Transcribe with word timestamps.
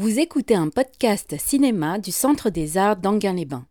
Vous 0.00 0.20
écoutez 0.20 0.54
un 0.54 0.68
podcast 0.68 1.34
cinéma 1.44 1.98
du 1.98 2.12
Centre 2.12 2.50
des 2.50 2.78
Arts 2.78 2.98
d'Anguin-les-Bains. 2.98 3.64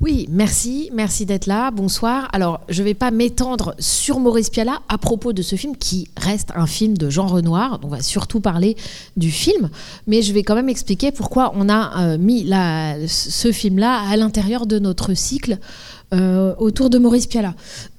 Oui, 0.00 0.26
merci, 0.30 0.88
merci 0.94 1.26
d'être 1.26 1.44
là. 1.44 1.70
Bonsoir. 1.70 2.30
Alors, 2.32 2.62
je 2.70 2.80
ne 2.80 2.84
vais 2.86 2.94
pas 2.94 3.10
m'étendre 3.10 3.74
sur 3.78 4.20
Maurice 4.20 4.48
Pialat 4.48 4.80
à 4.88 4.96
propos 4.96 5.34
de 5.34 5.42
ce 5.42 5.56
film 5.56 5.76
qui 5.76 6.08
reste 6.16 6.48
un 6.54 6.66
film 6.66 6.96
de 6.96 7.10
Jean 7.10 7.26
Renoir. 7.26 7.78
On 7.82 7.88
va 7.88 8.00
surtout 8.00 8.40
parler 8.40 8.74
du 9.18 9.30
film, 9.30 9.68
mais 10.06 10.22
je 10.22 10.32
vais 10.32 10.44
quand 10.44 10.54
même 10.54 10.70
expliquer 10.70 11.12
pourquoi 11.12 11.52
on 11.54 11.68
a 11.68 12.14
euh, 12.14 12.16
mis 12.16 12.48
ce 13.06 13.52
film-là 13.52 14.00
à 14.00 14.16
l'intérieur 14.16 14.64
de 14.64 14.78
notre 14.78 15.12
cycle 15.12 15.58
euh, 16.14 16.54
autour 16.56 16.88
de 16.88 16.96
Maurice 16.96 17.26
Pialat. 17.26 17.54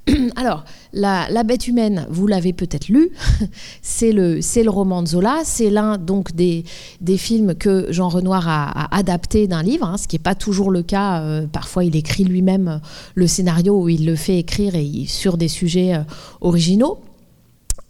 Alors, 0.36 0.66
la, 0.94 1.44
Bête 1.44 1.68
humaine, 1.68 2.06
vous 2.10 2.28
l'avez 2.28 2.54
peut-être 2.54 2.90
lu, 2.90 3.10
c'est 3.82 4.12
le, 4.12 4.36
le 4.36 4.70
roman 4.70 5.02
de 5.02 5.08
Zola, 5.08 5.42
c'est 5.44 5.70
l'un 5.70 5.98
donc 5.98 6.34
des, 6.36 6.64
films 7.18 7.56
que 7.56 7.88
Jean 7.92 8.10
Renoir 8.10 8.48
a, 8.48 8.96
adapté 8.96 9.48
d'un 9.48 9.64
livre, 9.64 9.88
hein, 9.88 9.98
ce 9.98 10.08
qui 10.08 10.16
n'est 10.16 10.24
pas 10.24 10.36
toujours 10.36 10.72
le 10.72 10.84
cas. 10.84 11.22
Euh, 11.22 11.48
parfois, 11.48 11.84
il 11.86 11.96
écrit 11.96 12.24
lui-même 12.24 12.82
le 13.16 13.28
scénario 13.28 13.82
ou 13.82 13.90
il 13.90 14.06
le 14.06 14.16
fait 14.16 14.38
écrire 14.38 14.76
et, 14.76 15.06
sur 15.08 15.38
des 15.38 15.48
sujets 15.48 15.96
euh, 15.96 16.04
originaux. 16.42 17.00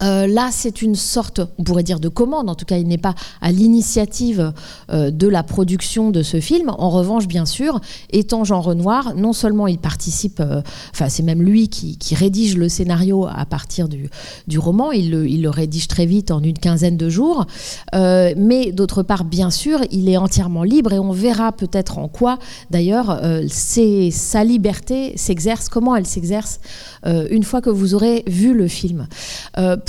Euh, 0.05 0.27
là, 0.27 0.49
c'est 0.51 0.81
une 0.81 0.95
sorte, 0.95 1.41
on 1.57 1.63
pourrait 1.63 1.83
dire, 1.83 1.99
de 1.99 2.09
commande. 2.09 2.49
En 2.49 2.55
tout 2.55 2.65
cas, 2.65 2.77
il 2.77 2.87
n'est 2.87 2.97
pas 2.97 3.15
à 3.41 3.51
l'initiative 3.51 4.53
euh, 4.91 5.11
de 5.11 5.27
la 5.27 5.43
production 5.43 6.11
de 6.11 6.21
ce 6.21 6.39
film. 6.39 6.69
En 6.77 6.89
revanche, 6.89 7.27
bien 7.27 7.45
sûr, 7.45 7.79
étant 8.11 8.43
Jean 8.43 8.61
Renoir, 8.61 9.15
non 9.15 9.33
seulement 9.33 9.67
il 9.67 9.79
participe, 9.79 10.39
euh, 10.39 10.61
enfin, 10.91 11.09
c'est 11.09 11.23
même 11.23 11.41
lui 11.41 11.69
qui, 11.69 11.97
rédige 12.15 12.55
le 12.55 12.69
scénario 12.69 13.25
à 13.25 13.45
partir 13.45 13.89
du, 13.89 14.09
roman. 14.57 14.91
Il 14.91 15.11
le, 15.11 15.49
rédige 15.49 15.87
très 15.87 16.05
vite, 16.05 16.31
en 16.31 16.41
une 16.41 16.57
quinzaine 16.57 16.97
de 16.97 17.09
jours. 17.09 17.45
mais 17.93 18.71
d'autre 18.71 19.03
part, 19.03 19.25
bien 19.25 19.49
sûr, 19.49 19.79
il 19.91 20.07
est 20.07 20.17
entièrement 20.17 20.63
libre 20.63 20.93
et 20.93 20.99
on 20.99 21.11
verra 21.11 21.51
peut-être 21.51 21.97
en 21.97 22.07
quoi, 22.07 22.39
d'ailleurs, 22.71 23.19
sa 23.49 24.43
liberté 24.43 25.13
s'exerce, 25.17 25.67
comment 25.67 25.95
elle 25.95 26.05
s'exerce 26.05 26.59
une 27.05 27.43
fois 27.43 27.59
que 27.59 27.69
vous 27.69 27.95
aurez 27.95 28.23
vu 28.27 28.53
le 28.53 28.67
film 28.67 29.07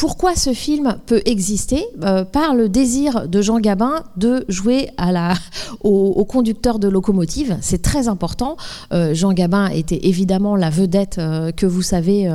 pourquoi 0.07 0.37
ce 0.37 0.53
film 0.53 0.99
peut 1.07 1.21
exister 1.25 1.85
euh, 2.05 2.25
Par 2.25 2.55
le 2.55 2.69
désir 2.69 3.27
de 3.27 3.43
Jean 3.43 3.59
Gabin 3.59 4.05
de 4.17 4.45
jouer 4.47 4.89
à 4.99 5.11
la, 5.11 5.35
au, 5.81 6.25
conducteur 6.25 6.79
de 6.79 6.87
locomotive? 6.87 7.59
C'est 7.61 7.83
très 7.83 8.07
important. 8.07 8.57
Euh, 8.93 9.15
Jean 9.15 9.33
Gabin 9.33 9.67
était 9.67 10.07
évidemment 10.07 10.55
la 10.55 10.71
vedette 10.71 11.17
euh, 11.19 11.51
que 11.51 11.67
vous 11.67 11.83
savez 11.83 12.31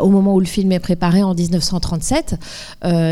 au 0.00 0.08
moment 0.08 0.34
où 0.34 0.40
le 0.40 0.46
film 0.46 0.72
est 0.72 0.80
préparé 0.80 1.22
en 1.22 1.32
1937. 1.32 2.34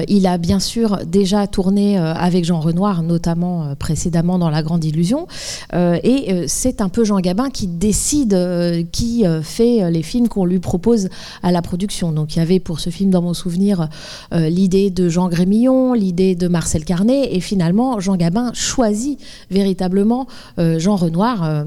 il 0.08 0.26
a 0.26 0.38
bien 0.38 0.58
sûr 0.58 0.98
déjà 1.06 1.46
tourné 1.46 1.96
avec 1.96 2.44
Jean 2.44 2.58
Renoir, 2.58 3.04
notamment 3.04 3.76
précédemment 3.76 4.40
dans 4.40 4.50
La 4.50 4.64
Grande 4.64 4.84
Illusion. 4.84 5.28
et 5.72 6.44
c'est 6.48 6.80
un 6.80 6.88
peu 6.88 7.04
Jean 7.04 7.20
Gabin 7.20 7.50
qui 7.50 7.68
décide 7.68 8.88
qui 8.90 9.24
fait 9.42 9.90
les 9.90 10.02
films 10.02 10.28
qu'on 10.28 10.44
lui 10.44 10.58
propose 10.58 11.08
à 11.42 11.52
la 11.52 11.62
production. 11.62 12.10
Donc 12.10 12.34
il 12.34 12.40
y 12.40 12.42
avait 12.42 12.60
pour 12.60 12.80
ce 12.80 12.90
film, 12.90 13.10
dans 13.10 13.22
mon 13.22 13.34
souvenir, 13.34 13.88
euh, 14.32 14.48
l'idée 14.48 14.90
de 14.90 15.08
Jean 15.08 15.28
Grémillon, 15.28 15.92
l'idée 15.92 16.34
de 16.34 16.48
Marcel 16.48 16.84
Carnet, 16.84 17.34
et 17.34 17.40
finalement 17.40 18.00
Jean 18.00 18.16
Gabin 18.16 18.52
choisit 18.54 19.20
véritablement 19.50 20.26
euh, 20.58 20.78
Jean 20.78 20.96
Renoir 20.96 21.44
euh, 21.44 21.64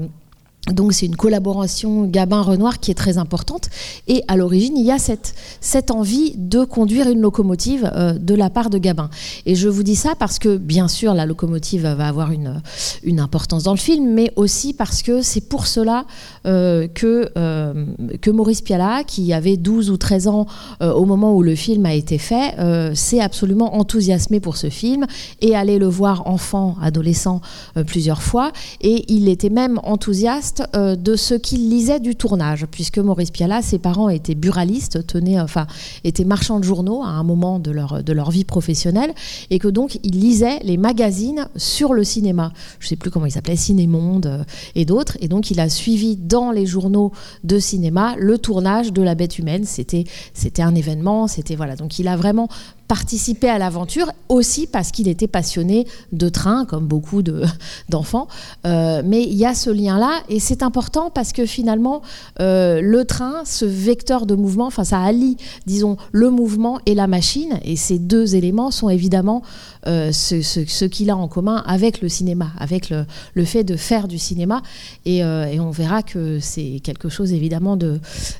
donc 0.72 0.94
c'est 0.94 1.04
une 1.04 1.16
collaboration 1.16 2.04
Gabin-Renoir 2.04 2.80
qui 2.80 2.90
est 2.90 2.94
très 2.94 3.18
importante. 3.18 3.68
Et 4.08 4.22
à 4.28 4.36
l'origine, 4.36 4.78
il 4.78 4.86
y 4.86 4.90
a 4.90 4.98
cette, 4.98 5.34
cette 5.60 5.90
envie 5.90 6.34
de 6.36 6.64
conduire 6.64 7.08
une 7.08 7.20
locomotive 7.20 7.90
euh, 7.94 8.14
de 8.14 8.34
la 8.34 8.48
part 8.48 8.70
de 8.70 8.78
Gabin. 8.78 9.10
Et 9.44 9.56
je 9.56 9.68
vous 9.68 9.82
dis 9.82 9.96
ça 9.96 10.14
parce 10.18 10.38
que, 10.38 10.56
bien 10.56 10.88
sûr, 10.88 11.12
la 11.12 11.26
locomotive 11.26 11.82
va 11.82 12.08
avoir 12.08 12.32
une, 12.32 12.62
une 13.02 13.20
importance 13.20 13.64
dans 13.64 13.72
le 13.72 13.78
film, 13.78 14.10
mais 14.14 14.32
aussi 14.36 14.72
parce 14.72 15.02
que 15.02 15.20
c'est 15.20 15.42
pour 15.42 15.66
cela 15.66 16.06
euh, 16.46 16.88
que, 16.88 17.28
euh, 17.36 17.84
que 18.22 18.30
Maurice 18.30 18.62
Pialat, 18.62 19.04
qui 19.04 19.34
avait 19.34 19.58
12 19.58 19.90
ou 19.90 19.98
13 19.98 20.28
ans 20.28 20.46
au 20.80 21.04
moment 21.04 21.34
où 21.34 21.42
le 21.42 21.54
film 21.54 21.86
a 21.86 21.94
été 21.94 22.18
fait, 22.18 22.54
s'est 22.94 23.20
absolument 23.20 23.76
enthousiasmé 23.76 24.40
pour 24.40 24.56
ce 24.56 24.68
film 24.68 25.06
et 25.40 25.54
allait 25.54 25.78
le 25.78 25.86
voir 25.86 26.26
enfant, 26.26 26.76
adolescent, 26.82 27.40
plusieurs 27.86 28.22
fois. 28.22 28.52
Et 28.80 29.04
il 29.12 29.28
était 29.28 29.50
même 29.50 29.78
enthousiaste 29.82 30.53
euh, 30.74 30.96
de 30.96 31.16
ce 31.16 31.34
qu'il 31.34 31.68
lisait 31.68 32.00
du 32.00 32.16
tournage, 32.16 32.66
puisque 32.70 32.98
Maurice 32.98 33.30
Pialat, 33.30 33.62
ses 33.62 33.78
parents 33.78 34.08
étaient 34.08 34.34
buralistes, 34.34 35.06
tenaient, 35.06 35.40
enfin, 35.40 35.66
étaient 36.04 36.24
marchands 36.24 36.58
de 36.58 36.64
journaux 36.64 37.02
à 37.02 37.08
un 37.08 37.22
moment 37.22 37.58
de 37.58 37.70
leur, 37.70 38.02
de 38.02 38.12
leur 38.12 38.30
vie 38.30 38.44
professionnelle, 38.44 39.12
et 39.50 39.58
que 39.58 39.68
donc 39.68 39.98
il 40.02 40.18
lisait 40.18 40.58
les 40.62 40.76
magazines 40.76 41.48
sur 41.56 41.94
le 41.94 42.04
cinéma. 42.04 42.52
Je 42.78 42.86
ne 42.86 42.88
sais 42.90 42.96
plus 42.96 43.10
comment 43.10 43.26
il 43.26 43.32
s'appelait, 43.32 43.56
Cinémonde 43.56 44.26
euh, 44.26 44.44
et 44.74 44.84
d'autres. 44.84 45.16
Et 45.20 45.28
donc 45.28 45.50
il 45.50 45.60
a 45.60 45.68
suivi 45.68 46.16
dans 46.16 46.50
les 46.50 46.66
journaux 46.66 47.12
de 47.44 47.58
cinéma 47.58 48.14
le 48.18 48.38
tournage 48.38 48.92
de 48.92 49.02
La 49.02 49.14
Bête 49.14 49.38
humaine. 49.38 49.64
C'était, 49.64 50.04
c'était 50.32 50.62
un 50.62 50.74
événement, 50.74 51.26
c'était 51.26 51.56
voilà. 51.56 51.76
Donc 51.76 51.98
il 51.98 52.08
a 52.08 52.16
vraiment 52.16 52.48
participer 52.88 53.48
à 53.48 53.58
l'aventure, 53.58 54.12
aussi 54.28 54.66
parce 54.66 54.90
qu'il 54.90 55.08
était 55.08 55.26
passionné 55.26 55.86
de 56.12 56.28
train, 56.28 56.64
comme 56.64 56.86
beaucoup 56.86 57.22
d'enfants. 57.88 58.28
Euh, 58.66 59.02
mais 59.04 59.22
il 59.22 59.34
y 59.34 59.46
a 59.46 59.54
ce 59.54 59.70
lien-là, 59.70 60.22
et 60.28 60.40
c'est 60.40 60.62
important 60.62 61.10
parce 61.10 61.32
que 61.32 61.46
finalement, 61.46 62.02
euh, 62.40 62.80
le 62.80 63.04
train, 63.04 63.44
ce 63.44 63.64
vecteur 63.64 64.26
de 64.26 64.34
mouvement, 64.34 64.66
enfin 64.66 64.84
ça 64.84 65.00
allie, 65.00 65.36
disons, 65.66 65.96
le 66.12 66.30
mouvement 66.30 66.80
et 66.86 66.94
la 66.94 67.06
machine, 67.06 67.58
et 67.64 67.76
ces 67.76 67.98
deux 67.98 68.34
éléments 68.34 68.70
sont 68.70 68.88
évidemment 68.88 69.42
euh, 69.86 70.12
ce, 70.12 70.84
qu'il 70.84 71.10
a 71.10 71.16
en 71.16 71.28
commun 71.28 71.62
avec 71.66 72.00
le 72.00 72.08
cinéma, 72.08 72.50
avec 72.58 72.90
le, 72.90 73.44
fait 73.44 73.64
de 73.64 73.76
faire 73.76 74.08
du 74.08 74.18
cinéma. 74.18 74.62
Et, 75.04 75.22
on 75.24 75.70
verra 75.70 76.02
que 76.02 76.40
c'est 76.40 76.80
quelque 76.82 77.08
chose 77.08 77.32
évidemment 77.32 77.78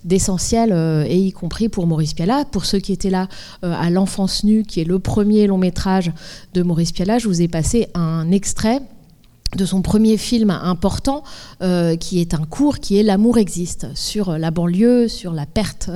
d'essentiel, 0.05 0.73
et 1.09 1.17
y 1.17 1.33
compris 1.33 1.69
pour 1.69 1.87
Maurice 1.87 2.13
Pialat, 2.13 2.45
pour 2.45 2.67
ceux 2.67 2.79
qui 2.79 2.93
étaient 2.93 3.11
là 3.11 3.29
à 3.63 3.89
l'enfance 3.89 4.34
qui 4.43 4.81
est 4.81 4.85
le 4.85 4.99
premier 4.99 5.47
long 5.47 5.59
métrage 5.59 6.13
de 6.55 6.63
Maurice 6.63 6.93
Pialat, 6.93 7.19
je 7.19 7.29
vous 7.29 7.41
ai 7.41 7.49
passé 7.49 7.89
un 7.95 8.31
extrait 8.31 8.81
de 9.57 9.65
son 9.65 9.83
premier 9.83 10.17
film 10.17 10.51
important, 10.51 11.23
euh, 11.63 11.97
qui 11.97 12.21
est 12.21 12.35
un 12.35 12.45
cours 12.45 12.79
qui 12.79 12.99
est 12.99 13.03
L'amour 13.03 13.39
existe, 13.39 13.87
sur 13.95 14.39
la 14.39 14.51
banlieue, 14.51 15.09
sur 15.09 15.33
la 15.33 15.47
perte 15.47 15.91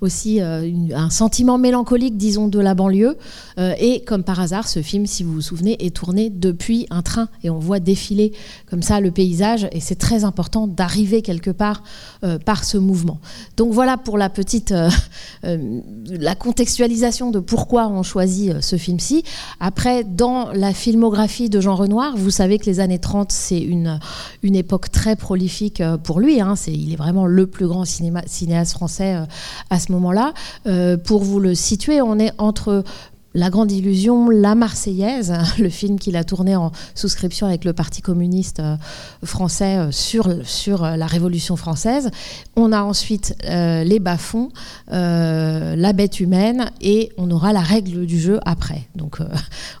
aussi, 0.00 0.40
euh, 0.40 0.70
un 0.94 1.10
sentiment 1.10 1.58
mélancolique, 1.58 2.16
disons, 2.16 2.48
de 2.48 2.60
la 2.60 2.74
banlieue. 2.74 3.16
Euh, 3.58 3.74
et 3.78 4.02
comme 4.04 4.22
par 4.22 4.40
hasard, 4.40 4.68
ce 4.68 4.82
film, 4.82 5.06
si 5.06 5.24
vous 5.24 5.32
vous 5.32 5.40
souvenez, 5.40 5.84
est 5.84 5.94
tourné 5.94 6.30
depuis 6.30 6.86
un 6.90 7.02
train 7.02 7.28
et 7.42 7.50
on 7.50 7.58
voit 7.58 7.80
défiler 7.80 8.32
comme 8.68 8.82
ça 8.82 9.00
le 9.00 9.10
paysage. 9.10 9.68
Et 9.72 9.80
c'est 9.80 9.96
très 9.96 10.24
important 10.24 10.66
d'arriver 10.66 11.22
quelque 11.22 11.50
part 11.50 11.82
par 12.44 12.64
ce 12.64 12.76
mouvement. 12.78 13.20
Donc 13.56 13.72
voilà 13.72 13.96
pour 13.96 14.18
la 14.18 14.28
petite, 14.28 14.74
la 15.42 16.34
contextualisation 16.34 17.30
de 17.30 17.38
pourquoi 17.38 17.88
on 17.88 18.02
choisit 18.02 18.60
ce 18.60 18.76
film-ci. 18.76 19.24
Après, 19.58 20.04
dans 20.04 20.52
la 20.52 20.72
filmographie 20.72 21.48
de 21.48 21.60
Jean 21.60 21.74
Renoir, 21.74 22.16
vous 22.16 22.30
savez 22.30 22.58
que 22.58 22.66
les 22.66 22.80
années 22.80 22.99
30, 23.00 23.32
c'est 23.32 23.58
une, 23.60 23.98
époque 24.42 24.90
très 24.90 25.16
prolifique 25.16 25.80
euh, 25.80 25.96
pour 25.96 26.20
lui. 26.20 26.40
Hein. 26.40 26.54
il 26.66 26.92
est 26.92 26.96
vraiment 26.96 27.26
le 27.26 27.46
plus 27.46 27.66
grand 27.66 27.84
cinéaste 27.84 28.72
français 28.72 29.16
euh, 29.16 29.24
à 29.70 29.80
ce 29.80 29.92
moment-là. 29.92 30.32
Euh, 30.66 30.96
pour 30.96 31.22
vous 31.22 31.40
le 31.40 31.54
situer, 31.54 32.00
on 32.00 32.18
est 32.18 32.32
entre 32.38 32.84
la 33.34 33.48
Grande 33.48 33.70
Illusion, 33.70 34.28
La 34.28 34.54
Marseillaise, 34.54 35.32
le 35.58 35.68
film 35.68 35.98
qu'il 35.98 36.16
a 36.16 36.24
tourné 36.24 36.56
en 36.56 36.72
souscription 36.94 37.46
avec 37.46 37.64
le 37.64 37.72
Parti 37.72 38.02
communiste 38.02 38.60
euh, 38.60 38.76
français 39.24 39.76
euh, 39.76 39.90
sur, 39.92 40.28
sur 40.44 40.84
euh, 40.84 40.96
la 40.96 41.06
Révolution 41.06 41.56
française. 41.56 42.10
On 42.56 42.72
a 42.72 42.82
ensuite 42.82 43.34
Les 43.42 44.00
Bas-fonds, 44.00 44.50
La 44.88 45.92
Bête 45.92 46.20
humaine 46.20 46.70
et 46.80 47.10
on 47.16 47.30
aura 47.30 47.52
la 47.52 47.60
règle 47.60 48.06
du 48.06 48.20
jeu 48.20 48.40
après. 48.44 48.82
Donc 48.96 49.20
vous 49.20 49.26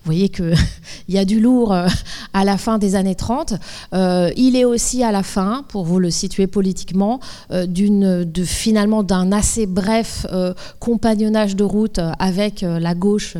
voyez 0.04 0.28
qu'il 0.28 0.54
y 1.08 1.18
a 1.18 1.24
du 1.24 1.40
lourd 1.40 1.72
à 1.72 2.44
la 2.44 2.56
fin 2.56 2.78
des 2.78 2.94
années 2.94 3.14
30. 3.14 3.54
il 3.92 4.56
est 4.56 4.64
aussi 4.64 5.02
à 5.02 5.12
la 5.12 5.22
fin, 5.22 5.64
pour 5.68 5.84
vous 5.84 5.98
le 5.98 6.10
situer 6.10 6.46
politiquement, 6.46 7.20
de, 7.50 8.44
finalement 8.44 9.02
d'un 9.02 9.32
assez 9.32 9.66
bref 9.66 10.26
compagnonnage 10.78 11.56
de 11.56 11.64
route 11.64 12.00
avec 12.18 12.62
la 12.62 12.94
gauche 12.94 13.36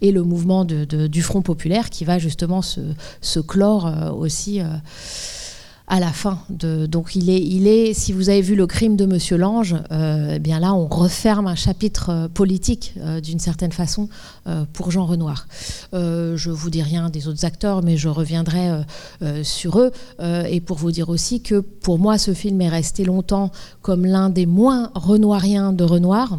et 0.00 0.12
le 0.12 0.22
mouvement 0.22 0.64
du 0.64 1.22
Front 1.22 1.42
populaire 1.42 1.90
qui 1.90 2.04
va 2.04 2.18
justement 2.18 2.62
se, 2.62 3.40
clore 3.40 3.86
euh, 3.86 4.10
aussi 4.10 4.60
euh, 4.60 4.64
à 5.86 5.98
la 5.98 6.12
fin. 6.12 6.38
Donc 6.50 7.16
il 7.16 7.30
est, 7.30 7.42
il 7.42 7.66
est, 7.66 7.94
si 7.94 8.12
vous 8.12 8.28
avez 8.28 8.42
vu 8.42 8.54
le 8.54 8.68
crime 8.68 8.96
de 8.96 9.06
Monsieur 9.06 9.36
Lange, 9.36 9.74
eh 9.90 10.38
bien 10.38 10.60
là 10.60 10.72
on 10.72 10.86
referme 10.86 11.48
un 11.48 11.56
chapitre 11.56 12.28
politique 12.32 12.94
d'une 13.24 13.40
certaine 13.40 13.72
façon 13.72 14.08
pour 14.72 14.92
Jean 14.92 15.04
Renoir. 15.04 15.48
je 15.92 16.48
vous 16.48 16.70
dis 16.70 16.82
rien 16.82 17.10
des 17.10 17.26
autres 17.26 17.44
acteurs, 17.44 17.82
mais 17.82 17.96
je 17.96 18.08
reviendrai 18.08 18.84
sur 19.42 19.80
eux 19.80 19.90
et 20.48 20.60
pour 20.60 20.76
vous 20.76 20.92
dire 20.92 21.08
aussi 21.08 21.42
que 21.42 21.58
pour 21.58 21.98
moi 21.98 22.18
ce 22.18 22.34
film 22.34 22.60
est 22.60 22.68
resté 22.68 23.04
longtemps 23.04 23.50
comme 23.82 24.06
l'un 24.06 24.30
des 24.30 24.46
moins 24.46 24.92
renoiriens 24.94 25.72
de 25.72 25.82
Renoir 25.82 26.38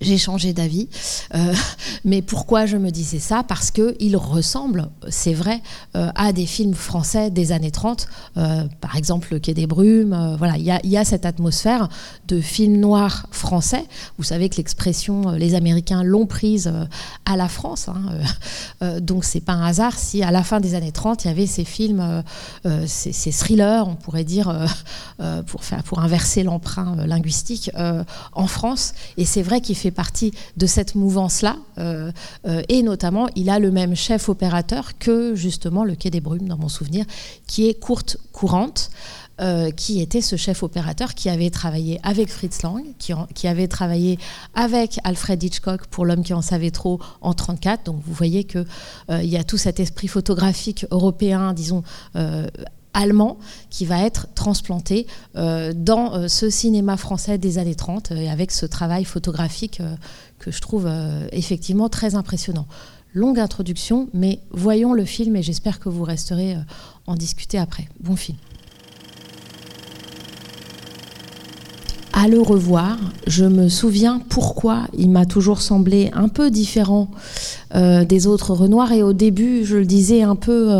j'ai 0.00 0.18
changé 0.18 0.52
d'avis. 0.52 0.88
Euh, 1.34 1.54
mais 2.04 2.22
pourquoi 2.22 2.66
je 2.66 2.76
me 2.76 2.90
disais 2.90 3.18
ça? 3.18 3.42
Parce 3.42 3.70
qu'il 3.70 4.16
ressemble, 4.16 4.88
c'est 5.08 5.34
vrai, 5.34 5.60
euh, 5.96 6.10
à 6.14 6.32
des 6.32 6.46
films 6.46 6.74
français 6.74 7.30
des 7.30 7.52
années 7.52 7.70
30. 7.70 8.06
Euh, 8.36 8.64
par 8.80 8.96
exemple, 8.96 9.28
Le 9.32 9.38
Quai 9.38 9.54
des 9.54 9.66
Brumes. 9.66 10.36
voilà, 10.38 10.56
il 10.56 10.64
y, 10.64 10.96
a 10.96 11.04
cette 11.04 11.26
atmosphère 11.26 11.88
de 12.28 12.40
film 12.40 12.76
noir 12.76 13.26
français. 13.30 13.84
Vous 14.18 14.24
savez 14.24 14.48
que 14.48 14.56
l'expression 14.56 15.30
les 15.32 15.54
Américains 15.54 16.02
l'ont 16.02 16.26
prise 16.26 16.72
à 17.24 17.36
la 17.36 17.48
France. 17.48 17.88
Hein, 17.88 19.00
donc, 19.00 19.24
c'est 19.24 19.40
pas 19.40 19.52
un 19.52 19.66
hasard 19.66 19.98
si 19.98 20.22
à 20.22 20.30
la 20.30 20.42
fin 20.42 20.60
des 20.60 20.74
années 20.74 20.92
30, 20.92 21.24
il 21.24 21.28
y 21.28 21.30
avait 21.30 21.46
ces 21.46 21.64
films, 21.64 22.22
ces, 22.86 23.32
thrillers, 23.32 23.84
on 23.86 23.96
pourrait 23.96 24.24
dire, 24.24 24.66
pour, 25.46 25.60
pour 25.84 26.00
inverser 26.00 26.42
l'emprunt 26.42 26.96
linguistique, 27.06 27.70
en 28.32 28.46
France. 28.46 28.92
Et 29.16 29.24
c'est 29.24 29.42
vrai 29.42 29.60
qu'il 29.60 29.69
fait 29.74 29.90
partie 29.90 30.32
de 30.56 30.66
cette 30.66 30.94
mouvance-là. 30.94 31.56
Euh, 31.78 32.12
euh, 32.46 32.62
et 32.68 32.82
notamment, 32.82 33.28
il 33.36 33.50
a 33.50 33.58
le 33.58 33.70
même 33.70 33.94
chef 33.94 34.28
opérateur 34.28 34.98
que 34.98 35.34
justement 35.34 35.84
le 35.84 35.94
Quai 35.94 36.10
des 36.10 36.20
Brumes, 36.20 36.48
dans 36.48 36.58
mon 36.58 36.68
souvenir, 36.68 37.04
qui 37.46 37.68
est 37.68 37.74
Courte 37.74 38.16
Courante. 38.32 38.90
Euh, 39.40 39.70
qui 39.70 40.02
était 40.02 40.20
ce 40.20 40.36
chef 40.36 40.62
opérateur 40.62 41.14
qui 41.14 41.30
avait 41.30 41.48
travaillé 41.48 41.98
avec 42.02 42.28
Fritz 42.28 42.60
Lang, 42.60 42.84
qui, 42.98 43.14
qui 43.34 43.48
avait 43.48 43.68
travaillé 43.68 44.18
avec 44.52 45.00
Alfred 45.02 45.42
Hitchcock 45.42 45.86
pour 45.86 46.04
L'homme 46.04 46.22
qui 46.22 46.34
en 46.34 46.42
savait 46.42 46.70
trop 46.70 47.00
en 47.22 47.30
1934. 47.30 47.84
Donc 47.86 48.02
vous 48.04 48.12
voyez 48.12 48.44
qu'il 48.44 48.66
il 49.08 49.24
y 49.30 49.38
a 49.38 49.42
tout 49.42 49.56
cet 49.56 49.80
esprit 49.80 50.08
photographique 50.08 50.84
européen, 50.90 51.54
disons, 51.54 51.82
allemand 52.94 53.38
qui 53.70 53.86
va 53.86 54.04
être 54.04 54.26
transplanté 54.34 55.06
euh, 55.36 55.72
dans 55.74 56.14
euh, 56.14 56.28
ce 56.28 56.50
cinéma 56.50 56.96
français 56.96 57.38
des 57.38 57.58
années 57.58 57.74
30 57.74 58.12
et 58.12 58.28
avec 58.28 58.50
ce 58.50 58.66
travail 58.66 59.04
photographique 59.04 59.80
euh, 59.80 59.94
que 60.38 60.50
je 60.50 60.60
trouve 60.60 60.88
effectivement 61.32 61.90
très 61.90 62.14
impressionnant. 62.14 62.66
Longue 63.12 63.38
introduction, 63.38 64.08
mais 64.14 64.40
voyons 64.52 64.94
le 64.94 65.04
film 65.04 65.36
et 65.36 65.42
j'espère 65.42 65.80
que 65.80 65.90
vous 65.90 66.02
resterez 66.02 66.56
en 67.06 67.14
discuter 67.14 67.58
après. 67.58 67.88
Bon 68.00 68.16
film. 68.16 68.38
À 72.14 72.26
le 72.26 72.40
revoir, 72.40 72.96
je 73.26 73.44
me 73.44 73.68
souviens 73.68 74.22
pourquoi 74.30 74.86
il 74.96 75.10
m'a 75.10 75.26
toujours 75.26 75.60
semblé 75.60 76.10
un 76.14 76.28
peu 76.30 76.50
différent 76.50 77.10
des 77.74 78.26
autres 78.26 78.54
Renoirs 78.54 78.92
et 78.92 79.02
au 79.02 79.12
début, 79.12 79.66
je 79.66 79.76
le 79.76 79.84
disais 79.84 80.22
un 80.22 80.36
peu 80.36 80.70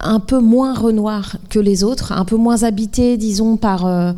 un 0.00 0.20
peu 0.20 0.38
moins 0.38 0.74
Renoir 0.74 1.36
que 1.50 1.58
les 1.58 1.84
autres, 1.84 2.12
un 2.12 2.24
peu 2.24 2.36
moins 2.36 2.62
habité, 2.62 3.16
disons, 3.16 3.56
par, 3.56 3.86
euh, 3.86 4.12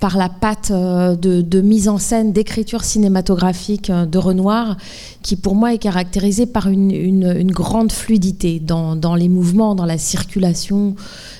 par 0.00 0.18
la 0.18 0.28
patte 0.28 0.70
euh, 0.70 1.16
de, 1.16 1.60
mise 1.60 1.88
en 1.88 1.98
scène, 1.98 2.32
d'écriture 2.32 2.84
cinématographique 2.84 3.90
euh, 3.90 4.04
de 4.04 4.18
Renoir, 4.18 4.76
qui 5.22 5.36
pour 5.36 5.54
moi 5.54 5.72
est 5.72 5.78
caractérisée 5.78 6.46
par 6.46 6.68
une, 6.68 7.50
grande 7.50 7.90
fluidité 7.90 8.60
dans, 8.60 9.14
les 9.14 9.28
mouvements, 9.28 9.74
dans 9.74 9.86
la 9.86 9.98
circulation 9.98 10.94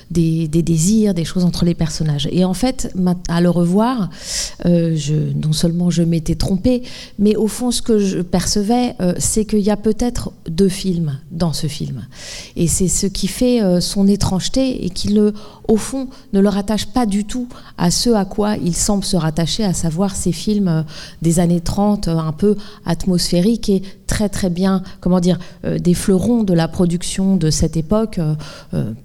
des, 0.09 0.47
désirs, 0.47 1.13
des 1.13 1.25
choses 1.25 1.45
entre 1.45 1.63
les 1.63 1.75
personnages. 1.75 2.27
Et 2.31 2.43
en 2.43 2.53
fait, 2.53 2.91
à 3.27 3.39
le 3.41 3.49
revoir, 3.49 4.09
euh, 4.65 4.97
non 5.35 5.53
seulement 5.53 5.89
je 5.89 6.01
m'étais 6.01 6.35
trompée, 6.35 6.83
mais 7.19 7.35
au 7.35 7.47
fond, 7.47 7.71
ce 7.71 7.81
que 7.81 7.99
je 7.99 8.19
percevais, 8.19 8.95
c'est 9.19 9.45
qu'il 9.45 9.59
y 9.59 9.69
a 9.69 9.77
peut-être 9.77 10.31
deux 10.49 10.69
films 10.69 11.19
dans 11.31 11.53
ce 11.53 11.67
film. 11.67 12.07
Et 12.55 12.67
c'est 12.67 12.87
ce 12.87 13.05
qui 13.05 13.27
fait 13.27 13.61
son 13.81 14.07
étrangeté 14.07 14.85
et 14.85 14.89
qui, 14.89 15.17
au 15.67 15.77
fond, 15.77 16.07
ne 16.33 16.39
le 16.39 16.49
rattache 16.49 16.87
pas 16.87 17.05
du 17.05 17.25
tout 17.25 17.47
à 17.77 17.91
ce 17.91 18.09
à 18.09 18.25
quoi 18.25 18.46
il 18.55 18.75
semble 18.75 19.03
se 19.03 19.17
rattacher, 19.17 19.63
à 19.63 19.73
savoir 19.73 20.15
ces 20.15 20.31
films 20.31 20.85
des 21.21 21.39
années 21.39 21.61
30, 21.61 22.07
un 22.07 22.31
peu 22.31 22.55
atmosphériques 22.85 23.69
et 23.69 23.81
très 24.07 24.29
très 24.29 24.49
bien, 24.49 24.83
comment 25.01 25.19
dire, 25.19 25.39
des 25.63 25.93
fleurons 25.93 26.43
de 26.43 26.53
la 26.53 26.67
production 26.67 27.35
de 27.35 27.49
cette 27.49 27.75
époque 27.75 28.19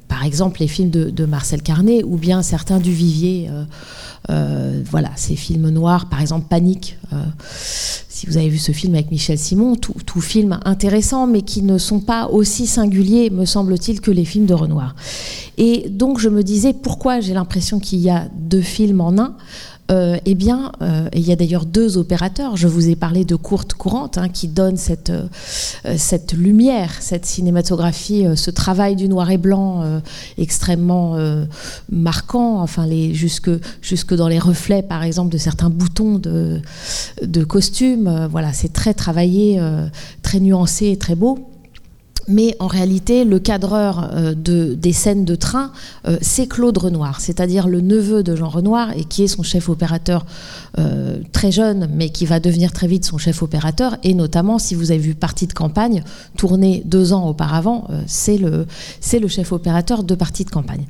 par 0.09 0.25
exemple 0.25 0.61
les 0.61 0.69
films 0.69 0.91
de, 0.91 1.25
Marcel 1.25 1.63
Carnet 1.63 2.05
ou 2.05 2.17
bien 2.17 2.43
certains 2.43 2.79
du 2.79 2.93
Vivier. 2.93 3.51
Euh, 4.31 4.83
voilà, 4.89 5.11
ces 5.17 5.35
films 5.35 5.69
noirs, 5.71 6.09
par 6.09 6.21
exemple 6.21 6.47
Panique. 6.49 6.97
Euh, 7.13 7.17
si 8.09 8.27
vous 8.27 8.37
avez 8.37 8.49
vu 8.49 8.59
ce 8.59 8.73
film 8.73 8.95
avec 8.95 9.11
Michel 9.11 9.39
Simon, 9.39 9.75
tout, 9.75 9.95
tout, 10.07 10.21
film 10.21 10.61
intéressant, 10.65 11.27
mais 11.27 11.43
qui 11.43 11.63
ne 11.63 11.77
sont 11.77 12.01
pas 12.01 12.29
aussi 12.29 12.67
singuliers, 12.67 13.31
me 13.31 13.45
semble-t-il, 13.45 14.01
que 14.01 14.11
les 14.11 14.25
films 14.25 14.47
de 14.47 14.55
Renoir. 14.55 14.95
Et 15.59 15.89
donc 15.89 16.19
je 16.21 16.29
me 16.29 16.43
disais 16.43 16.73
pourquoi 16.73 17.21
j'ai 17.21 17.35
l'impression 17.35 17.81
qu'il 17.81 17.99
y 17.99 18.11
a 18.11 18.29
deux 18.35 18.61
films 18.61 19.01
en 19.01 19.19
un? 19.19 19.37
Euh, 19.91 20.17
eh 20.25 20.35
bien, 20.35 20.73
euh, 20.81 21.09
il 21.13 21.23
y 21.23 21.33
a 21.33 21.37
d'ailleurs 21.37 21.67
deux 21.67 21.99
opérateurs. 21.99 22.57
Je 22.57 22.69
vous 22.69 22.89
ai 22.89 22.97
parlé 22.97 23.25
de 23.25 23.35
Courte 23.35 23.75
Courante, 23.75 24.17
hein, 24.17 24.29
qui 24.29 24.49
donne 24.49 24.77
cette, 24.77 25.11
euh, 25.11 25.27
cette 25.97 26.33
lumière, 26.33 26.91
cette 27.01 27.27
cinématographie, 27.27 28.25
ce 28.37 28.51
travail 28.51 28.97
du 28.97 29.09
noir 29.09 29.31
et 29.31 29.39
blanc 29.39 30.01
extrêmement 30.39 31.17
marquant, 31.91 32.61
enfin, 32.61 32.89
jusque 33.13 34.15
dans 34.15 34.29
les 34.29 34.39
reflets, 34.39 34.83
par 34.83 35.03
exemple, 35.03 35.33
de 35.33 35.39
certains 35.39 35.71
boutons 35.71 36.19
de, 36.19 36.61
de 37.23 37.45
costumes. 37.45 38.29
voilà, 38.31 38.53
c'est 38.53 38.73
très 38.73 38.95
travaillé, 38.95 39.61
très 40.23 40.41
nuancé 40.41 40.89
et 40.89 40.97
très 40.97 41.15
beau. 41.15 41.52
Mais 42.29 42.57
en 42.61 42.67
réalité, 42.67 43.25
le 43.25 43.39
cadreur 43.39 44.11
euh, 44.13 44.35
de, 44.35 44.75
des 44.75 44.93
scènes 44.93 45.25
de 45.25 45.35
train, 45.35 45.73
euh, 46.07 46.19
c'est 46.21 46.47
Claude 46.47 46.79
Renoir, 46.79 47.21
c'est-à-dire 47.21 47.69
le 47.69 47.81
neveu 47.81 48.23
de 48.23 48.37
Jean 48.37 48.49
Renoir 48.49 48.93
et 48.97 49.05
qui 49.05 49.25
est 49.25 49.29
son 49.29 49.43
chef 49.43 49.69
opérateur 49.69 50.25
euh, 50.79 51.19
très 51.33 51.51
jeune, 51.51 51.89
mais 51.93 52.11
qui 52.11 52.27
va 52.27 52.41
devenir 52.41 52.73
très 52.73 52.87
vite 52.87 53.05
son 53.05 53.19
chef 53.19 53.43
opérateur. 53.43 53.97
Et 54.03 54.15
notamment, 54.15 54.59
si 54.59 54.75
vous 54.75 54.91
avez 54.91 55.01
vu 55.01 55.15
Partie 55.15 55.47
de 55.47 55.53
campagne, 55.53 56.05
tournée 56.37 56.83
deux 56.85 57.13
ans 57.13 57.29
auparavant, 57.29 57.89
c'est 58.07 58.39
le, 58.39 58.67
le 59.13 59.29
chef 59.29 59.53
opérateur 59.53 60.05
de 60.05 60.15
Partie 60.15 60.45
de 60.45 60.51
campagne. 60.51 60.87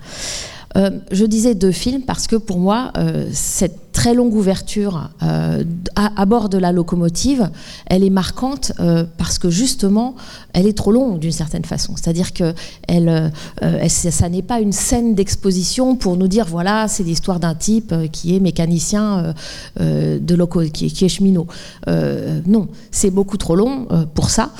je 0.74 1.24
disais 1.24 1.54
deux 1.54 1.72
films 1.72 2.02
parce 2.02 2.26
que 2.26 2.36
pour 2.36 2.58
moi, 2.58 2.92
cette 3.32 3.91
très 4.02 4.14
longue 4.14 4.34
ouverture 4.34 5.10
euh, 5.22 5.62
à, 5.94 6.26
bord 6.26 6.48
de 6.48 6.58
la 6.58 6.72
locomotive, 6.72 7.48
elle 7.86 8.02
est 8.02 8.10
marquante 8.10 8.72
euh, 8.80 9.04
parce 9.16 9.38
que 9.38 9.48
justement, 9.48 10.16
elle 10.54 10.66
est 10.66 10.76
trop 10.76 10.90
longue 10.90 11.20
d'une 11.20 11.30
certaine 11.30 11.64
façon. 11.64 11.94
C'est-à-dire 11.94 12.32
que 12.32 12.52
elle, 12.88 13.32
euh, 13.62 13.88
ça 13.88 14.28
n'est 14.28 14.42
pas 14.42 14.58
une 14.58 14.72
scène 14.72 15.14
d'exposition 15.14 15.94
pour 15.94 16.16
nous 16.16 16.26
dire 16.26 16.46
voilà, 16.46 16.88
c'est 16.88 17.04
l'histoire 17.04 17.38
d'un 17.38 17.54
type 17.54 17.94
qui 18.10 18.34
est 18.34 18.40
mécanicien 18.40 19.34
de 19.78 20.34
loco, 20.34 20.62
qui, 20.62 20.90
qui 20.90 21.04
est 21.04 21.08
cheminot. 21.08 21.46
non, 21.86 22.66
c'est 22.90 23.10
beaucoup 23.10 23.36
trop 23.36 23.54
long 23.54 23.86
pour 24.14 24.30
ça. 24.30 24.50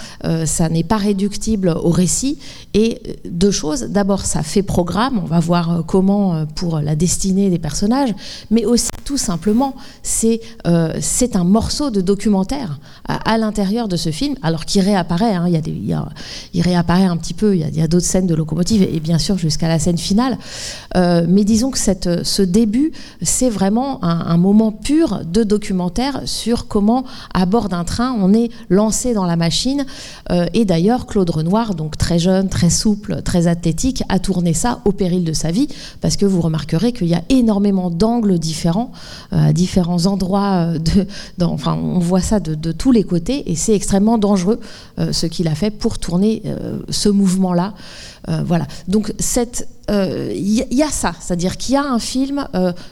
ça 0.44 0.69
n'est 0.69 0.85
pas 0.85 0.99
réductible 0.99 1.71
au 1.71 1.91
récit. 1.91 2.39
Et 2.75 3.03
deux 3.29 3.50
choses. 3.50 3.89
D'abord, 3.89 4.25
ça 4.25 4.43
fait 4.43 4.62
programme. 4.62 5.19
On 5.19 5.27
va 5.27 5.41
voir 5.41 5.82
comment 5.87 6.46
pour 6.55 6.79
la 6.79 6.94
destinée 6.94 7.51
des 7.51 7.58
personnages, 7.58 8.15
mais 8.51 8.65
aussi 8.65 8.93
tout 9.05 9.17
simplement, 9.17 9.31
c'est 10.03 10.41
euh, 10.67 10.94
c'est 11.01 11.36
un 11.36 11.44
morceau 11.44 11.91
de 11.91 12.01
documentaire 12.01 12.79
à, 13.08 13.36
l'intérieur 13.36 13.89
de 13.89 13.96
ce 13.96 14.10
film, 14.10 14.36
alors 14.43 14.65
qu'il 14.65 14.82
réapparaît, 14.82 15.34
hein, 15.34 15.46
il, 15.48 16.62
réapparaît 16.62 17.05
un 17.05 17.17
petit 17.17 17.34
peu, 17.34 17.56
il 17.56 17.77
y 17.77 17.82
a, 17.82 17.89
d'autres 17.89 18.06
scènes 18.06 18.27
de 18.27 18.34
locomotive, 18.34 18.82
et, 18.82 19.01
bien 19.01 19.19
sûr 19.19 19.36
jusqu'à 19.39 19.69
la 19.69 19.79
scène 19.79 19.98
finale. 19.98 20.39
Euh, 20.96 21.27
mais 21.29 21.44
disons 21.44 21.70
que 21.70 21.79
ce 21.79 22.43
début, 22.43 22.93
c'est 23.20 23.51
vraiment 23.51 24.03
un, 24.05 24.36
moment 24.36 24.72
pur 24.72 25.22
de 25.24 25.43
documentaire 25.43 26.22
sur 26.24 26.69
comment, 26.69 27.05
à 27.34 27.46
bord 27.46 27.69
d'un 27.69 27.84
train, 27.84 28.15
on 28.19 28.32
est 28.32 28.51
lancé 28.70 29.15
dans 29.15 29.27
la 29.27 29.36
machine. 29.36 29.84
Euh, 30.31 30.46
et 30.55 30.65
d'ailleurs, 30.65 31.06
Claude 31.06 31.31
Renoir, 31.31 31.74
donc 31.74 31.96
très 31.96 32.19
jeune, 32.19 32.48
très 32.48 32.70
souple, 32.70 33.22
très 33.22 33.46
athlétique, 33.46 34.03
a 34.08 34.19
tourné 34.19 34.55
ça 34.55 34.81
au 34.84 34.93
péril 34.93 35.24
de 35.24 35.32
sa 35.32 35.51
vie, 35.51 35.69
parce 36.01 36.17
que 36.17 36.27
vous 36.27 36.41
remarquerez 36.41 36.93
qu'il 36.93 37.08
y 37.08 37.15
a 37.15 37.22
énormément 37.29 37.91
d'angles 37.91 38.39
différents 38.39 38.93
à 39.31 39.52
différents 39.52 40.06
endroits. 40.06 40.74
Euh, 40.74 40.79
de, 40.79 41.44
enfin, 41.44 41.74
on 41.74 41.98
voit 41.98 42.20
ça 42.20 42.41
de, 42.41 42.72
tous 42.72 42.93
les 42.93 43.05
côtés 43.05 43.50
et 43.50 43.56
c'est 43.56 43.74
extrêmement 43.74 44.19
dangereux 44.19 44.60
euh, 44.98 45.12
ce 45.12 45.26
qu'il 45.26 45.48
a 45.48 45.55
fait 45.55 45.70
pour 45.70 45.98
tourner 45.98 46.43
ce 46.88 47.08
mouvement-là. 47.08 47.74
Voilà. 48.44 48.67
Donc 48.88 49.12
il 49.88 50.67
y, 50.70 50.82
a 50.82 50.88
ça, 50.88 51.12
c'est-à-dire 51.20 51.56
qu'il 51.56 51.74
y 51.74 51.76
a 51.76 51.84
un 51.84 51.98
film 51.98 52.46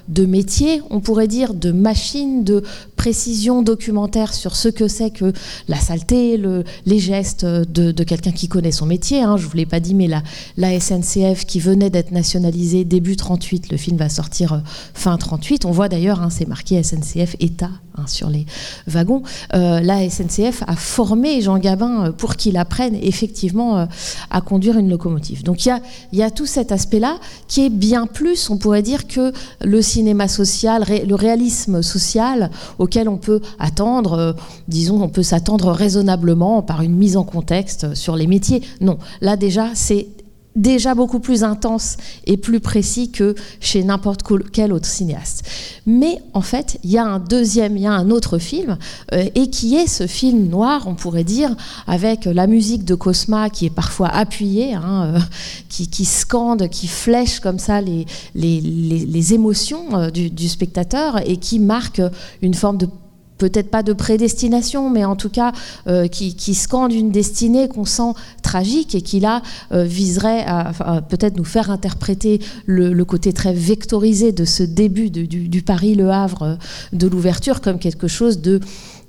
de 0.09 0.27
métier, 0.27 0.83
on 0.91 1.01
pourrait 1.01 1.29
dire 1.29 1.55
de 1.55 1.73
machine, 1.73 2.45
de 2.45 2.63
précision 3.01 3.63
documentaire 3.63 4.35
sur 4.35 4.55
ce 4.55 4.69
que 4.69 4.87
c'est 4.87 5.11
que 5.11 5.33
la 5.69 5.81
saleté, 5.81 6.37
le, 6.37 6.65
les 6.85 6.99
gestes 6.99 7.47
de, 7.47 8.05
quelqu'un 8.05 8.31
qui 8.31 8.47
connaît 8.47 8.73
son 8.73 8.85
métier. 8.85 9.23
Hein. 9.23 9.39
Je 9.39 9.47
ne 9.47 9.51
vous 9.51 9.57
l'ai 9.57 9.65
pas 9.65 9.81
dit, 9.81 9.95
mais 9.95 10.07
la, 10.07 10.81
SNCF 10.81 11.47
qui 11.47 11.61
venait 11.61 11.89
d'être 11.89 12.13
nationalisée 12.13 12.85
début 12.85 13.17
38, 13.17 13.71
le 13.73 13.79
film 13.79 13.97
va 13.97 14.11
sortir 14.11 14.63
fin 14.93 15.17
38. 15.17 15.65
On 15.65 15.71
voit 15.71 15.89
d'ailleurs, 15.89 16.21
hein, 16.21 16.29
c'est 16.29 16.47
marqué 16.47 16.83
SNCF 16.83 17.37
État 17.41 17.71
hein, 17.97 18.07
sur 18.07 18.29
les 18.29 18.45
wagons. 18.87 19.23
Euh, 19.55 19.81
la 19.81 20.09
SNCF 20.11 20.63
a 20.67 20.77
formé 20.77 21.41
Jean 21.41 21.57
Gabin 21.57 22.05
euh, 22.05 22.13
pour 22.13 22.37
qu'il 22.37 22.59
apprenne 22.59 22.97
effectivement 23.01 23.79
euh, 23.79 23.87
à 24.31 24.43
conduire 24.43 24.77
une 24.77 24.91
locomotive. 24.91 25.20
Donc 25.45 25.65
il 25.65 25.81
y 26.13 26.23
a, 26.23 26.31
tout 26.31 26.47
cet 26.47 26.73
aspect 26.73 26.81
aspect-là, 26.81 27.19
qui 27.47 27.67
est 27.67 27.71
bien 27.71 28.07
plus, 28.07 28.49
on 28.49 28.57
pourrait 28.57 28.83
dire, 28.83 29.07
que 29.07 29.33
le 29.61 29.83
cinéma 29.83 30.29
social, 30.29 30.85
le 31.07 31.15
réalisme 31.15 31.83
social 31.83 32.51
auquel 32.79 33.09
on 33.09 33.19
peut 33.19 33.41
attendre, 33.59 34.13
euh, 34.15 34.33
disons, 34.67 35.03
on 35.03 35.09
peut 35.09 35.23
s'attendre 35.23 35.71
raisonnablement 35.73 36.63
par 36.63 36.81
une 36.81 36.95
mise 36.95 37.19
en 37.19 37.25
contexte 37.25 37.95
sur 37.95 38.17
les 38.17 38.27
métiers. 38.27 38.63
Non, 38.81 38.99
là 39.21 39.37
déjà, 39.37 39.69
c'est 39.75 40.09
déjà 40.57 40.95
beaucoup 40.95 41.21
plus 41.21 41.45
intense 41.45 41.97
et 42.27 42.37
plus 42.37 42.61
précis 42.61 43.11
que 43.11 43.35
chez 43.61 43.85
n'importe 43.85 44.23
quel 44.53 44.73
autre 44.73 44.87
cinéaste. 44.87 45.45
Mais 45.87 46.19
en 46.35 46.41
fait, 46.41 46.79
il 46.83 46.91
y 46.91 46.99
a 46.99 47.05
un 47.05 47.19
deuxième, 47.19 47.77
il 47.77 47.83
y 47.83 47.87
a 47.87 47.93
un 47.93 48.11
autre 48.11 48.39
film, 48.39 48.77
euh, 49.13 49.29
et 49.35 49.51
qui 49.51 49.77
est 49.77 49.87
ce 49.87 50.07
film 50.07 50.49
noir, 50.49 50.85
on 50.87 50.95
pourrait 50.95 51.25
dire, 51.25 51.55
avec 51.87 52.25
la 52.25 52.47
musique 52.47 52.85
de 52.85 52.95
Cosma 52.95 53.51
qui 53.51 53.67
est 53.67 53.71
parfois 53.71 54.09
appuyée, 54.09 54.75
hein, 54.75 55.15
euh, 55.15 55.21
qui, 55.69 56.05
scande, 56.05 56.69
qui 56.69 56.89
flèche 56.89 57.41
comme 57.41 57.59
ça 57.59 57.81
les, 57.81 58.07
les, 58.35 59.35
émotions 59.35 59.97
euh, 59.97 60.11
du, 60.11 60.49
spectateur 60.49 61.21
et 61.29 61.37
qui 61.37 61.59
marque 61.59 62.03
une 62.43 62.55
forme 62.55 62.79
de 62.79 62.89
peut-être 63.41 63.71
pas 63.71 63.83
de 63.83 63.95
prédestination, 63.95 64.91
mais 64.91 65.05
en 65.07 65.17
tout 65.17 65.31
cas 65.31 65.53
euh, 65.89 66.07
qui, 66.09 66.55
scande 66.55 66.93
une 66.93 67.11
destinée 67.11 67.69
qu'on 67.69 67.87
sent 67.87 68.13
tragique 68.43 68.95
et 68.95 69.01
qui 69.01 69.19
là 69.19 69.43
euh, 69.73 69.85
viserait 69.85 70.45
à, 70.47 71.01
peut-être 71.09 71.37
nous 71.39 71.45
faire 71.45 71.71
interpréter 71.71 72.41
le, 72.67 73.03
côté 73.05 73.33
très 73.33 73.55
vectorisé 73.55 74.31
de 74.31 74.45
ce 74.45 74.63
début 74.63 75.11
du, 75.11 75.63
Paris-Le 75.63 76.11
Havre 76.11 76.43
euh, 76.43 76.55
de 76.93 77.09
l'ouverture 77.09 77.63
comme 77.63 77.79
quelque 77.79 78.09
chose 78.09 78.41
de 78.41 78.61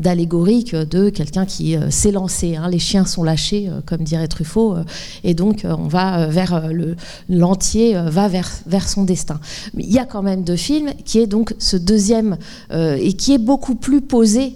d'allégorique 0.01 0.75
de 0.75 1.09
quelqu'un 1.09 1.45
qui 1.45 1.77
euh, 1.77 1.89
s'est 1.89 2.11
lancé. 2.11 2.55
Hein. 2.55 2.67
Les 2.69 2.79
chiens 2.79 3.05
sont 3.05 3.23
lâchés, 3.23 3.69
euh, 3.69 3.79
comme 3.85 4.03
dirait 4.03 4.27
Truffaut, 4.27 4.75
euh, 4.75 4.83
et 5.23 5.33
donc 5.33 5.65
on 5.65 5.87
va 5.87 6.27
vers 6.27 6.67
le 6.69 6.95
l'entier 7.29 7.95
va 8.07 8.27
vers 8.27 8.49
vers 8.65 8.87
son 8.89 9.03
destin. 9.03 9.39
Mais 9.73 9.83
il 9.83 9.93
y 9.93 9.99
a 9.99 10.05
quand 10.05 10.23
même 10.23 10.43
deux 10.43 10.55
films 10.55 10.91
qui 11.05 11.19
est 11.19 11.27
donc 11.27 11.53
ce 11.59 11.77
deuxième 11.77 12.37
et 12.71 13.13
qui 13.13 13.33
est 13.33 13.37
beaucoup 13.37 13.75
plus 13.75 14.01
posé, 14.01 14.55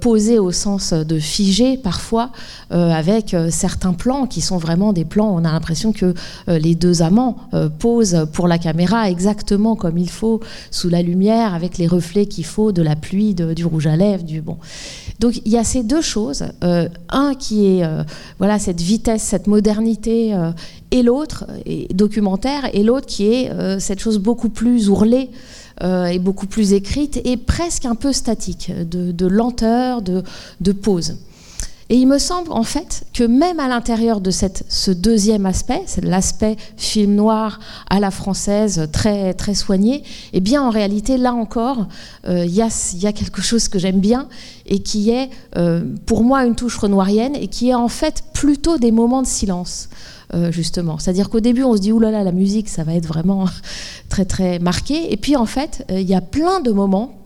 posé 0.00 0.38
au 0.38 0.50
sens 0.50 0.92
de 0.92 1.18
figé 1.18 1.76
parfois, 1.76 2.30
avec 2.70 3.36
certains 3.50 3.92
plans 3.92 4.26
qui 4.26 4.40
sont 4.40 4.58
vraiment 4.58 4.92
des 4.92 5.04
plans. 5.04 5.32
On 5.34 5.44
a 5.44 5.52
l'impression 5.52 5.92
que 5.92 6.14
les 6.48 6.74
deux 6.74 7.02
amants 7.02 7.36
posent 7.78 8.26
pour 8.32 8.48
la 8.48 8.58
caméra 8.58 9.08
exactement 9.08 9.76
comme 9.76 9.98
il 9.98 10.10
faut, 10.10 10.40
sous 10.70 10.88
la 10.88 11.02
lumière, 11.02 11.54
avec 11.54 11.78
les 11.78 11.86
reflets 11.86 12.26
qu'il 12.26 12.44
faut 12.44 12.72
de 12.72 12.82
la 12.82 12.96
pluie, 12.96 13.34
du 13.34 13.64
rouge 13.64 13.86
à 13.86 13.96
Donc 15.18 15.40
il 15.44 15.52
y 15.52 15.56
a 15.56 15.64
ces 15.64 15.82
deux 15.82 16.00
choses, 16.00 16.44
euh, 16.62 16.88
un 17.08 17.34
qui 17.34 17.66
est 17.66 17.84
euh, 17.84 18.02
voilà 18.38 18.58
cette 18.58 18.80
vitesse, 18.80 19.22
cette 19.22 19.46
modernité, 19.46 20.34
euh, 20.34 20.50
et 20.90 21.02
l'autre 21.02 21.46
documentaire, 21.92 22.68
et 22.72 22.82
l'autre 22.82 23.06
qui 23.06 23.26
est 23.26 23.80
cette 23.80 23.98
chose 23.98 24.18
beaucoup 24.18 24.48
plus 24.48 24.88
ourlée. 24.88 25.30
et 25.82 26.18
beaucoup 26.18 26.46
plus 26.46 26.72
écrite 26.72 27.20
et 27.24 27.36
presque 27.36 27.84
un 27.84 27.96
peu 27.96 28.12
statique, 28.12 28.72
de, 28.88 29.26
lenteur, 29.26 30.00
de, 30.00 30.22
de 30.60 30.72
pause. 30.72 31.16
Et 31.88 31.96
il 31.96 32.06
me 32.06 32.18
semble 32.18 32.50
en 32.50 32.64
fait 32.64 33.04
que 33.14 33.22
même 33.22 33.60
à 33.60 33.68
l'intérieur 33.68 34.20
de 34.20 34.30
ce 34.32 34.90
deuxième 34.90 35.46
aspect, 35.46 35.82
c'est 35.86 36.04
l'aspect 36.04 36.56
film 36.76 37.14
noir 37.14 37.60
à 37.88 38.00
la 38.00 38.10
française 38.10 38.88
très, 38.92 39.34
soigné, 39.54 40.02
eh 40.32 40.40
bien 40.40 40.62
en 40.62 40.70
réalité, 40.70 41.16
là 41.16 41.32
encore, 41.32 41.86
euh, 42.26 42.44
il 42.44 42.54
y, 42.54 42.62
a, 42.62 43.12
quelque 43.12 43.40
chose 43.40 43.68
que 43.68 43.78
j'aime 43.78 44.00
bien 44.00 44.28
et 44.66 44.80
qui 44.80 45.10
est 45.10 45.30
euh, 45.56 45.84
pour 46.06 46.24
moi 46.24 46.44
une 46.44 46.56
touche 46.56 46.76
renoirienne 46.76 47.36
et 47.36 47.46
qui 47.46 47.70
est 47.70 47.74
en 47.74 47.88
fait 47.88 48.24
plutôt 48.32 48.78
des 48.78 48.90
moments 48.90 49.22
de 49.22 49.28
silence. 49.28 49.88
Euh, 50.34 50.50
justement. 50.50 50.98
C'est-à-dire 50.98 51.30
qu'au 51.30 51.38
début, 51.38 51.62
on 51.62 51.76
se 51.76 51.80
dit, 51.80 51.92
oulala, 51.92 52.24
la 52.24 52.32
musique, 52.32 52.68
ça 52.68 52.82
va 52.82 52.94
être 52.94 53.06
vraiment 53.06 53.46
très, 54.08 54.24
très 54.24 54.58
marqué. 54.58 55.12
Et 55.12 55.16
puis, 55.16 55.36
en 55.36 55.46
fait, 55.46 55.86
il 55.88 56.02
y 56.02 56.16
a 56.16 56.20
plein 56.20 56.58
de 56.58 56.72
moments 56.72 57.25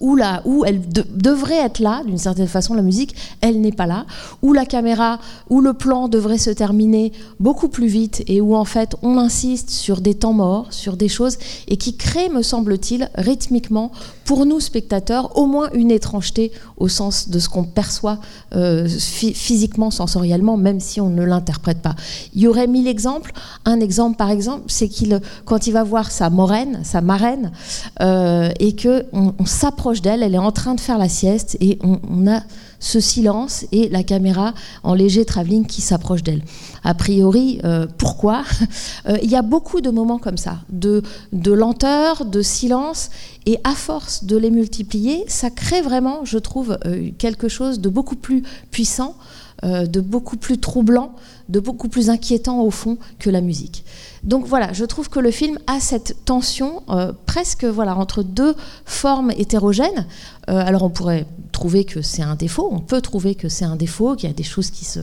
où, 0.00 0.16
là, 0.16 0.42
où 0.44 0.64
elle 0.64 0.80
devrait 0.88 1.58
être 1.58 1.78
là, 1.78 2.02
d'une 2.04 2.18
certaine 2.18 2.46
façon, 2.46 2.74
la 2.74 2.82
musique, 2.82 3.14
elle 3.40 3.60
n'est 3.60 3.72
pas 3.72 3.86
là, 3.86 4.06
où 4.42 4.52
la 4.52 4.66
caméra, 4.66 5.18
où 5.50 5.60
le 5.60 5.74
plan 5.74 6.08
devrait 6.08 6.38
se 6.38 6.50
terminer 6.50 7.12
beaucoup 7.40 7.68
plus 7.68 7.86
vite 7.86 8.22
et 8.26 8.40
où 8.40 8.54
en 8.54 8.64
fait 8.64 8.96
on 9.02 9.18
insiste 9.18 9.70
sur 9.70 10.00
des 10.00 10.14
temps 10.14 10.32
morts, 10.32 10.72
sur 10.72 10.96
des 10.96 11.08
choses, 11.08 11.38
et 11.68 11.76
qui 11.76 11.96
crée, 11.96 12.28
me 12.28 12.42
semble-t-il, 12.42 13.10
rythmiquement, 13.16 13.90
pour 14.24 14.46
nous 14.46 14.60
spectateurs, 14.60 15.36
au 15.36 15.46
moins 15.46 15.68
une 15.74 15.90
étrangeté 15.90 16.52
au 16.76 16.88
sens 16.88 17.28
de 17.28 17.38
ce 17.38 17.48
qu'on 17.48 17.64
perçoit 17.64 18.18
euh, 18.54 18.88
physiquement, 18.88 19.90
sensoriellement, 19.90 20.56
même 20.56 20.80
si 20.80 21.00
on 21.00 21.10
ne 21.10 21.24
l'interprète 21.24 21.82
pas. 21.82 21.94
Il 22.34 22.42
y 22.42 22.46
aurait 22.46 22.66
mille 22.66 22.88
exemples. 22.88 23.32
Un 23.64 23.80
exemple, 23.80 24.16
par 24.16 24.30
exemple, 24.30 24.64
c'est 24.68 24.88
qu'il, 24.88 25.20
quand 25.44 25.66
il 25.66 25.72
va 25.72 25.84
voir 25.84 26.10
sa 26.10 26.30
moraine, 26.30 26.80
sa 26.84 27.00
marraine, 27.00 27.52
euh, 28.00 28.50
et 28.60 28.74
que 28.74 29.04
on 29.12 29.46
s'approche 29.64 30.02
d'elle, 30.02 30.22
elle 30.22 30.34
est 30.34 30.38
en 30.38 30.52
train 30.52 30.74
de 30.74 30.80
faire 30.80 30.98
la 30.98 31.08
sieste 31.08 31.56
et 31.58 31.78
on, 31.82 32.26
a 32.26 32.42
ce 32.80 33.00
silence 33.00 33.64
et 33.72 33.88
la 33.88 34.02
caméra 34.02 34.52
en 34.82 34.92
léger 34.92 35.24
travelling 35.24 35.64
qui 35.64 35.80
s'approche 35.80 36.22
d'elle. 36.22 36.42
A 36.82 36.92
priori, 36.92 37.60
euh, 37.64 37.86
pourquoi 37.96 38.42
euh, 39.08 39.16
Il 39.22 39.30
y 39.30 39.36
a 39.36 39.40
beaucoup 39.40 39.80
de 39.80 39.88
moments 39.88 40.18
comme 40.18 40.36
ça, 40.36 40.58
de, 40.68 41.02
de 41.32 41.50
lenteur, 41.50 42.26
de 42.26 42.42
silence, 42.42 43.08
et 43.46 43.56
à 43.64 43.72
force 43.72 44.24
de 44.24 44.36
les 44.36 44.50
multiplier, 44.50 45.24
ça 45.28 45.48
crée 45.48 45.80
vraiment, 45.80 46.26
je 46.26 46.36
trouve, 46.36 46.76
euh, 46.84 47.08
quelque 47.16 47.48
chose 47.48 47.80
de 47.80 47.88
beaucoup 47.88 48.16
plus 48.16 48.42
puissant, 48.70 49.16
de 49.64 50.00
beaucoup 50.00 50.36
plus 50.36 50.58
troublant, 50.58 51.14
de 51.48 51.60
beaucoup 51.60 51.88
plus 51.88 52.10
inquiétant 52.10 52.60
au 52.60 52.70
fond 52.70 52.98
que 53.18 53.30
la 53.30 53.40
musique. 53.40 53.84
Donc 54.24 54.46
voilà, 54.46 54.72
je 54.72 54.84
trouve 54.84 55.10
que 55.10 55.20
le 55.20 55.30
film 55.30 55.58
a 55.66 55.80
cette 55.80 56.24
tension 56.24 56.82
euh, 56.88 57.12
presque 57.26 57.64
voilà 57.64 57.96
entre 57.96 58.22
deux 58.22 58.54
formes 58.86 59.30
hétérogènes. 59.30 60.06
Euh, 60.48 60.58
alors 60.58 60.82
on 60.82 60.90
pourrait 60.90 61.26
trouver 61.52 61.84
que 61.84 62.00
c'est 62.00 62.22
un 62.22 62.34
défaut, 62.34 62.68
on 62.72 62.80
peut 62.80 63.02
trouver 63.02 63.34
que 63.34 63.48
c'est 63.48 63.66
un 63.66 63.76
défaut, 63.76 64.16
qu'il 64.16 64.28
y 64.28 64.32
a 64.32 64.34
des 64.34 64.42
choses 64.42 64.70
qui 64.70 64.84
se 64.84 65.00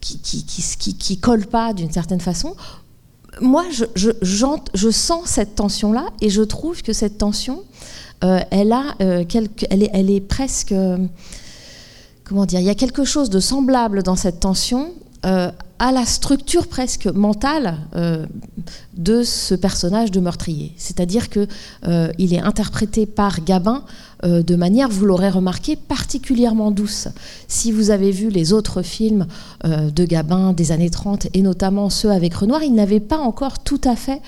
qui, 0.00 0.18
qui, 0.20 0.94
qui, 0.94 1.18
collent 1.18 1.48
pas 1.48 1.72
d'une 1.72 1.90
certaine 1.90 2.20
façon. 2.20 2.54
Moi, 3.40 3.64
je, 3.72 3.84
je, 3.96 4.10
je, 4.22 4.90
sens 4.90 5.24
cette 5.24 5.56
tension-là 5.56 6.10
et 6.20 6.30
je 6.30 6.42
trouve 6.42 6.80
que 6.82 6.92
cette 6.92 7.18
tension, 7.18 7.64
euh, 8.22 8.38
elle, 8.52 8.72
a, 8.72 8.94
quelque, 9.24 9.66
elle, 9.68 9.82
est, 9.82 9.90
elle 9.92 10.10
est 10.10 10.20
presque... 10.20 10.74
comment 12.28 12.46
dire 12.46 12.60
Il 12.60 12.66
y 12.66 12.70
a 12.70 12.74
quelque 12.74 13.04
chose 13.04 13.30
de 13.30 13.40
semblable 13.40 14.02
dans 14.02 14.16
cette 14.16 14.40
tension 14.40 14.92
à 15.78 15.92
la 15.92 16.06
structure 16.06 16.68
presque 16.68 17.06
mentale 17.06 17.76
euh, 17.94 18.24
de 18.96 19.22
ce 19.22 19.54
personnage 19.54 20.10
de 20.10 20.20
meurtrier. 20.20 20.72
C'est-à-dire 20.76 21.28
qu'il 21.28 21.48
euh, 21.86 22.12
est 22.18 22.38
interprété 22.38 23.06
par 23.06 23.44
Gabin 23.44 23.84
euh, 24.24 24.42
de 24.42 24.56
manière, 24.56 24.88
vous 24.88 25.04
l'aurez 25.04 25.30
remarqué, 25.30 25.76
particulièrement 25.76 26.70
douce. 26.70 27.08
Si 27.48 27.72
vous 27.72 27.90
avez 27.90 28.10
vu 28.10 28.28
les 28.30 28.52
autres 28.52 28.82
films 28.82 29.26
de 29.64 30.04
Gabin 30.04 30.52
des 30.52 30.72
années 30.72 30.90
30, 30.90 31.28
et 31.34 31.42
notamment 31.42 31.90
ceux 31.90 32.10
avec 32.10 32.34
Renoir, 32.34 32.62
il 32.62 32.74
n'avait 32.74 33.00
pas 33.00 33.18
encore 33.18 33.58
tout 33.58 33.80
à 33.84 33.96
fait 33.96 34.20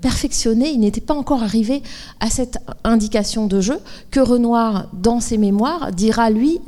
perfectionné, 0.00 0.70
il 0.70 0.80
n'était 0.80 1.00
pas 1.00 1.14
encore 1.14 1.42
arrivé 1.42 1.82
à 2.20 2.28
cette 2.28 2.58
indication 2.84 3.46
de 3.46 3.60
jeu 3.60 3.78
que 4.10 4.20
Renoir, 4.20 4.88
dans 4.92 5.20
ses 5.20 5.38
mémoires, 5.38 5.92
dira 5.92 6.30
lui 6.30 6.60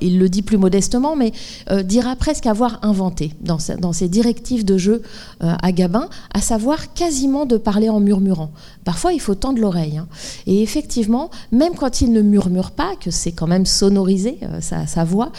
il 0.00 0.18
le 0.18 0.28
dit 0.28 0.42
plus 0.42 0.58
modestement, 0.58 1.16
mais 1.16 1.32
euh, 1.70 1.82
dira 1.82 2.16
presque 2.16 2.46
avoir 2.46 2.78
inventé 2.82 3.32
dans, 3.40 3.58
ses 3.58 4.08
directives 4.08 4.64
de 4.64 4.78
jeu 4.78 5.02
euh, 5.42 5.54
à 5.62 5.72
Gabin, 5.72 6.08
à 6.32 6.40
savoir 6.40 6.92
quasiment 6.94 7.46
de 7.46 7.56
parler 7.56 7.88
en 7.88 8.00
murmurant. 8.00 8.50
Parfois, 8.84 9.12
il 9.12 9.20
faut 9.20 9.34
tendre 9.34 9.60
l'oreille. 9.60 9.98
Hein. 9.98 10.08
Et 10.46 10.62
effectivement, 10.62 11.30
même 11.52 11.74
quand 11.74 12.00
il 12.00 12.12
ne 12.12 12.22
murmure 12.22 12.70
pas, 12.70 12.96
que 13.00 13.10
c'est 13.10 13.32
quand 13.32 13.46
même 13.46 13.66
sonorisé 13.66 14.38
euh, 14.42 14.60
sa, 14.60 15.04
voix, 15.04 15.32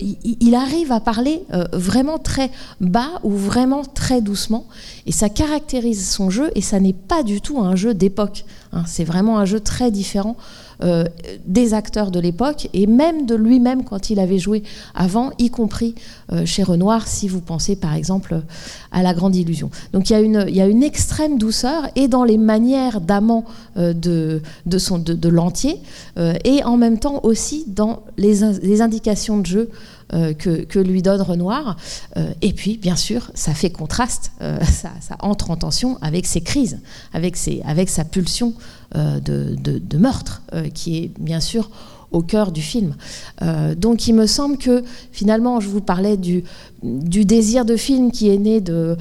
il, 0.00 0.54
arrive 0.54 0.92
à 0.92 1.00
parler 1.00 1.42
vraiment 1.72 2.18
très 2.18 2.50
bas 2.80 3.20
ou 3.22 3.30
vraiment 3.30 3.82
très 3.82 4.20
doucement. 4.20 4.66
Et 5.06 5.12
ça 5.12 5.28
caractérise 5.28 6.08
son 6.08 6.30
jeu, 6.30 6.50
et 6.54 6.60
ça 6.60 6.80
n'est 6.80 6.92
pas 6.92 7.22
du 7.22 7.40
tout 7.40 7.60
un 7.60 7.76
jeu 7.76 7.94
d'époque. 7.94 8.44
Hein. 8.72 8.84
C'est 8.86 9.04
vraiment 9.04 9.38
un 9.38 9.44
jeu 9.44 9.60
très 9.60 9.90
différent 9.90 10.36
euh, 10.82 11.04
des 11.44 11.74
acteurs 11.74 12.10
de 12.10 12.18
l'époque 12.20 12.70
et 12.72 12.86
même 12.86 13.26
de 13.26 13.34
lui-même 13.34 13.84
quand 13.84 14.08
il 14.08 14.18
avait 14.18 14.38
joué 14.38 14.62
avant, 14.94 15.30
y 15.38 15.50
compris 15.50 15.94
euh, 16.32 16.46
chez 16.46 16.62
Renoir, 16.62 17.06
si 17.06 17.28
vous 17.28 17.40
pensez 17.40 17.76
par 17.76 17.94
exemple 17.94 18.40
à 18.90 19.02
La 19.02 19.12
Grande 19.12 19.36
Illusion. 19.36 19.70
Donc 19.92 20.08
il 20.08 20.14
y 20.14 20.60
a 20.60 20.66
une, 20.66 20.82
extrême 20.82 21.36
douceur 21.36 21.88
et 21.96 22.08
dans 22.08 22.24
les 22.24 22.38
manières 22.38 23.02
d'amant 23.02 23.44
euh, 23.76 23.92
de, 23.92 24.40
l'entier 25.28 25.80
et 26.44 26.64
en 26.64 26.76
même 26.76 26.98
temps 26.98 27.20
aussi 27.22 27.64
dans 27.66 28.02
les 28.16 28.82
indications 28.82 29.38
de 29.38 29.46
jeu 29.46 29.70
que, 30.10 30.64
que, 30.64 30.78
lui 30.78 31.02
donne 31.02 31.22
Renoir. 31.22 31.76
et 32.42 32.52
puis, 32.52 32.76
bien 32.78 32.96
sûr, 32.96 33.30
ça 33.34 33.54
fait 33.54 33.70
contraste, 33.70 34.32
ça, 34.40 34.90
ça, 35.00 35.16
entre 35.20 35.50
en 35.50 35.56
tension 35.56 35.98
avec 36.02 36.26
ses 36.26 36.40
crises, 36.40 36.80
avec, 37.12 37.36
ses, 37.36 37.62
avec 37.64 37.88
sa 37.88 38.04
pulsion 38.04 38.54
euh, 38.96 39.20
de, 39.20 39.98
meurtre, 39.98 40.42
euh, 40.52 40.68
qui 40.68 40.96
est 40.98 41.12
bien 41.20 41.38
sûr 41.38 41.70
au 42.10 42.22
cœur 42.22 42.50
du 42.50 42.60
film. 42.60 42.96
Euh, 43.40 43.76
donc 43.76 44.08
il 44.08 44.14
me 44.14 44.26
semble 44.26 44.56
que 44.56 44.82
finalement, 45.12 45.60
je 45.60 45.68
vous 45.68 45.80
parlais 45.80 46.16
du, 46.16 46.42
désir 46.82 47.64
de 47.64 47.76
film 47.76 48.10
qui 48.10 48.30
est 48.30 48.38
né 48.38 48.60
de, 48.60 48.96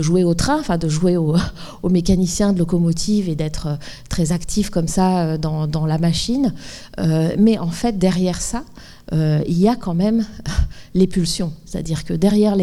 jouer 0.00 0.24
au 0.24 0.34
train, 0.34 0.58
enfin 0.58 0.78
de 0.78 0.88
jouer 0.88 1.16
au, 1.16 1.36
au 1.84 1.90
mécanicien 1.90 2.52
de 2.52 2.58
locomotive 2.58 3.28
et 3.28 3.36
d'être 3.36 3.78
très 4.08 4.32
actif 4.32 4.68
comme 4.68 4.88
ça 4.88 5.38
dans 5.38 5.86
la 5.86 5.98
machine. 5.98 6.52
mais 7.38 7.58
en 7.58 7.70
fait, 7.70 7.98
derrière 7.98 8.40
ça, 8.40 8.64
il 9.12 9.58
y 9.58 9.68
a 9.68 9.76
quand 9.76 9.94
même 9.94 10.24
les 10.94 11.06
pulsions. 11.06 11.52
C'est-à-dire 11.66 12.04
que 12.04 12.14
derrière 12.14 12.56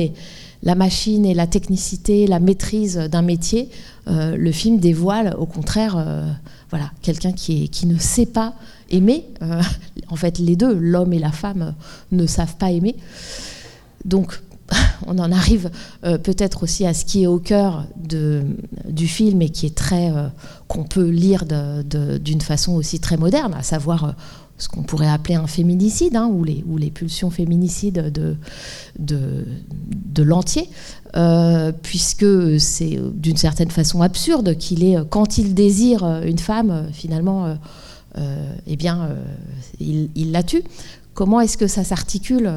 la 0.64 0.76
machine 0.76 1.26
et 1.26 1.34
la 1.34 1.48
technicité, 1.48 2.28
la 2.28 2.40
maîtrise 2.40 2.98
d'un 2.98 3.22
métier, 3.22 3.70
euh, 4.08 4.36
le 4.36 4.52
film 4.52 4.80
dévoile 4.80 5.36
au 5.38 5.46
contraire 5.46 5.96
euh, 5.98 6.28
voilà, 6.70 6.92
quelqu'un 7.02 7.32
qui, 7.32 7.70
ne 7.86 7.98
sait 7.98 8.26
pas 8.26 8.54
aimer. 8.90 9.26
Euh, 9.42 9.62
en 10.10 10.16
fait, 10.16 10.40
les 10.40 10.56
deux, 10.56 10.74
l'homme 10.74 11.14
et 11.14 11.20
la 11.20 11.32
femme, 11.32 11.74
ne 12.12 12.26
savent 12.26 12.56
pas 12.56 12.72
aimer. 12.72 12.96
Donc, 14.06 14.42
on 15.08 15.18
en 15.18 15.32
arrive 15.32 15.72
peut-être 16.04 16.62
aussi 16.62 16.86
à 16.86 16.94
ce 16.94 17.04
qui 17.04 17.24
est 17.24 17.28
au 17.28 17.40
cœur 17.40 17.88
du 17.98 19.08
film 19.08 19.42
et 19.42 19.50
qui 19.50 19.66
est 19.66 19.76
très 19.76 20.12
qu'on 20.68 20.84
peut 20.84 21.10
lire 21.10 21.46
d'une 21.46 22.42
façon 22.42 22.74
aussi 22.74 23.00
très 23.00 23.18
moderne, 23.18 23.56
à 23.58 23.64
savoir 23.64 24.14
ce 24.60 24.68
qu'on 24.68 24.84
pourrait 24.84 25.10
appeler 25.10 25.36
un 25.36 25.48
féminicide, 25.48 26.16
hein, 26.16 26.28
ou, 26.28 26.44
les, 26.44 26.92
pulsions 26.92 27.30
féminicides 27.30 28.12
de, 29.00 30.24
l'entier, 30.24 30.70
euh, 31.16 31.72
puisque 31.82 32.60
c'est 32.60 33.00
d'une 33.14 33.38
certaine 33.38 33.72
façon 33.72 34.02
absurde 34.02 34.58
qu'il 34.58 34.84
est, 34.84 34.98
quand 35.10 35.38
il 35.38 35.56
désire 35.56 36.04
une 36.26 36.38
femme, 36.38 36.90
finalement, 36.92 37.58
euh, 38.18 38.54
eh 38.68 38.76
bien, 38.76 39.10
il, 39.80 40.32
la 40.32 40.44
tue. 40.44 40.64
Comment 41.14 41.40
est-ce 41.40 41.58
que 41.58 41.68
ça 41.68 41.84
s'articule 41.84 42.52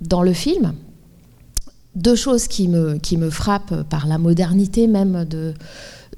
dans 0.00 0.22
le 0.22 0.32
film? 0.32 0.72
Deux 1.96 2.16
choses 2.16 2.48
me, 2.60 2.98
qui 2.98 3.16
me 3.16 3.30
frappent 3.30 3.82
par 3.88 4.06
la 4.06 4.16
modernité 4.16 4.86
même 4.86 5.24
de 5.24 5.54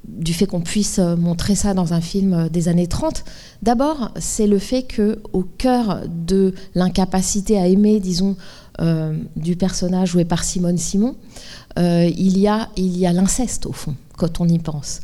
du 0.04 0.34
fait 0.34 0.46
qu'on 0.46 0.60
puisse 0.60 0.98
euh, 0.98 1.16
montrer 1.16 1.54
ça 1.54 1.74
dans 1.74 1.92
un 1.92 2.00
film 2.00 2.34
euh, 2.34 2.48
des 2.48 2.68
années 2.68 2.86
30. 2.86 3.24
D'abord, 3.62 4.10
c'est 4.18 4.46
le 4.46 4.58
fait 4.58 4.82
que 4.82 5.20
au 5.32 5.42
cœur 5.42 6.02
de 6.08 6.54
l'incapacité 6.74 7.58
à 7.58 7.68
aimer, 7.68 8.00
disons, 8.00 8.36
euh, 8.80 9.16
du 9.36 9.56
personnage 9.56 10.10
joué 10.10 10.24
par 10.24 10.44
Simone 10.44 10.78
Simon, 10.78 11.14
il 11.76 12.38
y 12.38 12.48
a 12.48 12.68
il 12.76 12.98
y 12.98 13.06
a 13.06 13.12
l'inceste 13.12 13.64
au 13.64 13.72
fond 13.72 13.94
quand 14.22 14.40
on 14.40 14.48
y 14.48 14.58
pense. 14.60 15.00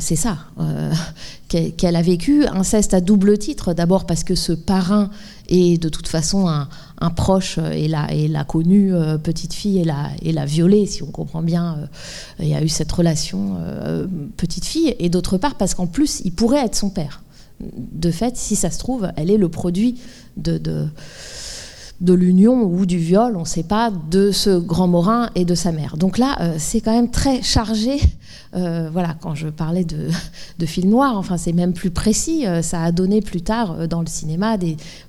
c'est 0.00 0.16
ça 0.16 0.38
qu'elle 1.48 1.96
a 1.96 2.02
vécu, 2.02 2.46
inceste 2.46 2.94
à 2.94 3.00
double 3.00 3.38
titre. 3.38 3.74
D'abord 3.74 4.06
parce 4.06 4.24
que 4.24 4.34
ce 4.34 4.52
parrain 4.52 5.10
est 5.48 5.80
de 5.80 5.88
toute 5.88 6.08
façon 6.08 6.48
un, 6.48 7.10
proche 7.10 7.58
euh, 7.58 7.70
et 7.70 7.88
l'a, 7.88 8.12
et 8.12 8.28
l'a 8.28 8.44
connue 8.44 8.94
euh, 8.94 9.18
petite 9.18 9.52
fille 9.52 9.78
et 9.78 9.84
l'a, 9.84 10.10
et 10.22 10.32
l'a 10.32 10.44
violée, 10.44 10.86
si 10.86 11.02
on 11.02 11.10
comprend 11.10 11.42
bien. 11.42 11.78
Euh, 11.78 11.86
il 12.40 12.48
y 12.48 12.54
a 12.54 12.62
eu 12.62 12.68
cette 12.68 12.90
relation 12.90 13.56
petite 14.36 14.64
fille. 14.64 14.94
Et 14.98 15.08
d'autre 15.08 15.38
part, 15.38 15.56
parce 15.56 15.74
qu'en 15.74 15.86
plus, 15.86 16.22
il 16.24 16.32
pourrait 16.32 16.64
être 16.64 16.74
son 16.74 16.90
père. 16.90 17.22
De 17.60 18.10
fait, 18.10 18.36
si 18.36 18.56
ça 18.56 18.70
se 18.70 18.78
trouve, 18.78 19.10
elle 19.16 19.30
est 19.30 19.38
le 19.38 19.48
produit 19.48 19.98
de 20.36 20.88
de 22.00 22.12
l'union 22.12 22.62
ou 22.62 22.84
du 22.84 22.98
viol, 22.98 23.36
on 23.36 23.40
ne 23.40 23.44
sait 23.46 23.62
pas, 23.62 23.90
de 23.90 24.30
ce 24.30 24.58
grand 24.58 24.86
Morin 24.86 25.30
et 25.34 25.44
de 25.44 25.54
sa 25.54 25.72
mère. 25.72 25.96
Donc 25.96 26.18
là, 26.18 26.36
euh, 26.40 26.54
c'est 26.58 26.80
quand 26.80 26.92
même 26.92 27.10
très 27.10 27.42
chargé. 27.42 27.98
Euh, 28.54 28.90
voilà, 28.92 29.16
quand 29.20 29.34
je 29.34 29.48
parlais 29.48 29.84
de, 29.84 30.08
de 30.58 30.66
film 30.66 30.90
noir, 30.90 31.16
enfin 31.16 31.38
c'est 31.38 31.52
même 31.52 31.72
plus 31.72 31.90
précis. 31.90 32.46
Euh, 32.46 32.60
ça 32.60 32.82
a 32.82 32.92
donné 32.92 33.22
plus 33.22 33.40
tard 33.40 33.88
dans 33.88 34.00
le 34.00 34.06
cinéma 34.06 34.56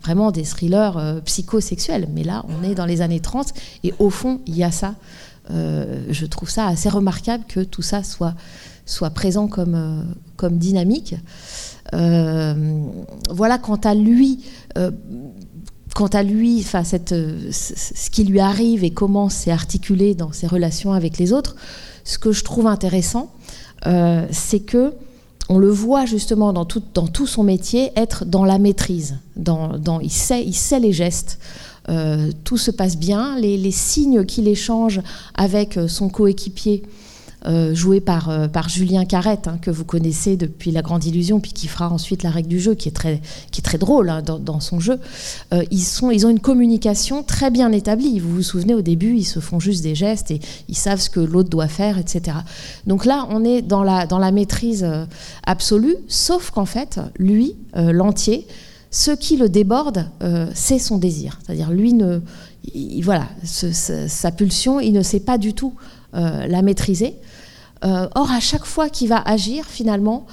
vraiment 0.01 0.31
des 0.31 0.43
thrillers 0.43 1.21
psychosexuels. 1.25 2.07
Mais 2.13 2.23
là, 2.23 2.45
on 2.47 2.63
est 2.63 2.75
dans 2.75 2.85
les 2.85 3.01
années 3.01 3.19
30 3.19 3.53
et 3.83 3.93
au 3.99 4.09
fond, 4.09 4.39
il 4.45 4.55
y 4.55 4.63
a 4.63 4.71
ça. 4.71 4.95
je 5.49 6.25
trouve 6.25 6.49
ça 6.49 6.67
assez 6.67 6.89
remarquable 6.89 7.43
que 7.47 7.59
tout 7.59 7.81
ça 7.81 8.03
soit, 8.03 8.33
soit 8.85 9.09
présent 9.09 9.47
comme, 9.47 10.05
comme 10.37 10.57
dynamique. 10.57 11.15
voilà, 11.91 13.57
quant 13.61 13.79
à 13.83 13.93
lui, 13.93 14.39
quant 15.97 16.05
à 16.05 16.21
lui, 16.21 16.59
enfin, 16.59 16.83
cette, 16.83 17.09
ce 17.09 18.09
qui 18.11 18.23
lui 18.23 18.39
arrive 18.39 18.83
et 18.83 18.91
comment 18.91 19.29
c'est 19.29 19.49
articulé 19.49 20.13
dans 20.13 20.31
ses 20.31 20.45
relations 20.45 20.93
avec 20.93 21.17
les 21.17 21.33
autres, 21.33 21.55
ce 22.03 22.19
que 22.19 22.31
je 22.31 22.43
trouve 22.43 22.67
intéressant, 22.67 23.33
euh, 23.87 24.27
c'est 24.29 24.59
que 24.59 24.93
on 25.49 25.57
le 25.57 25.71
voit 25.71 26.05
justement 26.05 26.53
dans 26.53 26.65
tout, 26.65 27.25
son 27.25 27.41
métier 27.41 27.89
être 27.95 28.25
dans 28.25 28.45
la 28.45 28.59
maîtrise. 28.59 29.17
Dans, 29.35 29.99
il, 29.99 30.11
sait, 30.11 30.79
les 30.79 30.93
gestes. 30.93 31.39
Euh, 31.89 32.29
tout 32.43 32.57
se 32.57 32.69
passe 32.69 32.95
bien. 32.95 33.35
Les 33.39 33.71
signes 33.71 34.23
qu'il 34.23 34.47
échange 34.47 35.01
avec 35.33 35.79
son 35.87 36.09
coéquipier 36.09 36.83
euh, 37.45 37.75
joué 37.75 38.01
par, 38.01 38.31
euh, 38.31 38.47
par 38.47 38.67
Julien 38.67 39.05
Carrette, 39.05 39.47
hein, 39.47 39.59
que 39.61 39.69
vous 39.69 39.85
connaissez 39.85 40.37
depuis 40.37 40.71
La 40.71 40.81
Grande 40.81 41.05
Illusion, 41.05 41.39
puis 41.39 41.53
qui 41.53 41.67
fera 41.67 41.87
ensuite 41.87 42.23
la 42.23 42.31
règle 42.31 42.49
du 42.49 42.59
jeu, 42.59 42.73
qui 42.73 42.89
est 42.89 42.91
très, 42.91 43.21
qui 43.51 43.61
est 43.61 43.63
très 43.63 43.77
drôle 43.77 44.09
hein, 44.09 44.23
dans, 44.23 44.59
son 44.59 44.79
jeu. 44.79 44.99
Euh, 45.53 45.63
ils, 45.69 45.83
sont, 45.83 46.09
ils 46.09 46.25
ont 46.25 46.29
une 46.29 46.39
communication 46.39 47.21
très 47.21 47.51
bien 47.51 47.71
établie. 47.71 48.19
Vous 48.19 48.31
vous 48.31 48.41
souvenez, 48.41 48.73
au 48.73 48.81
début, 48.81 49.15
ils 49.15 49.23
se 49.23 49.39
font 49.39 49.59
juste 49.59 49.83
des 49.83 49.93
gestes 49.93 50.31
et 50.31 50.39
ils 50.67 50.75
savent 50.75 50.99
ce 50.99 51.11
que 51.11 51.19
l'autre 51.19 51.49
doit 51.49 51.67
faire, 51.67 51.99
etc. 51.99 52.37
Donc 52.87 53.05
là, 53.05 53.27
on 53.29 53.45
est 53.45 53.61
dans 53.61 53.83
la, 53.83 54.07
dans 54.07 54.19
la 54.19 54.31
maîtrise 54.31 54.85
absolue, 55.45 55.95
sauf 56.07 56.49
qu'en 56.49 56.65
fait, 56.65 56.99
lui, 57.19 57.55
l'entier, 57.75 58.47
ce 58.89 59.11
qui 59.11 59.37
le 59.37 59.47
déborde, 59.47 60.09
c'est 60.55 60.79
son 60.79 60.97
désir. 60.97 61.39
C'est-à-dire, 61.45 61.69
lui, 61.69 61.93
ne, 61.93 62.19
voilà, 63.03 63.27
sa 63.43 64.31
pulsion, 64.31 64.79
il 64.79 64.91
ne 64.91 65.03
sait 65.03 65.19
pas 65.19 65.37
du 65.37 65.53
tout 65.53 65.73
la 66.17 66.61
maîtriser. 66.61 67.15
Euh, 67.85 68.07
or, 68.15 68.31
à 68.31 68.39
chaque 68.39 68.65
fois 68.65 68.89
qu'il 68.89 69.09
va 69.09 69.21
agir, 69.21 69.65
finalement, 69.65 70.25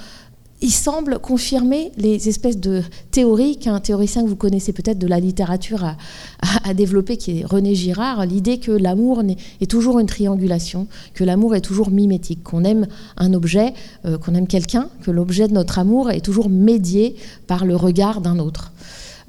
il 0.62 0.70
semble 0.70 1.18
confirmer 1.18 1.92
les 1.98 2.28
espèces 2.28 2.58
de 2.58 2.82
théories 3.10 3.58
qu'un 3.58 3.80
théoricien 3.80 4.22
que 4.22 4.28
vous 4.28 4.36
connaissez 4.36 4.72
peut-être 4.72 4.98
de 4.98 5.06
la 5.06 5.20
littérature 5.20 5.84
a, 5.84 6.74
développé, 6.74 7.18
qui 7.18 7.40
est 7.40 7.44
René 7.44 7.74
Girard, 7.74 8.24
l'idée 8.24 8.58
que 8.58 8.70
l'amour 8.70 9.22
est 9.60 9.70
toujours 9.70 9.98
une 9.98 10.06
triangulation, 10.06 10.86
que 11.12 11.22
l'amour 11.22 11.54
est 11.54 11.60
toujours 11.60 11.90
mimétique, 11.90 12.42
qu'on 12.42 12.64
aime 12.64 12.86
un 13.18 13.34
objet, 13.34 13.74
euh, 14.06 14.16
qu'on 14.16 14.34
aime 14.34 14.46
quelqu'un, 14.46 14.88
que 15.02 15.10
l'objet 15.10 15.48
de 15.48 15.52
notre 15.52 15.78
amour 15.78 16.10
est 16.10 16.22
toujours 16.22 16.48
médié 16.48 17.16
par 17.46 17.66
le 17.66 17.76
regard 17.76 18.22
d'un 18.22 18.38
autre. 18.38 18.72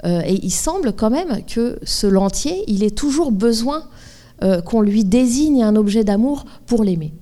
Euh, 0.04 0.22
et 0.24 0.40
il 0.42 0.52
semble 0.52 0.94
quand 0.94 1.10
même 1.10 1.42
que 1.46 1.78
ce 1.82 2.06
lentier, 2.06 2.64
il 2.66 2.82
ait 2.82 2.90
toujours 2.90 3.30
besoin 3.30 3.82
qu'on 4.64 4.82
lui 4.82 5.04
désigne 5.04 5.62
un 5.62 5.76
objet 5.76 6.04
d'amour 6.04 6.44
pour 6.66 6.84
l'aimer 6.84 7.14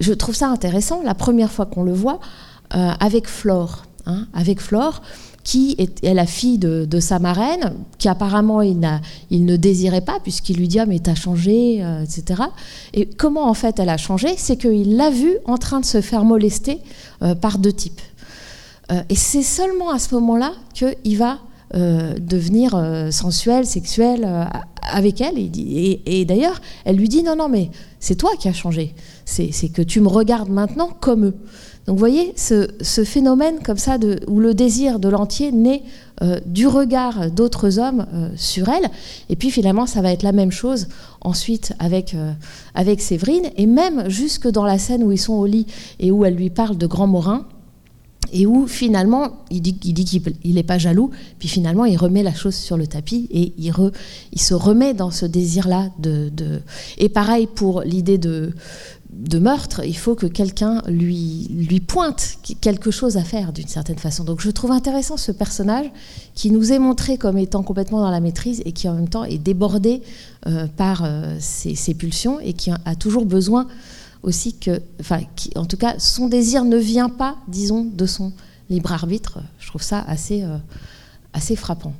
je 0.00 0.12
trouve 0.12 0.34
ça 0.34 0.48
intéressant, 0.48 1.02
la 1.02 1.14
première 1.14 1.50
fois 1.50 1.66
qu'on 1.66 1.82
le 1.82 1.92
voit, 1.92 2.20
euh, 2.74 2.90
avec 3.00 3.26
Flore. 3.26 3.84
Hein, 4.06 4.26
avec 4.32 4.60
Flore, 4.60 5.02
qui 5.44 5.76
est, 5.78 6.14
la 6.14 6.26
fille 6.26 6.58
de, 6.58 7.00
sa 7.00 7.18
marraine, 7.18 7.74
qui 7.98 8.08
apparemment 8.08 8.62
il, 8.62 8.78
ne 8.80 9.56
désirait 9.56 10.02
pas, 10.02 10.18
puisqu'il 10.22 10.56
lui 10.56 10.68
dit 10.68 10.78
ah, 10.78 10.86
mais 10.86 10.98
t'as 10.98 11.14
changé, 11.14 11.82
euh, 11.82 12.02
etc. 12.02 12.42
Et 12.94 13.06
comment 13.06 13.48
en 13.48 13.54
fait 13.54 13.78
elle 13.78 13.88
a 13.88 13.96
changé 13.96 14.28
C'est 14.36 14.56
qu'il 14.56 14.96
l'a 14.96 15.10
vue 15.10 15.36
en 15.44 15.56
train 15.58 15.80
de 15.80 15.84
se 15.84 16.00
faire 16.00 16.24
molester 16.24 16.78
euh, 17.22 17.34
par 17.34 17.58
deux 17.58 17.72
types. 17.72 18.00
et 19.10 19.14
c'est 19.14 19.42
seulement 19.42 19.90
à 19.90 19.98
ce 19.98 20.14
moment-là 20.14 20.52
qu'il 20.74 21.18
va 21.18 21.38
devenir 21.74 22.80
sensuel, 23.10 23.66
sexuel 23.66 24.48
avec 24.80 25.20
elle. 25.20 25.34
Et, 25.38 26.24
d'ailleurs, 26.24 26.60
elle 26.84 26.96
lui 26.96 27.08
dit 27.08 27.22
non, 27.22 27.36
non, 27.36 27.48
mais 27.48 27.70
c'est 28.00 28.14
toi 28.14 28.30
qui 28.38 28.48
as 28.48 28.52
changé 28.52 28.94
c'est 29.28 29.68
que 29.68 29.82
tu 29.82 30.00
me 30.00 30.08
regardes 30.08 30.48
maintenant 30.48 30.88
comme 31.00 31.26
eux. 31.26 31.34
Donc 31.86 31.96
vous 31.96 32.00
voyez, 32.00 32.34
ce, 32.36 32.66
phénomène 33.04 33.60
comme 33.64 33.78
ça, 33.78 33.96
où 34.26 34.40
le 34.40 34.52
désir 34.52 34.98
de 34.98 35.08
l'entier 35.08 35.52
naît 35.52 35.82
euh, 36.22 36.38
du 36.44 36.66
regard 36.66 37.30
d'autres 37.30 37.78
hommes 37.78 38.06
euh, 38.12 38.28
sur 38.36 38.68
elle, 38.68 38.90
et 39.30 39.36
puis 39.36 39.50
finalement 39.50 39.86
ça 39.86 40.02
va 40.02 40.12
être 40.12 40.22
la 40.22 40.32
même 40.32 40.50
chose 40.50 40.88
ensuite 41.22 41.72
avec, 41.78 42.14
euh, 42.14 42.32
avec 42.74 43.00
Séverine, 43.00 43.50
et 43.56 43.66
même 43.66 44.10
jusque 44.10 44.48
dans 44.48 44.64
la 44.64 44.78
scène 44.78 45.02
où 45.02 45.12
ils 45.12 45.18
sont 45.18 45.34
au 45.34 45.46
lit 45.46 45.66
et 45.98 46.10
où 46.10 46.24
elle 46.26 46.34
lui 46.34 46.50
parle 46.50 46.76
de 46.76 46.86
Grand 46.86 47.06
Morin, 47.06 47.46
et 48.32 48.46
où 48.46 48.66
finalement 48.66 49.38
il 49.50 49.62
dit 49.62 49.74
qu'il 49.74 50.22
il 50.44 50.54
n'est 50.54 50.62
pas 50.62 50.78
jaloux, 50.78 51.10
puis 51.38 51.48
finalement 51.48 51.84
il 51.84 51.96
remet 51.96 52.22
la 52.22 52.34
chose 52.34 52.54
sur 52.54 52.76
le 52.76 52.86
tapis 52.86 53.28
et 53.30 53.52
il, 53.58 54.40
se 54.40 54.54
remet 54.54 54.94
dans 54.94 55.10
ce 55.10 55.26
désir-là. 55.26 55.90
De, 55.98 56.30
Et 56.98 57.08
pareil 57.08 57.46
pour 57.46 57.82
l'idée 57.82 58.18
de, 58.18 58.52
meurtre, 59.38 59.84
il 59.84 59.96
faut 59.96 60.14
que 60.14 60.26
quelqu'un 60.26 60.82
lui, 60.86 61.48
lui 61.50 61.80
pointe 61.80 62.38
quelque 62.60 62.90
chose 62.90 63.16
à 63.16 63.24
faire 63.24 63.52
d'une 63.52 63.68
certaine 63.68 63.98
façon. 63.98 64.24
Donc 64.24 64.40
je 64.40 64.50
trouve 64.50 64.70
intéressant 64.70 65.16
ce 65.16 65.32
personnage 65.32 65.86
qui 66.34 66.50
nous 66.50 66.72
est 66.72 66.78
montré 66.78 67.18
comme 67.18 67.38
étant 67.38 67.62
complètement 67.62 68.00
dans 68.00 68.10
la 68.10 68.20
maîtrise 68.20 68.62
et 68.64 68.72
qui 68.72 68.88
en 68.88 68.94
même 68.94 69.08
temps 69.08 69.24
est 69.24 69.38
débordé 69.38 70.02
euh, 70.46 70.66
par 70.76 71.02
euh, 71.04 71.36
ses, 71.40 71.94
pulsions 71.94 72.38
et 72.40 72.52
qui 72.52 72.70
a 72.70 72.94
toujours 72.94 73.26
besoin 73.26 73.66
aussi 74.22 74.58
que, 74.58 74.82
enfin, 75.00 75.20
qui, 75.36 75.50
en 75.56 75.64
tout 75.64 75.76
cas, 75.76 75.98
son 75.98 76.28
désir 76.28 76.64
ne 76.64 76.76
vient 76.76 77.08
pas, 77.08 77.36
disons, 77.48 77.84
de 77.84 78.06
son 78.06 78.32
libre 78.70 78.92
arbitre. 78.92 79.40
Je 79.58 79.68
trouve 79.68 79.82
ça 79.82 80.00
assez, 80.06 80.42
euh, 80.42 80.58
assez 81.32 81.56
frappant. 81.56 81.94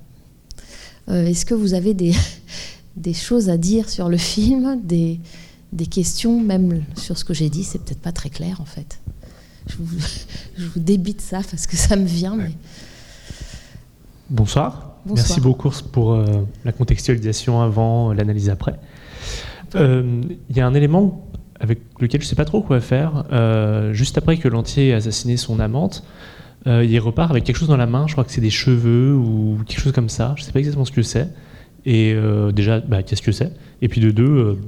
Est-ce 1.10 1.46
que 1.46 1.54
vous 1.54 1.72
avez 1.72 1.94
des, 1.94 2.14
des 2.96 3.14
choses 3.14 3.48
à 3.48 3.56
dire 3.56 3.88
sur 3.88 4.10
le 4.10 4.18
film, 4.18 4.78
des, 4.82 5.20
des 5.72 5.86
questions, 5.86 6.40
même 6.40 6.84
sur 6.96 7.18
ce 7.18 7.24
que 7.24 7.34
j'ai 7.34 7.50
dit, 7.50 7.64
c'est 7.64 7.78
peut-être 7.78 8.00
pas 8.00 8.12
très 8.12 8.30
clair 8.30 8.60
en 8.60 8.64
fait. 8.64 9.00
Je 9.66 9.76
vous, 9.78 9.96
débite 10.80 11.20
ça 11.20 11.40
parce 11.50 11.66
que 11.66 11.76
ça 11.76 11.96
me 11.96 12.06
vient. 12.06 12.36
Mais... 12.36 12.52
Bonsoir. 14.30 14.96
Merci 15.06 15.40
beaucoup 15.40 15.70
pour 15.92 16.12
euh, 16.12 16.26
la 16.64 16.72
contextualisation 16.72 17.62
avant, 17.62 18.12
l'analyse 18.12 18.50
après. 18.50 18.78
Euh, 19.74 20.22
il 20.50 20.56
y 20.56 20.60
a 20.60 20.66
un 20.66 20.74
élément 20.74 21.27
avec 21.60 21.80
lequel 22.00 22.20
je 22.20 22.26
ne 22.26 22.28
sais 22.28 22.36
pas 22.36 22.44
trop 22.44 22.62
quoi 22.62 22.80
faire. 22.80 23.24
Euh, 23.32 23.92
juste 23.92 24.18
après 24.18 24.36
que 24.36 24.48
l'entier 24.48 24.88
ait 24.88 24.94
assassiné 24.94 25.36
son 25.36 25.60
amante, 25.60 26.04
il 26.66 26.98
repart 26.98 27.30
avec 27.30 27.44
quelque 27.44 27.56
chose 27.56 27.68
dans 27.68 27.78
la 27.78 27.86
main. 27.86 28.06
Je 28.06 28.12
crois 28.12 28.24
que 28.24 28.32
c'est 28.32 28.42
des 28.42 28.50
cheveux 28.50 29.14
ou 29.14 29.58
quelque 29.66 29.80
chose 29.80 29.92
comme 29.92 30.10
ça. 30.10 30.34
Je 30.36 30.42
ne 30.42 30.46
sais 30.46 30.52
pas 30.52 30.58
exactement 30.58 30.84
ce 30.84 30.92
que 30.92 31.02
c'est. 31.02 31.28
Et 31.86 32.14
déjà, 32.54 32.80
bah, 32.80 33.02
qu'est-ce 33.02 33.22
que 33.22 33.32
c'est? 33.32 33.54
Et 33.80 33.88
puis 33.88 34.02
de 34.02 34.10
deux, 34.10 34.58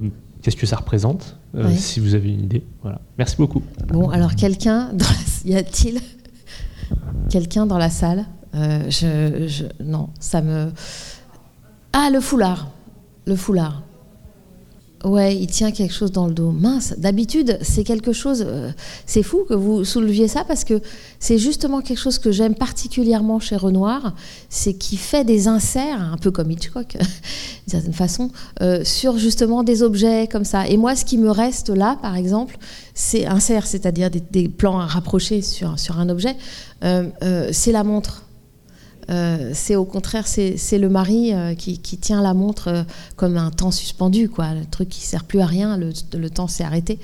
qu'est-ce 0.40 0.56
que 0.56 0.64
ça 0.64 0.76
représente? 0.76 1.36
Si 1.76 2.00
vous 2.00 2.14
avez 2.14 2.30
une 2.30 2.44
idée. 2.44 2.62
Voilà. 2.80 3.02
Merci 3.18 3.36
beaucoup. 3.36 3.62
Bon, 3.88 4.08
alors 4.08 4.34
quelqu'un, 4.34 4.92
y 5.44 5.54
a-t-il 5.54 6.00
quelqu'un 7.28 7.66
dans 7.66 7.78
la 7.78 7.90
salle? 7.90 8.24
Euh, 8.54 8.88
je, 8.88 9.64
non, 9.82 10.08
ça 10.18 10.40
me. 10.42 10.72
Ah, 11.92 12.08
le 12.12 12.20
foulard. 12.20 12.70
Le 13.26 13.36
foulard. 13.36 13.82
Ouais, 15.02 15.34
il 15.34 15.46
tient 15.46 15.70
quelque 15.70 15.94
chose 15.94 16.12
dans 16.12 16.26
le 16.26 16.34
dos. 16.34 16.50
Mince, 16.50 16.94
d'habitude, 16.98 17.58
c'est 17.62 17.84
quelque 17.84 18.12
chose. 18.12 18.44
Euh, 18.46 18.70
c'est 19.06 19.22
fou 19.22 19.46
que 19.48 19.54
vous 19.54 19.82
souleviez 19.82 20.28
ça 20.28 20.44
parce 20.44 20.62
que 20.64 20.82
c'est 21.18 21.38
justement 21.38 21.80
quelque 21.80 21.98
chose 21.98 22.18
que 22.18 22.30
j'aime 22.30 22.54
particulièrement 22.54 23.40
chez 23.40 23.56
Renoir. 23.56 24.14
C'est 24.50 24.74
qu'il 24.74 24.98
fait 24.98 25.24
des 25.24 25.48
inserts, 25.48 26.02
un 26.12 26.18
peu 26.18 26.30
comme 26.30 26.50
Hitchcock, 26.50 26.96
d'une 26.98 27.00
certaine 27.66 27.94
façon, 27.94 28.30
euh, 28.60 28.84
sur 28.84 29.16
justement 29.16 29.62
des 29.62 29.82
objets 29.82 30.28
comme 30.30 30.44
ça. 30.44 30.68
Et 30.68 30.76
moi, 30.76 30.94
ce 30.94 31.06
qui 31.06 31.16
me 31.16 31.30
reste 31.30 31.70
là, 31.70 31.96
par 32.02 32.16
exemple, 32.16 32.58
c'est 32.92 33.24
insert, 33.24 33.66
c'est-à-dire 33.66 34.10
des, 34.10 34.48
plans 34.48 34.86
rapprochés 34.86 35.40
sur, 35.40 35.78
sur 35.78 35.98
un 35.98 36.10
objet, 36.10 36.36
c'est 36.82 37.72
la 37.72 37.84
montre. 37.84 38.24
Euh, 39.10 39.50
c'est 39.54 39.74
au 39.74 39.84
contraire, 39.84 40.26
c'est 40.26 40.78
le 40.78 40.88
mari 40.88 41.34
euh, 41.34 41.54
qui, 41.54 41.78
tient 41.78 42.22
la 42.22 42.32
montre 42.32 42.68
euh, 42.68 42.82
comme 43.16 43.36
un 43.36 43.50
temps 43.50 43.72
suspendu, 43.72 44.28
quoi, 44.28 44.54
le 44.54 44.64
truc 44.64 44.88
qui 44.88 45.00
sert 45.00 45.24
plus 45.24 45.40
à 45.40 45.46
rien, 45.46 45.76
le, 45.76 46.30
temps 46.30 46.46
s'est 46.46 46.64
arrêté. 46.64 46.98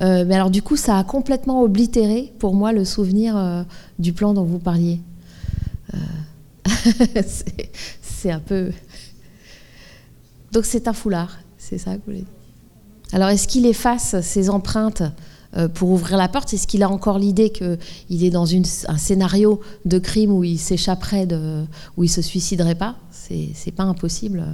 mais 0.00 0.34
alors 0.34 0.50
du 0.50 0.62
coup, 0.62 0.76
ça 0.76 0.98
a 0.98 1.04
complètement 1.04 1.62
oblitéré 1.62 2.32
pour 2.38 2.54
moi 2.54 2.72
le 2.72 2.84
souvenir 2.84 3.64
du 3.98 4.12
plan 4.12 4.34
dont 4.34 4.44
vous 4.44 4.58
parliez. 4.58 5.00
c'est 8.02 8.30
un 8.30 8.40
peu. 8.40 8.72
Donc 10.52 10.66
c'est 10.66 10.88
un 10.88 10.92
foulard, 10.92 11.38
c'est 11.56 11.78
ça 11.78 11.92
que 11.92 11.96
vous 11.98 12.12
voulez. 12.12 12.24
Alors 13.12 13.28
est-ce 13.28 13.48
qu'il 13.48 13.66
efface 13.66 14.20
ses 14.20 14.50
empreintes? 14.50 15.04
Pour 15.74 15.90
ouvrir 15.90 16.16
la 16.16 16.28
porte 16.28 16.52
Est-ce 16.52 16.66
qu'il 16.66 16.82
a 16.82 16.90
encore 16.90 17.18
l'idée 17.18 17.50
qu'il 17.50 18.24
est 18.24 18.30
dans 18.30 18.46
un 18.54 18.98
scénario 18.98 19.60
de 19.84 19.98
crime 19.98 20.32
où 20.32 20.44
il 20.44 20.58
s'échapperait, 20.58 21.26
de, 21.26 21.64
où 21.96 22.04
il 22.04 22.08
se 22.08 22.22
suiciderait 22.22 22.74
pas 22.74 22.96
C'est 23.10 23.74
pas 23.74 23.84
impossible. 23.84 24.44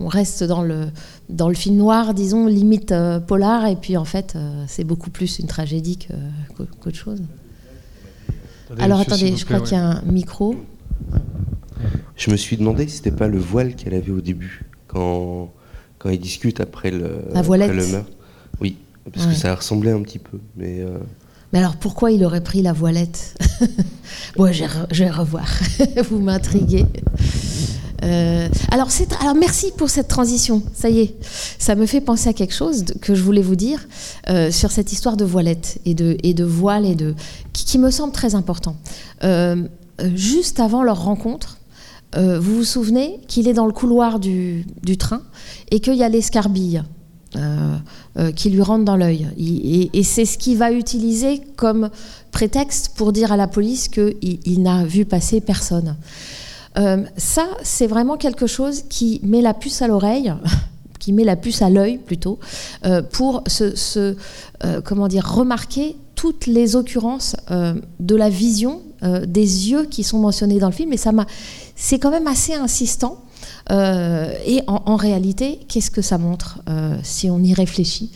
On 0.00 0.06
reste 0.06 0.44
dans 0.44 0.62
le, 0.62 0.86
dans 1.28 1.48
le 1.48 1.54
film 1.54 1.76
noir, 1.76 2.14
disons, 2.14 2.46
limite 2.46 2.92
euh, 2.92 3.18
polar, 3.18 3.66
et 3.66 3.74
puis 3.74 3.96
en 3.96 4.04
fait, 4.04 4.34
euh, 4.36 4.64
c'est 4.68 4.84
beaucoup 4.84 5.10
plus 5.10 5.40
une 5.40 5.48
tragédie 5.48 5.98
qu'autre 6.56 6.96
chose. 6.96 7.20
Alors 8.78 9.00
attendez, 9.00 9.36
je 9.36 9.44
crois 9.44 9.60
qu'il 9.60 9.76
y 9.76 9.80
a 9.80 9.84
un 9.84 10.02
micro. 10.02 10.54
Je 12.16 12.30
me 12.30 12.36
suis 12.36 12.56
demandé 12.56 12.86
si 12.86 12.96
c'était 12.96 13.10
pas 13.10 13.28
le 13.28 13.38
voile 13.38 13.74
qu'elle 13.74 13.94
avait 13.94 14.10
au 14.12 14.20
début, 14.20 14.66
quand, 14.86 15.52
quand 15.98 16.10
ils 16.10 16.20
discutent 16.20 16.60
après 16.60 16.90
le, 16.90 17.20
après 17.34 17.68
le 17.68 17.86
meurtre. 17.86 18.10
Oui. 18.60 18.76
Parce 19.12 19.26
que 19.26 19.34
ça 19.34 19.54
ressemblait 19.54 19.92
un 19.92 20.02
petit 20.02 20.18
peu. 20.18 20.38
Mais, 20.56 20.80
euh, 20.80 20.98
mais 21.52 21.58
alors 21.58 21.76
pourquoi 21.76 22.10
il 22.10 22.24
aurait 22.24 22.42
pris 22.42 22.62
la 22.62 22.72
voilette? 22.72 23.34
Bon, 24.36 24.52
je 24.52 25.04
vais 25.04 25.10
revoir. 25.10 25.48
Vous 26.10 26.18
m'intriguez. 26.18 26.86
Euh, 28.04 28.48
alors, 28.70 28.88
alors, 29.20 29.34
merci 29.34 29.72
pour 29.76 29.90
cette 29.90 30.08
transition. 30.08 30.62
Ça 30.72 30.88
y 30.88 31.00
est, 31.00 31.16
ça 31.58 31.74
me 31.74 31.86
fait 31.86 32.00
penser 32.00 32.28
à 32.28 32.32
quelque 32.32 32.54
chose 32.54 32.84
que 33.00 33.14
je 33.14 33.22
voulais 33.22 33.42
vous 33.42 33.56
dire 33.56 33.86
euh, 34.28 34.50
sur 34.52 34.70
cette 34.70 34.92
histoire 34.92 35.16
de 35.16 35.24
voilette 35.24 35.78
et 35.84 35.94
de, 35.94 36.16
et 36.22 36.34
de 36.34 36.44
voile 36.44 36.86
et 36.86 36.94
de 36.94 37.14
qui, 37.52 37.78
me 37.78 37.90
semble 37.90 38.12
très 38.12 38.34
important. 38.34 38.76
juste 40.14 40.60
avant 40.60 40.82
leur 40.82 41.02
rencontre, 41.02 41.58
vous 42.16 42.56
vous 42.56 42.64
souvenez 42.64 43.20
qu'il 43.26 43.48
est 43.48 43.52
dans 43.52 43.66
le 43.66 43.72
couloir 43.72 44.20
du, 44.20 44.64
du 44.82 44.96
train 44.96 45.22
et 45.70 45.80
qu'il 45.80 45.94
y 45.94 46.04
a 46.04 46.08
l'escarbille? 46.08 46.82
Euh, 47.36 47.76
euh, 48.18 48.32
qui 48.32 48.48
lui 48.48 48.62
rentre 48.62 48.86
dans 48.86 48.96
l'œil. 48.96 49.28
Et, 49.92 50.02
c'est 50.02 50.24
ce 50.24 50.38
qu'il 50.38 50.56
va 50.56 50.72
utiliser 50.72 51.42
comme 51.56 51.90
prétexte 52.32 52.92
pour 52.96 53.12
dire 53.12 53.32
à 53.32 53.36
la 53.36 53.46
police 53.46 53.88
qu'il 53.88 54.16
il, 54.22 54.62
n'a 54.62 54.86
vu 54.86 55.04
passer 55.04 55.42
personne. 55.42 55.96
Euh, 56.78 57.04
ça, 57.18 57.46
c'est 57.62 57.86
vraiment 57.86 58.16
quelque 58.16 58.46
chose 58.46 58.84
qui 58.88 59.20
met 59.22 59.42
la 59.42 59.52
puce 59.52 59.82
à 59.82 59.88
l'oreille, 59.88 60.32
qui 60.98 61.12
met 61.12 61.22
la 61.22 61.36
puce 61.36 61.60
à 61.60 61.68
l'œil 61.68 61.98
plutôt, 61.98 62.38
pour 63.12 63.44
se, 63.46 64.16
comment 64.84 65.06
dire, 65.06 65.30
remarquer 65.30 65.96
toutes 66.14 66.46
les 66.46 66.76
occurrences 66.76 67.36
de 67.50 68.16
la 68.16 68.30
vision 68.30 68.80
des 69.02 69.70
yeux 69.70 69.84
qui 69.84 70.02
sont 70.02 70.18
mentionnés 70.18 70.58
dans 70.58 70.68
le 70.68 70.74
film. 70.74 70.94
Et 70.94 70.96
ça 70.96 71.12
m'a, 71.12 71.26
c'est 71.76 71.98
quand 71.98 72.10
même 72.10 72.26
assez 72.26 72.54
insistant. 72.54 73.22
Euh, 73.70 74.32
et 74.46 74.62
en, 74.66 74.96
réalité, 74.96 75.60
qu'est-ce 75.68 75.90
que 75.90 76.00
ça 76.00 76.16
montre 76.16 76.60
euh, 76.68 76.96
si 77.02 77.30
on 77.30 77.38
y 77.40 77.52
réfléchit 77.52 78.10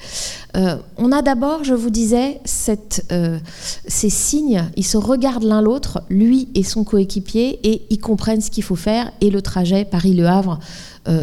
euh, 0.56 0.76
On 0.96 1.12
a 1.12 1.20
d'abord, 1.20 1.62
je 1.64 1.74
vous 1.74 1.90
disais, 1.90 2.40
ces 2.44 4.10
signes, 4.10 4.64
ils 4.76 4.86
se 4.86 4.96
regardent 4.96 5.44
l'un 5.44 5.60
l'autre, 5.60 6.02
lui 6.08 6.48
et 6.54 6.62
son 6.62 6.84
coéquipier, 6.84 7.60
et 7.64 7.82
ils 7.90 7.98
comprennent 7.98 8.40
ce 8.40 8.50
qu'il 8.50 8.64
faut 8.64 8.76
faire, 8.76 9.12
et 9.20 9.30
le 9.30 9.42
trajet 9.42 9.84
Paris-Le 9.84 10.26
Havre 10.26 10.58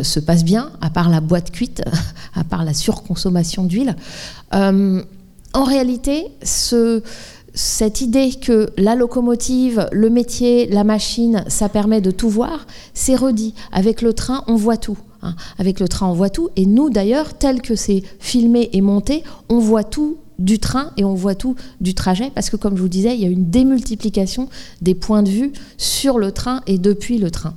se 0.04 0.20
passe 0.20 0.44
bien, 0.44 0.72
à 0.82 0.90
part 0.90 1.10
la 1.10 1.22
boîte 1.22 1.52
cuite, 1.52 1.82
à 2.36 2.44
part 2.44 2.66
la 2.66 2.74
surconsommation 2.74 3.64
d'huile. 3.64 3.96
en 4.52 5.64
réalité, 5.64 6.28
ce 6.44 7.02
cette 7.62 8.00
idée 8.00 8.32
que 8.36 8.70
la 8.78 8.96
locomotive, 8.96 9.90
le 9.92 10.10
métier, 10.10 10.66
la 10.68 10.86
machine, 10.86 11.44
ça 11.50 11.68
permet 11.68 12.00
de 12.00 12.10
tout 12.10 12.30
voir, 12.30 12.66
c'est 12.94 13.18
redit. 13.18 13.54
Avec 13.74 14.02
le 14.02 14.14
train, 14.14 14.46
on 14.48 14.56
voit 14.56 14.78
tout. 14.78 14.98
Hein. 15.24 15.36
Avec 15.58 15.82
le 15.82 15.90
train, 15.90 16.08
on 16.08 16.14
voit 16.14 16.30
tout. 16.30 16.48
Et 16.56 16.66
nous, 16.66 16.90
d'ailleurs, 16.90 17.34
tel 17.34 17.62
que 17.62 17.76
c'est 17.76 18.02
filmé 18.20 18.70
et 18.72 18.80
monté, 18.80 19.26
on 19.50 19.60
voit 19.60 19.84
tout 19.84 20.16
du 20.40 20.58
train 20.58 20.92
et 20.98 21.04
on 21.04 21.14
voit 21.14 21.36
tout 21.36 21.56
du 21.82 21.94
trajet 21.94 22.32
parce 22.34 22.50
que 22.50 22.56
comme 22.56 22.76
je 22.76 22.82
vous 22.82 22.90
disais, 22.90 23.14
il 23.14 23.22
y 23.22 23.26
a 23.26 23.30
une 23.30 23.50
démultiplication 23.50 24.50
des 24.82 24.96
points 24.96 25.22
de 25.22 25.30
vue 25.30 25.52
sur 25.78 26.18
le 26.18 26.32
train 26.32 26.62
et 26.66 26.78
depuis 26.78 27.18
le 27.18 27.30
train. 27.30 27.54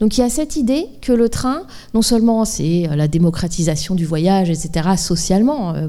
Donc 0.00 0.16
il 0.16 0.20
y 0.20 0.24
a 0.24 0.30
cette 0.30 0.56
idée 0.56 0.86
que 1.02 1.12
le 1.12 1.28
train, 1.28 1.62
non 1.94 2.02
seulement 2.02 2.44
c'est 2.44 2.88
euh, 2.88 2.96
la 2.96 3.08
démocratisation 3.08 3.94
du 3.94 4.06
voyage, 4.06 4.50
etc., 4.50 4.90
socialement, 4.96 5.74
euh, 5.74 5.88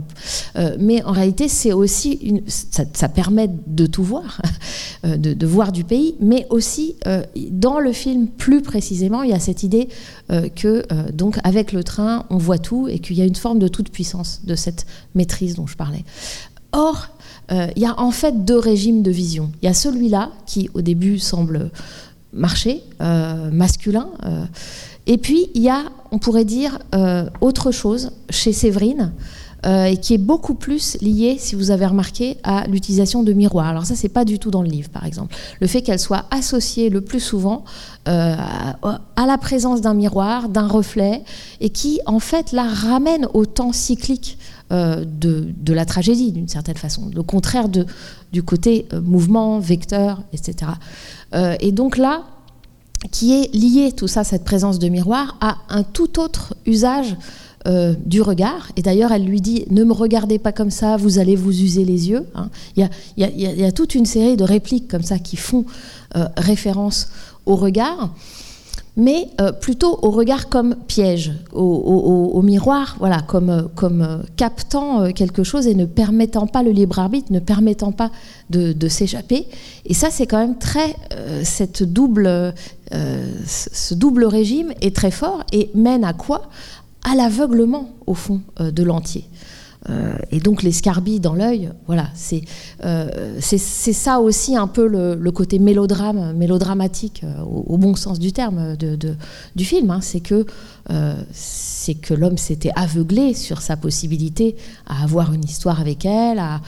euh, 0.58 0.76
mais 0.80 1.04
en 1.04 1.12
réalité 1.12 1.48
c'est 1.48 1.74
aussi 1.74 2.42
ça, 2.48 3.10
permet 3.10 3.50
de 3.68 3.86
tout 3.86 4.04
voir, 4.04 4.42
de, 5.04 5.46
voir 5.46 5.72
du 5.72 5.84
pays, 5.84 6.16
mais 6.20 6.48
aussi 6.50 6.96
dans 7.52 7.80
le 7.80 7.92
film 7.92 8.28
plus 8.28 8.62
précisément, 8.62 9.24
il 9.24 9.32
y 9.32 9.34
a 9.34 9.40
cette 9.40 9.64
idée 9.64 9.90
que 10.56 10.84
donc 11.12 11.38
avec 11.44 11.72
le 11.72 11.84
train 11.84 12.26
on 12.30 12.38
voit 12.38 12.58
tout 12.58 12.88
et 12.88 13.00
qu'il 13.00 13.18
y 13.18 13.22
a 13.22 13.26
une 13.26 13.36
forme 13.36 13.60
de 13.60 13.68
toute 13.68 13.90
puissance 13.90 14.42
de 14.46 14.56
cette 14.56 14.86
maîtrise 15.16 15.56
dont 15.56 15.68
je 15.68 15.76
parlais. 15.76 16.04
Or, 16.74 17.10
euh, 17.52 17.68
il 17.76 17.82
y 17.82 17.86
a 17.86 18.00
en 18.00 18.12
fait 18.12 18.46
deux 18.46 18.58
régimes 18.58 19.02
de 19.02 19.12
vision. 19.12 19.52
Il 19.62 19.66
y 19.66 19.70
a 19.70 19.74
celui-là 19.74 20.30
qui 20.46 20.70
au 20.74 20.82
début 20.82 21.20
semble 21.20 21.70
marcher, 22.34 22.82
euh, 23.02 23.52
masculin, 23.52 24.10
euh, 24.26 24.46
et 25.06 25.18
puis 25.18 25.50
il 25.54 25.62
y 25.62 25.70
a, 25.70 25.84
on 26.12 26.20
pourrait 26.20 26.46
dire, 26.46 26.80
autre 27.42 27.72
chose 27.72 28.12
chez 28.30 28.54
Séverine. 28.54 29.12
et 29.64 29.98
qui 29.98 30.16
est 30.16 30.24
beaucoup 30.32 30.56
plus 30.56 30.98
lié, 31.02 31.36
si 31.38 31.54
vous 31.54 31.70
avez 31.70 31.86
remarqué, 31.86 32.38
à 32.44 32.66
l'utilisation 32.66 33.22
de 33.22 33.32
miroirs. 33.32 33.68
Alors 33.68 33.86
ça, 33.86 33.96
c'est 33.96 34.10
pas 34.10 34.26
du 34.26 34.40
tout 34.40 34.50
dans 34.50 34.64
le 34.64 34.70
livre, 34.70 34.90
par 34.90 35.06
exemple. 35.06 35.36
Le 35.60 35.68
fait 35.68 35.84
qu'elle 35.84 36.00
soit 36.00 36.26
associée 36.32 36.90
le 36.90 37.02
plus 37.02 37.20
souvent 37.20 37.64
à, 38.06 38.76
la 39.28 39.38
présence 39.38 39.82
d'un 39.82 39.94
miroir, 39.94 40.50
d'un 40.50 40.68
reflet, 40.68 41.24
et 41.60 41.70
qui, 41.70 42.00
en 42.08 42.20
fait, 42.20 42.54
la 42.54 42.64
ramène 42.64 43.28
au 43.36 43.46
temps 43.46 43.72
cyclique 43.72 44.40
euh, 44.72 45.04
de, 45.06 45.74
la 45.74 45.86
tragédie, 45.86 46.32
d'une 46.32 46.48
certaine 46.48 46.78
façon. 46.78 47.10
Le 47.14 47.24
contraire 47.24 47.68
de, 47.68 47.86
du 48.32 48.42
côté 48.42 48.88
euh, 48.94 49.02
mouvement, 49.02 49.60
vecteur, 49.60 50.22
etc. 50.32 50.72
Euh, 51.34 51.56
et 51.60 51.74
donc 51.74 51.98
là, 51.98 52.24
qui 53.12 53.34
est 53.34 53.54
lié 53.54 53.92
tout 53.92 54.08
ça, 54.08 54.24
cette 54.24 54.46
présence 54.46 54.80
de 54.80 54.88
miroir, 54.88 55.38
à 55.42 55.58
un 55.70 55.84
tout 55.84 56.20
autre 56.20 56.56
usage 56.66 57.18
du 58.06 58.24
regard. 58.24 58.72
Et 58.76 58.82
d'ailleurs, 58.82 59.12
elle 59.12 59.24
lui 59.24 59.40
dit 59.40 59.66
Ne 59.70 59.84
me 59.84 59.94
regardez 59.94 60.40
pas 60.40 60.52
comme 60.52 60.72
ça, 60.72 60.98
vous 60.98 61.20
allez 61.20 61.36
vous 61.36 61.62
user 61.62 61.86
les 61.86 62.10
yeux. 62.10 62.26
Hein. 62.34 62.50
Il 62.76 62.90
y, 63.18 63.24
y, 63.24 63.64
a, 63.64 63.72
toute 63.72 63.94
une 63.94 64.08
série 64.08 64.36
de 64.36 64.44
répliques 64.44 64.88
comme 64.88 65.04
ça 65.04 65.20
qui 65.20 65.38
font 65.38 65.66
référence 66.38 67.10
au 67.46 67.56
regard. 67.56 68.16
Mais 68.98 69.30
euh, 69.40 69.52
plutôt 69.52 70.00
au 70.02 70.12
regard 70.12 70.50
comme 70.50 70.76
piège, 70.88 71.34
au, 71.54 72.42
miroir, 72.44 72.96
voilà, 73.00 73.22
comme, 73.22 73.70
comme 73.76 74.24
captant 74.36 75.12
quelque 75.14 75.44
chose 75.44 75.68
et 75.68 75.76
ne 75.76 75.86
permettant 75.86 76.48
pas 76.48 76.64
le 76.64 76.72
libre 76.72 77.00
arbitre, 77.00 77.32
ne 77.32 77.40
permettant 77.40 77.92
pas 77.92 78.12
de, 78.50 78.88
s'échapper. 78.88 79.48
Et 79.86 79.94
ça, 79.94 80.10
c'est 80.12 80.28
quand 80.28 80.40
même 80.40 80.58
très 80.58 80.96
double, 81.82 82.54
ce 82.92 83.94
double 83.94 84.26
régime 84.26 84.74
est 84.82 84.96
très 84.96 85.12
fort 85.12 85.44
et 85.52 85.70
mène 85.76 86.04
à 86.04 86.14
quoi? 86.14 86.50
À 87.04 87.16
l'aveuglement 87.16 87.90
au 88.06 88.14
fond 88.14 88.42
de 88.60 88.84
l'entier. 88.84 89.26
Euh, 89.90 90.14
et 90.32 90.40
donc 90.40 90.62
les 90.62 90.72
scarbies 90.72 91.20
dans 91.20 91.34
l'œil, 91.34 91.72
voilà, 91.88 92.10
euh, 92.86 93.38
c'est 93.40 93.58
ça 93.58 94.20
aussi 94.20 94.56
un 94.56 94.68
peu 94.68 94.88
le, 94.88 95.32
côté 95.32 95.58
mélodrame, 95.58 96.34
mélodramatique 96.34 97.22
euh, 97.24 97.42
au, 97.42 97.78
bon 97.78 97.96
sens 97.96 98.20
du 98.20 98.32
terme 98.32 98.76
de, 98.78 99.16
du 99.56 99.66
film. 99.66 99.90
Hein. 99.90 100.00
c'est 100.02 100.20
que 100.20 100.46
c'est 101.32 101.94
que 101.94 102.14
l'homme 102.14 102.38
s'était 102.38 102.72
aveuglé 102.76 103.34
sur 103.34 103.62
sa 103.62 103.78
possibilité 103.78 104.56
à 104.86 105.04
avoir 105.04 105.34
une 105.34 105.44
histoire 105.44 105.80
avec 105.80 106.06
elle, 106.06 106.38
à, 106.38 106.62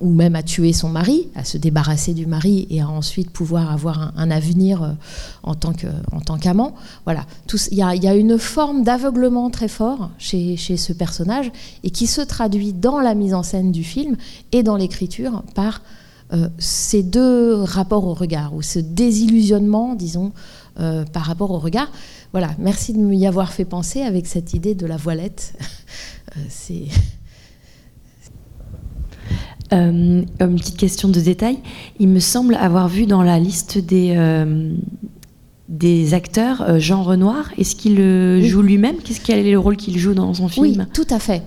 ou 0.00 0.12
même 0.12 0.36
à 0.36 0.42
tuer 0.42 0.72
son 0.72 0.88
mari, 0.88 1.28
à 1.34 1.44
se 1.44 1.58
débarrasser 1.58 2.14
du 2.14 2.26
mari 2.26 2.66
et 2.70 2.80
à 2.80 2.88
ensuite 2.88 3.30
pouvoir 3.30 3.72
avoir 3.72 4.12
un, 4.16 4.30
avenir 4.30 4.82
euh, 4.82 4.92
en 5.42 5.54
tant 5.54 6.38
qu'amant. 6.38 6.74
Voilà, 7.04 7.24
il 7.70 7.76
y, 7.76 7.82
a 7.82 8.14
une 8.14 8.38
forme 8.38 8.82
d'aveuglement 8.82 9.50
très 9.50 9.68
fort 9.68 10.10
chez, 10.18 10.56
ce 10.56 10.92
personnage 10.92 11.50
et 11.82 11.90
qui 11.90 12.06
se 12.06 12.20
traduit 12.20 12.72
dans 12.72 13.00
la 13.00 13.14
mise 13.14 13.34
en 13.34 13.42
scène 13.42 13.72
du 13.72 13.84
film 13.84 14.16
et 14.52 14.62
dans 14.62 14.76
l'écriture 14.76 15.42
par 15.54 15.82
euh, 16.32 16.48
ces 16.58 17.02
deux 17.02 17.54
rapports 17.54 18.06
au 18.06 18.14
regard 18.14 18.54
ou 18.54 18.62
ce 18.62 18.78
désillusionnement, 18.78 19.94
disons, 19.94 20.32
euh, 20.78 21.04
par 21.04 21.24
rapport 21.24 21.50
au 21.50 21.58
regard. 21.58 21.90
Voilà, 22.32 22.50
merci 22.58 22.92
de 22.92 22.98
m'y 22.98 23.26
avoir 23.26 23.52
fait 23.52 23.64
penser 23.64 24.02
avec 24.02 24.26
cette 24.26 24.52
idée 24.52 24.74
de 24.74 24.86
la 24.86 24.96
voilette. 24.96 25.54
c'est 26.48 26.84
une 29.70 30.26
petite 30.38 30.76
question 30.76 31.08
de 31.08 31.20
détail. 31.20 31.58
Il 31.98 32.08
me 32.08 32.20
semble 32.20 32.54
avoir 32.54 32.88
vu 32.88 33.06
dans 33.06 33.22
la 33.22 33.38
liste 33.38 33.78
des, 33.78 34.14
euh, 34.16 34.72
des 35.68 36.14
acteurs 36.14 36.62
euh, 36.62 36.78
Jean 36.78 37.02
Renoir. 37.02 37.50
Est-ce 37.58 37.76
qu'il 37.76 37.96
le 37.96 38.42
joue 38.42 38.62
lui-même? 38.62 38.96
Qu'est-ce 38.96 39.20
quel 39.20 39.46
est 39.46 39.50
le 39.50 39.58
rôle 39.58 39.76
qu'il 39.76 39.98
joue 39.98 40.14
dans 40.14 40.32
son 40.34 40.48
film? 40.48 40.64
Oui, 40.66 40.78
tout 40.94 41.06
à 41.10 41.18
fait. 41.18 41.42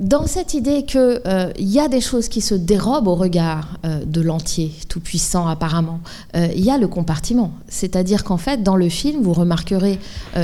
dans 0.00 0.26
cette 0.26 0.54
idée 0.54 0.84
qu'il 0.84 1.20
il 1.58 1.68
y 1.68 1.78
a 1.78 1.88
des 1.88 2.00
choses 2.00 2.28
qui 2.28 2.40
se 2.40 2.54
dérobent 2.54 3.08
au 3.08 3.14
regard 3.14 3.78
de 4.06 4.20
l'entier, 4.20 4.72
tout 4.88 5.00
puissant 5.00 5.46
apparemment, 5.46 6.00
il 6.34 6.60
y 6.60 6.70
a 6.70 6.78
le 6.78 6.88
compartiment. 6.88 7.52
C'est-à-dire 7.68 8.24
qu'en 8.24 8.36
fait, 8.36 8.62
dans 8.62 8.76
le 8.76 8.88
film, 8.88 9.22
vous 9.22 9.32
remarquerez 9.32 9.98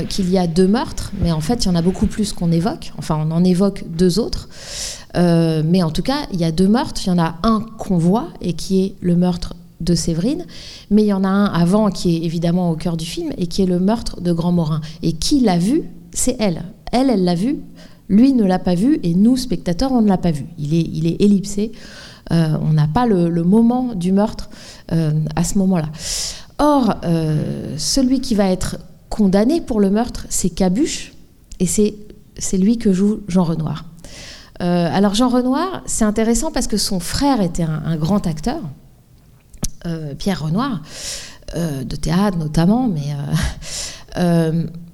qu'il 0.07 0.29
y 0.29 0.37
a 0.37 0.47
deux 0.47 0.67
meurtres, 0.67 1.11
mais 1.21 1.31
en 1.31 1.41
fait, 1.41 1.65
il 1.65 1.67
y 1.67 1.71
en 1.71 1.75
a 1.75 1.81
beaucoup 1.81 2.07
plus 2.07 2.33
qu'on 2.33 2.51
évoque. 2.51 2.93
Enfin, 2.97 3.19
on 3.27 3.31
en 3.31 3.43
évoque 3.43 3.83
deux 3.87 4.19
autres. 4.19 4.49
Euh, 5.17 5.63
mais 5.65 5.83
en 5.83 5.91
tout 5.91 6.03
cas, 6.03 6.27
il 6.31 6.39
y 6.39 6.43
a 6.43 6.51
deux 6.51 6.67
meurtres. 6.67 7.01
Il 7.05 7.09
y 7.09 7.11
en 7.11 7.19
a 7.19 7.35
un 7.43 7.61
qu'on 7.77 7.97
voit 7.97 8.27
et 8.41 8.53
qui 8.53 8.83
est 8.83 8.95
le 9.01 9.15
meurtre 9.15 9.53
de 9.79 9.95
Séverine, 9.95 10.45
mais 10.89 11.03
il 11.03 11.07
y 11.07 11.13
en 11.13 11.23
a 11.23 11.29
un 11.29 11.45
avant 11.45 11.89
qui 11.89 12.15
est 12.15 12.25
évidemment 12.25 12.71
au 12.71 12.75
cœur 12.75 12.97
du 12.97 13.05
film 13.05 13.31
et 13.37 13.47
qui 13.47 13.61
est 13.61 13.65
le 13.65 13.79
meurtre 13.79 14.21
de 14.21 14.31
Grand 14.31 14.51
Morin. 14.51 14.81
Et 15.01 15.13
qui 15.13 15.39
l'a 15.39 15.57
vu 15.57 15.83
C'est 16.11 16.35
elle. 16.39 16.63
Elle, 16.91 17.09
elle 17.09 17.23
l'a 17.23 17.35
vu. 17.35 17.59
Lui 18.09 18.33
ne 18.33 18.43
l'a 18.43 18.59
pas 18.59 18.75
vu 18.75 18.99
et 19.03 19.13
nous, 19.13 19.37
spectateurs, 19.37 19.91
on 19.91 20.01
ne 20.01 20.07
l'a 20.07 20.17
pas 20.17 20.31
vu. 20.31 20.45
Il 20.57 20.73
est, 20.73 20.87
il 20.93 21.07
est 21.07 21.21
ellipsé. 21.21 21.71
Euh, 22.31 22.57
on 22.61 22.73
n'a 22.73 22.87
pas 22.87 23.05
le, 23.05 23.43
moment 23.43 23.93
du 23.95 24.11
meurtre 24.11 24.49
euh, 24.91 25.11
à 25.35 25.43
ce 25.43 25.57
moment-là. 25.59 25.89
Or, 26.57 26.95
celui 27.77 28.19
qui 28.19 28.35
va 28.35 28.49
être 28.49 28.79
condamné 29.09 29.61
pour 29.61 29.79
le 29.79 29.89
meurtre, 29.89 30.25
c'est 30.29 30.49
Cabuche, 30.49 31.13
et 31.59 31.65
c'est 31.65 32.57
lui 32.57 32.77
que 32.77 32.91
joue 32.93 33.21
Jean 33.27 33.43
Renoir. 33.43 33.85
Euh, 34.61 34.89
alors 34.91 35.13
Jean 35.15 35.29
Renoir, 35.29 35.81
c'est 35.85 36.05
intéressant 36.05 36.51
parce 36.51 36.67
que 36.67 36.77
son 36.77 36.99
frère 36.99 37.41
était 37.41 37.63
un, 37.63 37.95
grand 37.95 38.27
acteur, 38.27 38.57
euh, 38.57 38.61
Pierre 40.17 40.43
Renoir, 40.43 40.81
euh, 41.55 41.83
de 41.83 41.95
théâtre 41.95 42.37
notamment, 42.37 42.87
mais 42.87 43.15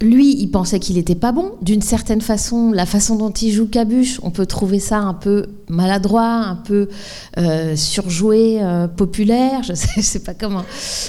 lui, 0.00 0.36
il 0.40 0.48
pensait 0.48 0.78
qu'il 0.78 0.94
n'était 0.94 1.16
pas 1.16 1.32
bon. 1.32 1.52
D'une 1.60 1.82
certaine 1.82 2.20
façon, 2.20 2.70
la 2.70 2.86
façon 2.86 3.16
dont 3.16 3.32
il 3.32 3.50
joue 3.50 3.66
Cabuche, 3.66 4.20
on 4.22 4.30
peut 4.30 4.46
trouver 4.46 4.78
ça 4.78 4.98
un 4.98 5.14
peu 5.14 5.46
maladroit, 5.68 6.28
un 6.28 6.54
peu 6.54 6.88
euh, 7.36 7.74
surjoué, 7.74 8.58
euh, 8.62 8.86
populaire, 8.86 9.64
je 9.64 9.74
sais, 9.74 10.00
sais 10.02 10.20
pas 10.20 10.34
comment, 10.34 10.62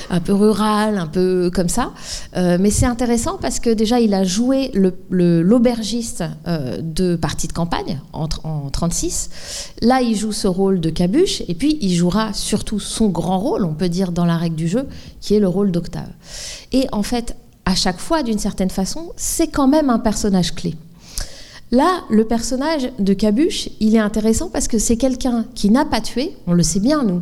un 0.09 0.19
peu 0.19 0.33
rural, 0.33 0.97
un 0.97 1.05
peu 1.05 1.51
comme 1.53 1.69
ça. 1.69 1.91
Euh, 2.35 2.57
mais 2.59 2.71
c'est 2.71 2.87
intéressant 2.87 3.37
parce 3.39 3.59
que 3.59 3.69
déjà, 3.69 3.99
il 3.99 4.15
a 4.15 4.23
joué 4.23 4.71
l'aubergiste 5.11 6.23
de 6.81 7.15
partie 7.15 7.47
de 7.47 7.53
campagne 7.53 8.01
en, 8.11 8.27
en 8.43 8.69
36. 8.71 9.29
Là, 9.81 10.01
il 10.01 10.15
joue 10.15 10.31
ce 10.31 10.47
rôle 10.47 10.79
de 10.79 10.89
Cabuche, 10.89 11.43
et 11.47 11.53
puis 11.53 11.77
il 11.81 11.93
jouera 11.93 12.33
surtout 12.33 12.79
son 12.79 13.09
grand 13.09 13.37
rôle, 13.37 13.65
on 13.65 13.75
peut 13.75 13.89
dire, 13.89 14.11
dans 14.11 14.25
la 14.25 14.37
règle 14.37 14.55
du 14.55 14.67
jeu, 14.67 14.87
qui 15.21 15.35
est 15.35 15.39
le 15.39 15.47
rôle 15.47 15.71
d'Octave. 15.71 16.09
Et 16.71 16.87
en 16.91 17.03
fait, 17.03 17.35
à 17.69 17.75
chaque 17.75 17.99
fois, 17.99 18.23
d'une 18.23 18.39
certaine 18.39 18.71
façon, 18.71 19.13
c'est 19.15 19.47
quand 19.47 19.67
même 19.67 19.91
un 19.91 19.99
personnage 19.99 20.55
clé. 20.55 20.73
Là, 21.69 22.01
le 22.09 22.25
personnage 22.25 22.89
de 22.97 23.13
Cabuche, 23.13 23.69
il 23.79 23.93
est 23.95 23.99
intéressant 23.99 24.49
parce 24.49 24.67
que 24.67 24.79
c'est 24.79 24.97
quelqu'un 24.97 25.45
qui 25.53 25.69
n'a 25.69 25.85
pas 25.85 26.01
tué, 26.01 26.35
on 26.47 26.53
le 26.53 26.63
sait 26.63 26.79
bien 26.79 27.03
nous, 27.03 27.21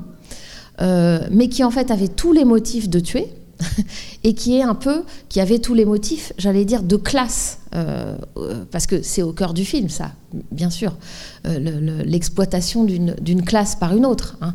euh, 0.80 1.20
mais 1.32 1.50
qui 1.50 1.66
en 1.66 1.70
fait 1.70 1.92
avait 1.92 2.08
tous 2.08 2.32
les 2.32 2.46
motifs 2.46 2.88
de 2.88 3.02
tuer 3.02 3.28
et 4.24 4.34
qui 4.36 4.56
est 4.58 4.62
un 4.62 4.76
peu, 4.76 5.04
qui 5.28 5.42
avait 5.42 5.60
tous 5.60 5.74
les 5.74 5.84
motifs, 5.84 6.32
j'allais 6.38 6.64
dire, 6.64 6.82
de 6.82 6.96
classe, 6.96 7.60
euh, 7.76 8.16
euh, 8.38 8.64
parce 8.72 8.88
que 8.88 9.02
c'est 9.02 9.24
au 9.24 9.34
cœur 9.34 9.54
du 9.54 9.66
film, 9.66 9.90
ça, 9.90 10.14
bien 10.54 10.70
sûr, 10.70 10.96
l'exploitation 11.44 12.86
d'une 12.86 13.44
classe 13.44 13.76
par 13.76 13.94
une 13.94 14.06
autre. 14.06 14.38
Hein. 14.40 14.54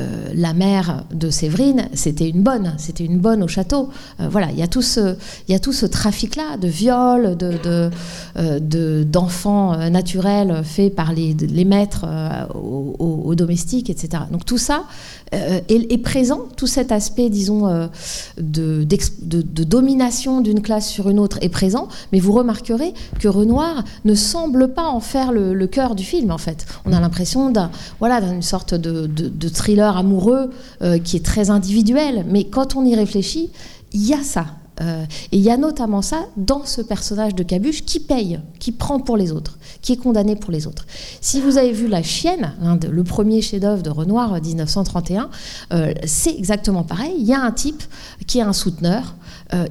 Euh, 0.00 0.26
la 0.34 0.54
mère 0.54 1.04
de 1.14 1.30
Séverine, 1.30 1.88
c'était 1.92 2.28
une 2.28 2.42
bonne, 2.42 2.74
c'était 2.78 3.04
une 3.04 3.20
bonne 3.20 3.44
au 3.44 3.48
château. 3.48 3.90
Euh, 4.18 4.26
voilà, 4.28 4.50
il 4.50 4.58
y 4.58 4.62
a 4.62 4.66
tout 4.66 4.82
ce, 4.82 5.16
il 5.46 5.60
tout 5.60 5.72
ce 5.72 5.86
trafic-là 5.86 6.56
de 6.56 6.66
viols, 6.66 7.36
de, 7.36 7.90
euh, 8.36 9.04
d'enfants 9.04 9.76
naturels 9.90 10.62
faits 10.64 10.96
par 10.96 11.12
les, 11.12 11.34
les 11.34 11.64
maîtres 11.64 12.06
aux, 12.54 13.34
domestiques, 13.36 13.88
etc. 13.88 14.24
Donc 14.32 14.44
tout 14.44 14.58
ça 14.58 14.84
est, 15.32 16.02
présent, 16.02 16.40
tout 16.56 16.66
cet 16.66 16.92
aspect, 16.92 17.30
disons, 17.30 17.88
de, 18.36 18.84
de, 18.84 19.64
domination 19.64 20.40
d'une 20.40 20.60
classe 20.60 20.88
sur 20.88 21.08
une 21.08 21.18
autre 21.18 21.38
est 21.40 21.48
présent, 21.48 21.88
mais 22.12 22.20
vous 22.20 22.32
remarquerez 22.32 22.94
que 23.20 23.28
Renoir 23.28 23.84
ne 24.04 24.14
semble 24.14 24.74
pas 24.74 24.86
en 24.88 25.00
faire 25.00 25.32
le, 25.32 25.66
cœur 25.66 25.94
du 25.94 26.04
film, 26.04 26.30
en 26.30 26.38
fait. 26.38 26.66
On 26.84 26.92
a 26.92 27.00
l'impression 27.00 27.50
d'un, 27.50 27.70
voilà, 28.00 28.20
d'une 28.20 28.42
sorte 28.42 28.74
de, 28.74 29.06
de 29.06 29.48
thriller 29.48 29.83
amoureux 29.92 30.50
euh, 30.82 30.98
qui 30.98 31.16
est 31.16 31.24
très 31.24 31.50
individuel, 31.50 32.24
mais 32.28 32.44
quand 32.44 32.76
on 32.76 32.84
y 32.84 32.94
réfléchit, 32.94 33.50
il 33.92 34.06
y 34.06 34.14
a 34.14 34.22
ça. 34.22 34.46
Euh, 34.80 35.04
et 35.30 35.36
il 35.36 35.42
y 35.42 35.50
a 35.50 35.56
notamment 35.56 36.02
ça 36.02 36.26
dans 36.36 36.64
ce 36.64 36.80
personnage 36.80 37.36
de 37.36 37.44
Cabuche 37.44 37.84
qui 37.84 38.00
paye, 38.00 38.40
qui 38.58 38.72
prend 38.72 38.98
pour 38.98 39.16
les 39.16 39.30
autres, 39.30 39.56
qui 39.82 39.92
est 39.92 39.96
condamné 39.96 40.34
pour 40.34 40.50
les 40.50 40.66
autres. 40.66 40.84
Si 41.20 41.40
vous 41.40 41.58
avez 41.58 41.70
vu 41.70 41.86
La 41.86 42.02
Chienne, 42.02 42.54
le 42.90 43.04
premier 43.04 43.40
chef-d'œuvre 43.40 43.84
de 43.84 43.90
Renoir 43.90 44.40
1931, 44.42 45.30
euh, 45.72 45.94
c'est 46.04 46.34
exactement 46.34 46.82
pareil. 46.82 47.14
Il 47.18 47.24
y 47.24 47.32
a 47.32 47.40
un 47.40 47.52
type 47.52 47.84
qui 48.26 48.38
est 48.38 48.42
un 48.42 48.52
souteneur. 48.52 49.14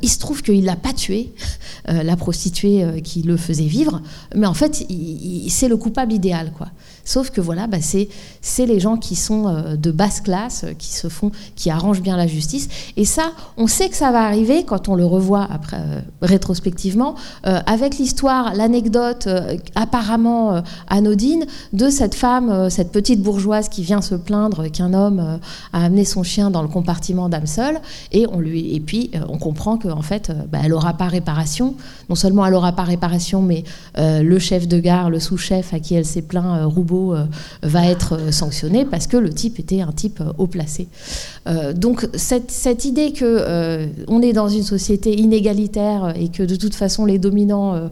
il 0.02 0.10
se 0.10 0.20
trouve 0.20 0.42
qu'il 0.42 0.64
n'a 0.64 0.78
pas 0.78 0.94
tué 0.94 1.34
la 1.88 2.16
prostituée 2.16 3.02
qui 3.04 3.24
le 3.24 3.36
faisait 3.36 3.66
vivre, 3.66 4.02
mais 4.34 4.48
en 4.48 4.54
fait, 4.54 4.86
c'est 5.50 5.68
le 5.68 5.76
coupable 5.76 6.14
idéal. 6.14 6.54
quoi. 6.58 6.68
Sauf 7.06 7.32
que 7.32 7.42
voilà, 7.42 7.68
bah, 7.68 7.80
c'est 7.82 8.66
les 8.66 8.80
gens 8.80 8.96
qui 8.96 9.16
sont 9.16 9.48
euh, 9.48 9.76
de 9.76 9.92
basse 9.92 10.22
classe, 10.22 10.64
euh, 10.64 10.74
qui 10.74 10.94
se 10.94 11.10
font, 11.10 11.32
qui 11.56 11.70
arrangent 11.70 12.02
bien 12.02 12.16
la 12.16 12.28
justice. 12.28 12.70
Et 12.96 13.04
ça, 13.04 13.32
on 13.58 13.68
sait 13.68 13.90
que 13.90 13.96
ça 13.96 14.12
va 14.12 14.24
arriver 14.26 14.64
quand 14.64 14.88
on 14.88 14.96
le 14.96 15.06
revoit 15.06 15.46
après, 15.52 15.78
euh, 15.80 16.00
rétrospectivement, 16.22 17.16
avec 17.44 17.98
l'histoire, 17.98 18.54
l'anecdote 18.56 19.28
apparemment 19.76 20.64
anodine 20.88 21.46
de 21.74 21.90
cette 21.90 22.16
femme, 22.16 22.70
cette 22.70 22.92
petite 22.92 23.22
bourgeoise 23.22 23.70
qui 23.70 23.84
vient 23.84 24.02
se 24.02 24.16
plaindre 24.16 24.70
qu'un 24.72 24.94
homme 24.94 25.40
a 25.74 25.86
amené 25.86 26.06
son 26.06 26.24
chien 26.24 26.50
dans 26.50 26.62
le 26.62 26.68
compartiment 26.68 27.30
d'âme 27.30 27.48
seule. 27.48 27.80
Et, 28.12 28.26
on 28.28 28.40
lui, 28.40 28.76
et 28.76 28.80
puis, 28.80 29.12
on 29.28 29.38
comprend 29.38 29.78
qu'en 29.78 30.02
fait, 30.02 30.32
bah, 30.52 30.60
elle 30.64 30.72
n'aura 30.72 30.94
pas 30.94 31.08
réparation. 31.08 31.76
Non 32.14 32.16
seulement 32.16 32.46
elle 32.46 32.54
n'aura 32.54 32.74
pas 32.74 32.84
réparation, 32.84 33.42
mais 33.42 33.64
le 33.98 34.38
chef 34.38 34.68
de 34.68 34.80
gare, 34.80 35.10
le 35.10 35.20
sous-chef 35.20 35.74
à 35.74 35.80
qui 35.80 35.96
elle 35.96 36.06
s'est 36.06 36.22
plaint, 36.22 36.64
Roubaud, 36.64 37.16
euh, 37.16 37.26
va 37.62 37.88
être 37.88 38.14
euh, 38.14 38.32
sanctionné 38.32 38.86
parce 38.86 39.08
que 39.08 39.18
le 39.18 39.32
type 39.32 39.58
était 39.60 39.82
un 39.82 39.92
type 39.92 40.22
euh, 40.22 40.32
haut 40.38 40.48
placé. 40.48 40.88
donc 41.76 42.08
cette, 42.14 42.86
idée 42.86 43.14
que 43.14 43.88
on 44.08 44.22
est 44.22 44.34
dans 44.34 44.48
une 44.50 44.64
société 44.64 45.20
inégalitaire 45.20 46.14
et 46.16 46.30
que 46.30 46.44
de 46.44 46.56
toute 46.56 46.76
façon 46.76 47.06
les 47.06 47.18
dominants 47.20 47.90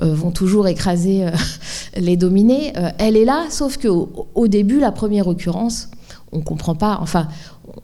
vont 0.00 0.30
toujours 0.30 0.68
écraser 0.68 1.26
les 1.96 2.16
dominés, 2.16 2.72
elle 2.98 3.16
est 3.16 3.24
là, 3.24 3.46
sauf 3.50 3.76
qu'au 3.76 4.28
au 4.34 4.48
début, 4.48 4.80
la 4.80 4.92
première 4.92 5.26
occurrence, 5.26 5.88
on 6.32 6.40
comprend 6.40 6.74
pas, 6.74 6.98
enfin, 7.00 7.28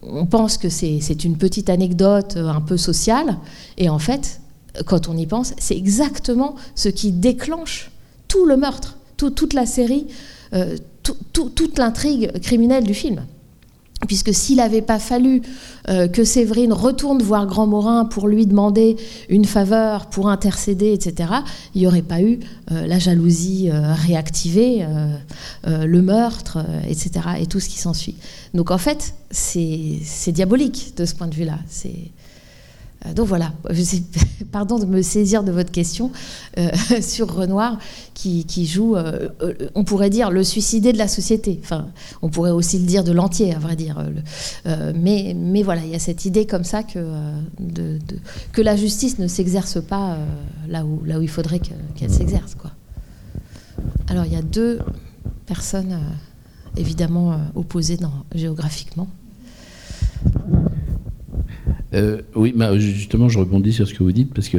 on 0.03 0.27
pense 0.27 0.57
que 0.59 0.69
c'est 0.69 1.25
une 1.25 1.37
petite 1.37 1.69
anecdote 1.71 2.37
un 2.37 2.61
peu 2.61 2.77
sociale, 2.77 3.37
et 3.79 3.89
en 3.89 3.99
fait, 3.99 4.41
quand 4.85 5.09
on 5.09 5.17
y 5.17 5.27
pense, 5.27 5.55
c'est 5.59 5.77
exactement 5.77 6.57
ce 6.75 6.89
qui 6.89 7.13
déclenche 7.13 7.91
tout 8.29 8.45
le 8.45 8.57
meurtre, 8.57 8.99
toute 9.17 9.53
la 9.55 9.67
série, 9.67 10.07
toute 11.33 11.79
l'intrigue 11.79 12.33
criminelle 12.41 12.85
du 12.85 12.95
film 12.95 13.23
puisque 14.07 14.35
s'il 14.35 14.57
n'avait 14.57 14.83
pas 14.83 14.99
fallu 14.99 15.43
euh, 15.89 16.07
que 16.07 16.25
Séverine 16.25 16.73
retourne 16.73 17.23
voir 17.23 17.47
Grand 17.47 17.67
Morin 17.67 18.05
pour 18.05 18.29
lui 18.29 18.47
demander 18.47 18.97
une 19.29 19.45
faveur, 19.45 20.07
pour 20.07 20.29
intercéder, 20.29 20.93
etc., 20.93 21.31
il 21.75 21.81
n'y 21.81 21.87
aurait 21.87 22.03
pas 22.03 22.21
eu 22.21 22.41
euh, 22.71 22.87
la 22.87 22.99
jalousie 22.99 23.71
euh, 23.71 23.95
réactivée, 23.95 24.87
le 25.65 26.03
meurtre, 26.03 26.59
etc., 26.89 27.11
et 27.41 27.47
tout 27.47 27.61
ce 27.61 27.69
qui 27.69 27.79
s'ensuit. 27.79 28.17
Donc 28.55 28.71
en 28.71 28.79
fait, 28.79 29.15
c'est 29.31 30.33
diabolique 30.33 30.95
de 30.97 31.05
ce 31.05 31.15
point 31.15 31.27
de 31.27 31.35
vue-là. 31.35 31.59
C'est 31.69 31.89
euh, 31.89 32.36
donc 33.15 33.27
voilà, 33.27 33.53
pardon 34.53 34.79
de 34.79 34.87
me 34.87 35.03
saisir 35.03 35.45
de 35.45 35.53
votre 35.53 35.71
question 35.71 36.11
euh, 36.59 36.71
sur 37.01 37.33
Renoir 37.33 37.79
qui, 38.15 38.67
joue, 38.67 38.97
euh, 38.97 39.29
on 39.75 39.85
pourrait 39.85 40.11
dire, 40.11 40.31
le 40.31 40.43
suicidé 40.43 40.93
de 40.93 40.99
la 40.99 41.07
société. 41.07 41.61
Enfin, 41.63 41.87
on 42.23 42.29
pourrait 42.29 42.51
aussi 42.51 42.79
le 42.79 42.85
dire 42.85 43.05
de 43.05 43.13
l'entier, 43.13 43.55
à 43.55 43.59
vrai 43.59 43.77
dire. 43.77 44.05
mais, 44.65 45.63
voilà, 45.63 45.85
il 45.85 45.91
y 45.91 45.95
a 45.95 46.01
cette 46.01 46.25
idée 46.25 46.45
comme 46.47 46.65
ça 46.65 46.83
que, 46.83 46.99
la 48.57 48.77
justice 48.77 49.19
ne 49.19 49.29
s'exerce 49.29 49.81
pas 49.81 50.19
là, 50.69 50.85
où, 50.85 51.03
il 51.23 51.29
faudrait 51.29 51.61
qu'elle 51.61 52.11
s'exerce. 52.11 52.57
Alors 54.09 54.25
il 54.25 54.33
y 54.33 54.37
a 54.37 54.43
deux 54.43 54.81
personnes 55.47 56.01
évidemment 56.77 57.39
opposées 57.55 57.99
géographiquement. 58.35 59.09
Euh, 61.97 62.23
oui, 62.35 62.53
bah, 62.55 62.79
justement, 62.79 63.29
je 63.29 63.39
rebondis 63.39 63.73
sur 63.73 63.89
ce 63.89 63.95
que 63.95 64.03
vous 64.03 64.13
dites 64.13 64.33
parce 64.33 64.49
que 64.49 64.59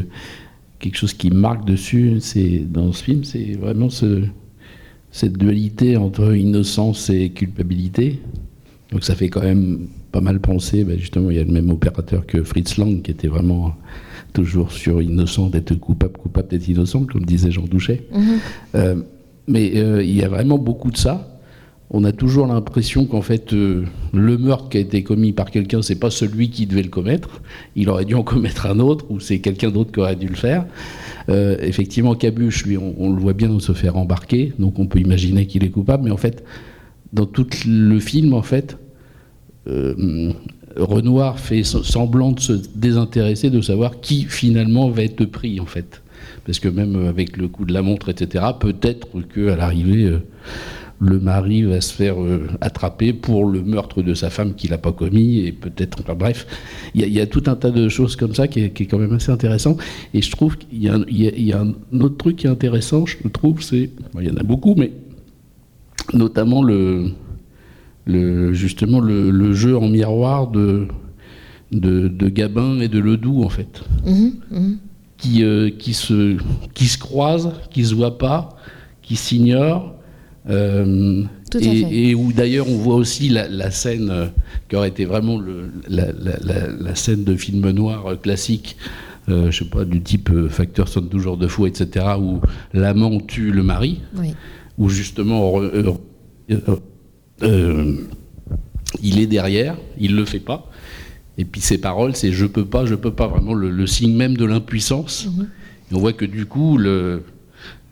quelque 0.80 0.98
chose 0.98 1.14
qui 1.14 1.30
marque 1.30 1.66
dessus, 1.66 2.18
c'est 2.20 2.60
dans 2.70 2.92
ce 2.92 3.04
film, 3.04 3.24
c'est 3.24 3.54
vraiment 3.54 3.90
cette 3.90 5.38
dualité 5.38 5.98
entre 5.98 6.36
innocence 6.36 7.10
et 7.10 7.30
culpabilité. 7.30 8.20
Donc 8.92 9.04
ça 9.04 9.16
fait 9.16 9.30
quand 9.30 9.44
même 9.44 9.88
pas 10.12 10.22
mal 10.22 10.40
penser. 10.40 10.84
Bah, 10.84 10.98
justement, 10.98 11.30
il 11.30 11.38
y 11.38 11.40
a 11.40 11.44
le 11.44 11.52
même 11.52 11.70
opérateur 11.70 12.26
que 12.26 12.44
Fritz 12.44 12.78
Lang 12.78 13.02
qui 13.02 13.12
était 13.12 13.28
vraiment 13.28 13.76
toujours 14.34 14.72
sur 14.72 15.02
innocent 15.02 15.50
d'être 15.50 15.76
coupable, 15.76 16.18
coupable 16.18 16.50
d'être 16.50 16.68
innocent, 16.68 17.06
comme 17.06 17.26
disait 17.26 17.52
Jean 17.52 17.66
Douchet. 17.66 18.08
Mm-hmm. 18.14 18.40
Euh, 18.76 18.96
mais 19.48 19.78
euh, 19.78 20.04
il 20.04 20.16
y 20.16 20.24
a 20.24 20.30
vraiment 20.30 20.58
beaucoup 20.58 20.92
de 20.92 20.98
ça 20.98 21.37
on 21.90 22.04
a 22.04 22.12
toujours 22.12 22.48
l'impression 22.48 23.06
qu'en 23.06 23.22
fait, 23.22 23.54
euh, 23.54 23.86
le 24.14 24.38
meurtre 24.38 24.68
qui 24.68 24.78
a 24.78 24.82
été 24.82 25.04
commis 25.04 25.32
par 25.32 25.52
quelqu'un, 25.52 25.82
c'est 25.82 25.96
pas 25.96 26.10
celui 26.10 26.50
qui 26.50 26.66
devait 26.68 26.84
le 26.84 26.90
commettre. 26.90 27.42
Il 27.78 27.90
aurait 27.90 28.04
dû 28.04 28.14
en 28.14 28.24
commettre 28.24 28.66
un 28.66 28.80
autre, 28.80 29.06
ou 29.10 29.22
c'est 29.22 29.40
quelqu'un 29.40 29.70
d'autre 29.70 29.92
qui 29.94 30.00
aurait 30.00 30.18
dû 30.18 30.28
le 30.28 30.36
faire. 30.36 30.66
Euh, 31.30 31.56
effectivement, 31.62 32.14
Cabuche, 32.16 32.66
lui, 32.66 32.78
on, 32.78 33.14
le 33.14 33.20
voit 33.20 33.34
bien 33.34 33.58
se 33.60 33.72
faire 33.72 33.96
embarquer, 33.96 34.54
donc 34.60 34.80
on 34.80 34.86
peut 34.86 35.00
imaginer 35.00 35.46
qu'il 35.48 35.64
est 35.64 35.70
coupable. 35.70 36.04
Mais 36.04 36.12
en 36.12 36.18
fait, 36.18 36.44
dans 37.14 37.26
tout 37.26 37.48
le 37.66 38.00
film, 38.00 38.34
en 38.34 38.42
fait, 38.44 38.78
euh, 39.68 40.34
Renoir 40.76 41.40
fait 41.40 41.64
semblant 41.64 42.34
de 42.34 42.40
se 42.40 42.54
désintéresser 42.76 43.50
de 43.50 43.62
savoir 43.62 44.02
qui 44.02 44.24
finalement 44.24 44.90
va 44.90 45.04
être 45.04 45.24
pris, 45.24 45.62
en 45.62 45.66
fait. 45.66 46.02
Parce 46.46 46.60
que 46.60 46.68
même 46.68 47.08
avec 47.08 47.38
le 47.38 47.48
coup 47.48 47.64
de 47.64 47.74
la 47.74 47.82
montre, 47.82 48.10
etc., 48.10 48.44
peut-être 48.60 49.08
qu'à 49.34 49.56
l'arrivée 49.56 50.18
le 51.00 51.20
mari 51.20 51.64
va 51.64 51.80
se 51.80 51.94
faire 51.94 52.22
euh, 52.22 52.48
attraper 52.60 53.14
pour 53.14 53.46
le 53.46 53.62
meurtre 53.62 54.02
de 54.02 54.14
sa 54.14 54.30
femme 54.30 54.56
qu'il 54.56 54.72
n'a 54.72 54.78
pas 54.78 54.92
commis, 54.92 55.40
et 55.40 55.52
peut-être, 55.52 56.00
enfin, 56.02 56.16
bref, 56.16 56.48
il 56.96 57.08
y, 57.08 57.22
a 57.22 57.28
tout 57.28 57.44
un 57.48 57.56
tas 57.56 57.70
de 57.70 57.88
choses 57.88 58.16
comme 58.16 58.34
ça 58.34 58.48
qui 58.48 58.62
est, 58.62 58.86
quand 58.86 58.98
même 58.98 59.14
assez 59.14 59.32
intéressant. 59.32 59.78
Et 60.14 60.22
je 60.22 60.32
trouve 60.32 60.58
qu'il 60.58 60.82
y, 60.82 61.54
a 61.54 61.62
un 61.62 62.00
autre 62.00 62.18
truc 62.18 62.38
qui 62.38 62.48
est 62.48 62.50
intéressant, 62.50 63.06
je 63.06 63.28
trouve, 63.28 63.62
c'est, 63.62 63.92
il 64.20 64.28
y 64.28 64.32
en 64.32 64.38
a 64.38 64.44
beaucoup, 64.44 64.74
mais 64.76 64.92
notamment 66.14 66.64
le, 66.64 67.12
le 68.06 68.54
justement 68.54 69.00
le, 69.00 69.54
jeu 69.54 69.78
en 69.78 69.90
miroir 69.90 70.48
de, 70.48 70.88
de, 71.72 72.30
Gabin 72.30 72.80
et 72.80 72.88
de 72.88 73.00
Ledoux, 73.00 73.44
en 73.44 73.50
fait. 73.50 73.84
Mmh, 74.06 74.28
mmh. 74.52 74.74
Qui, 75.18 75.44
euh, 75.44 75.72
qui, 75.72 75.94
se, 75.96 76.38
qui 76.76 76.86
se 76.86 77.00
croisent, 77.00 77.54
qui 77.72 77.84
se 77.86 77.96
voient 77.96 78.20
pas, 78.20 78.56
qui 79.02 79.16
s'ignorent, 79.16 79.97
euh, 80.50 81.24
et, 81.60 82.16
où 82.16 82.32
d'ailleurs 82.32 82.70
on 82.70 82.78
voit 82.78 82.96
aussi 82.96 83.30
la, 83.30 83.72
scène 83.72 84.10
euh, 84.10 84.28
qui 84.70 84.76
aurait 84.76 84.90
été 84.90 85.06
vraiment 85.06 85.38
le, 85.38 85.72
la, 85.90 86.96
scène 86.96 87.24
de 87.24 87.36
film 87.36 87.70
noir 87.72 88.06
euh, 88.08 88.16
classique, 88.16 88.78
je 89.28 89.52
sais 89.52 89.66
pas, 89.66 89.84
du 89.84 90.02
type 90.02 90.30
Facteur 90.48 90.88
sonne 90.88 91.10
toujours 91.10 91.36
de 91.36 91.48
fou, 91.48 91.68
etc., 91.68 92.06
où 92.18 92.40
l'amant 92.74 93.20
tue 93.20 93.52
le 93.52 93.62
mari, 93.62 94.00
où 94.78 94.88
justement 94.88 95.60
il 99.02 99.20
est 99.20 99.28
derrière, 99.28 99.76
il 100.00 100.16
le 100.16 100.24
fait 100.24 100.40
pas. 100.40 100.72
Et 101.38 101.44
puis 101.44 101.60
ses 101.60 101.78
paroles, 101.78 102.16
c'est 102.16 102.32
je 102.32 102.46
peux 102.46 102.66
pas, 102.66 102.86
je 102.86 102.96
peux 102.96 103.12
pas, 103.12 103.28
vraiment 103.28 103.54
le, 103.54 103.86
signe 103.86 104.16
même 104.16 104.38
de 104.38 104.46
l'impuissance. 104.46 105.28
Mhm. 105.28 105.48
Et 105.92 105.96
on 105.96 106.00
voit 106.00 106.14
que 106.14 106.26
du 106.26 106.46
coup, 106.46 106.78
le, 106.78 107.24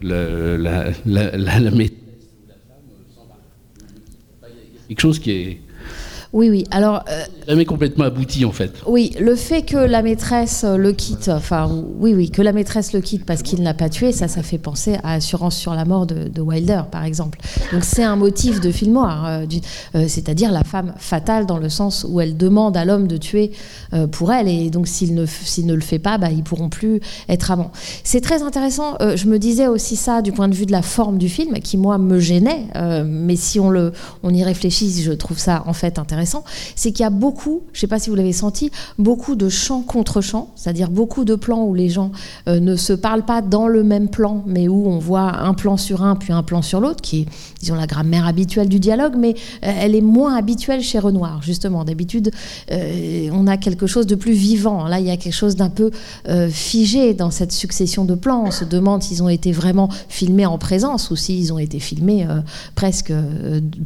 la, 0.02 0.92
la, 1.06 1.38
la, 1.60 1.72
quelque 4.88 5.02
chose 5.02 5.20
qui 5.20 5.32
est 5.32 5.62
oui, 6.36 6.50
oui. 6.50 6.66
Alors. 6.70 7.06
Euh, 7.10 7.24
jamais 7.48 7.64
complètement 7.64 8.04
abouti, 8.04 8.44
en 8.44 8.52
fait. 8.52 8.74
Oui, 8.86 9.14
le 9.22 9.38
fait 9.38 9.62
que 9.62 9.78
la 9.78 10.02
maîtresse 10.02 10.66
le 10.66 10.92
quitte, 10.92 11.30
enfin, 11.30 11.72
oui, 11.98 12.14
oui, 12.14 12.30
que 12.30 12.42
la 12.42 12.52
maîtresse 12.52 12.92
le 12.92 13.00
quitte 13.00 13.26
parce 13.26 13.42
qu'il 13.42 13.64
n'a 13.64 13.74
pas 13.74 13.88
tué, 13.88 14.12
ça, 14.12 14.28
ça 14.28 14.44
fait 14.44 14.58
penser 14.58 14.98
à 15.02 15.14
Assurance 15.14 15.56
sur 15.56 15.74
la 15.74 15.86
mort 15.86 16.06
de, 16.06 16.42
Wilder, 16.42 16.82
par 16.92 17.06
exemple. 17.06 17.40
Donc, 17.72 17.86
c'est 17.86 18.04
un 18.04 18.18
motif 18.18 18.60
de 18.60 18.70
film 18.70 18.92
noir, 18.92 19.26
euh, 19.26 19.46
euh, 19.96 20.06
c'est-à-dire 20.10 20.52
la 20.52 20.66
femme 20.66 20.94
fatale 20.98 21.46
dans 21.46 21.58
le 21.58 21.70
sens 21.70 22.06
où 22.08 22.20
elle 22.20 22.36
demande 22.36 22.76
à 22.76 22.84
l'homme 22.84 23.08
de 23.08 23.16
tuer 23.16 23.52
pour 24.12 24.34
elle, 24.34 24.50
et 24.50 24.70
donc 24.70 24.88
s'il 24.88 25.16
ne, 25.16 25.26
s'il 25.26 25.66
ne 25.66 25.74
le 25.74 25.82
fait 25.82 26.00
pas, 26.00 26.18
bah, 26.18 26.32
ils 26.32 26.44
pourront 26.44 26.68
plus 26.68 27.00
être 27.30 27.50
amants. 27.52 27.72
C'est 28.04 28.20
très 28.20 28.42
intéressant. 28.42 28.98
je 29.00 29.26
me 29.28 29.40
disais 29.40 29.68
aussi 29.68 29.96
ça 29.96 30.22
du 30.22 30.34
point 30.34 30.50
de 30.50 30.56
vue 30.56 30.66
de 30.66 30.74
la 30.74 30.82
forme 30.82 31.18
du 31.18 31.30
film, 31.30 31.54
qui 31.60 31.78
moi 31.78 31.98
me 31.98 32.20
gênait, 32.20 32.66
mais 33.06 33.38
si 33.38 33.58
on 33.60 33.70
le, 33.70 33.94
on 34.22 34.34
y 34.34 34.44
réfléchit, 34.44 35.02
je 35.02 35.14
trouve 35.14 35.40
ça 35.40 35.64
en 35.66 35.74
fait 35.74 35.98
intéressant 35.98 36.25
c'est 36.76 36.92
qu'il 36.92 37.04
y 37.04 37.08
a 37.08 37.10
beaucoup, 37.10 37.62
je 37.74 37.78
ne 37.78 37.82
sais 37.82 37.88
pas 37.88 38.00
si 38.00 38.10
vous 38.10 38.16
l'avez 38.16 38.34
senti, 38.34 38.72
beaucoup 38.98 39.36
de 39.36 39.50
chants 39.50 39.82
contre 39.82 40.22
chants, 40.22 40.50
c'est-à-dire 40.56 40.90
beaucoup 40.90 41.26
de 41.26 41.36
plans 41.36 41.64
où 41.64 41.74
les 41.74 41.90
gens 41.90 42.12
euh, 42.48 42.60
ne 42.60 42.76
se 42.76 42.94
parlent 42.94 43.26
pas 43.26 43.42
dans 43.42 43.68
le 43.68 43.84
même 43.84 44.10
plan, 44.10 44.44
mais 44.46 44.68
où 44.68 44.88
on 44.88 45.00
voit 45.00 45.40
un 45.40 45.54
plan 45.54 45.78
sur 45.78 46.04
un 46.04 46.16
puis 46.16 46.34
un 46.34 46.44
plan 46.44 46.62
sur 46.62 46.80
l'autre, 46.80 47.02
qui 47.02 47.22
est, 47.22 47.26
disons, 47.60 47.76
la 47.76 47.88
grammaire 47.88 48.26
habituelle 48.26 48.70
du 48.70 48.80
dialogue, 48.80 49.16
mais 49.18 49.36
euh, 49.64 49.72
elle 49.80 49.96
est 49.96 50.02
moins 50.02 50.36
habituelle 50.36 50.82
chez 50.82 51.00
Renoir, 51.00 51.42
justement. 51.42 51.84
D'habitude, 51.84 52.32
euh, 52.72 53.30
on 53.32 53.48
a 53.48 53.58
quelque 53.58 53.88
chose 53.88 54.08
de 54.08 54.16
plus 54.16 54.34
vivant. 54.34 54.88
Là, 54.88 55.00
il 55.00 55.06
y 55.06 55.12
a 55.12 55.18
quelque 55.18 55.34
chose 55.34 55.56
d'un 55.56 55.70
peu 55.70 55.92
figé 56.50 57.14
dans 57.14 57.32
cette 57.32 57.52
succession 57.52 58.06
de 58.06 58.16
plans. 58.16 58.44
On 58.46 58.52
se 58.52 58.66
demande 58.66 59.04
s'ils 59.04 59.24
ont 59.24 59.30
été 59.30 59.52
vraiment 59.52 59.90
filmés 60.10 60.46
en 60.46 60.58
présence 60.58 61.12
ou 61.12 61.16
s'ils 61.16 61.54
ont 61.54 61.60
été 61.60 61.80
filmés 61.80 62.28
presque 62.76 63.14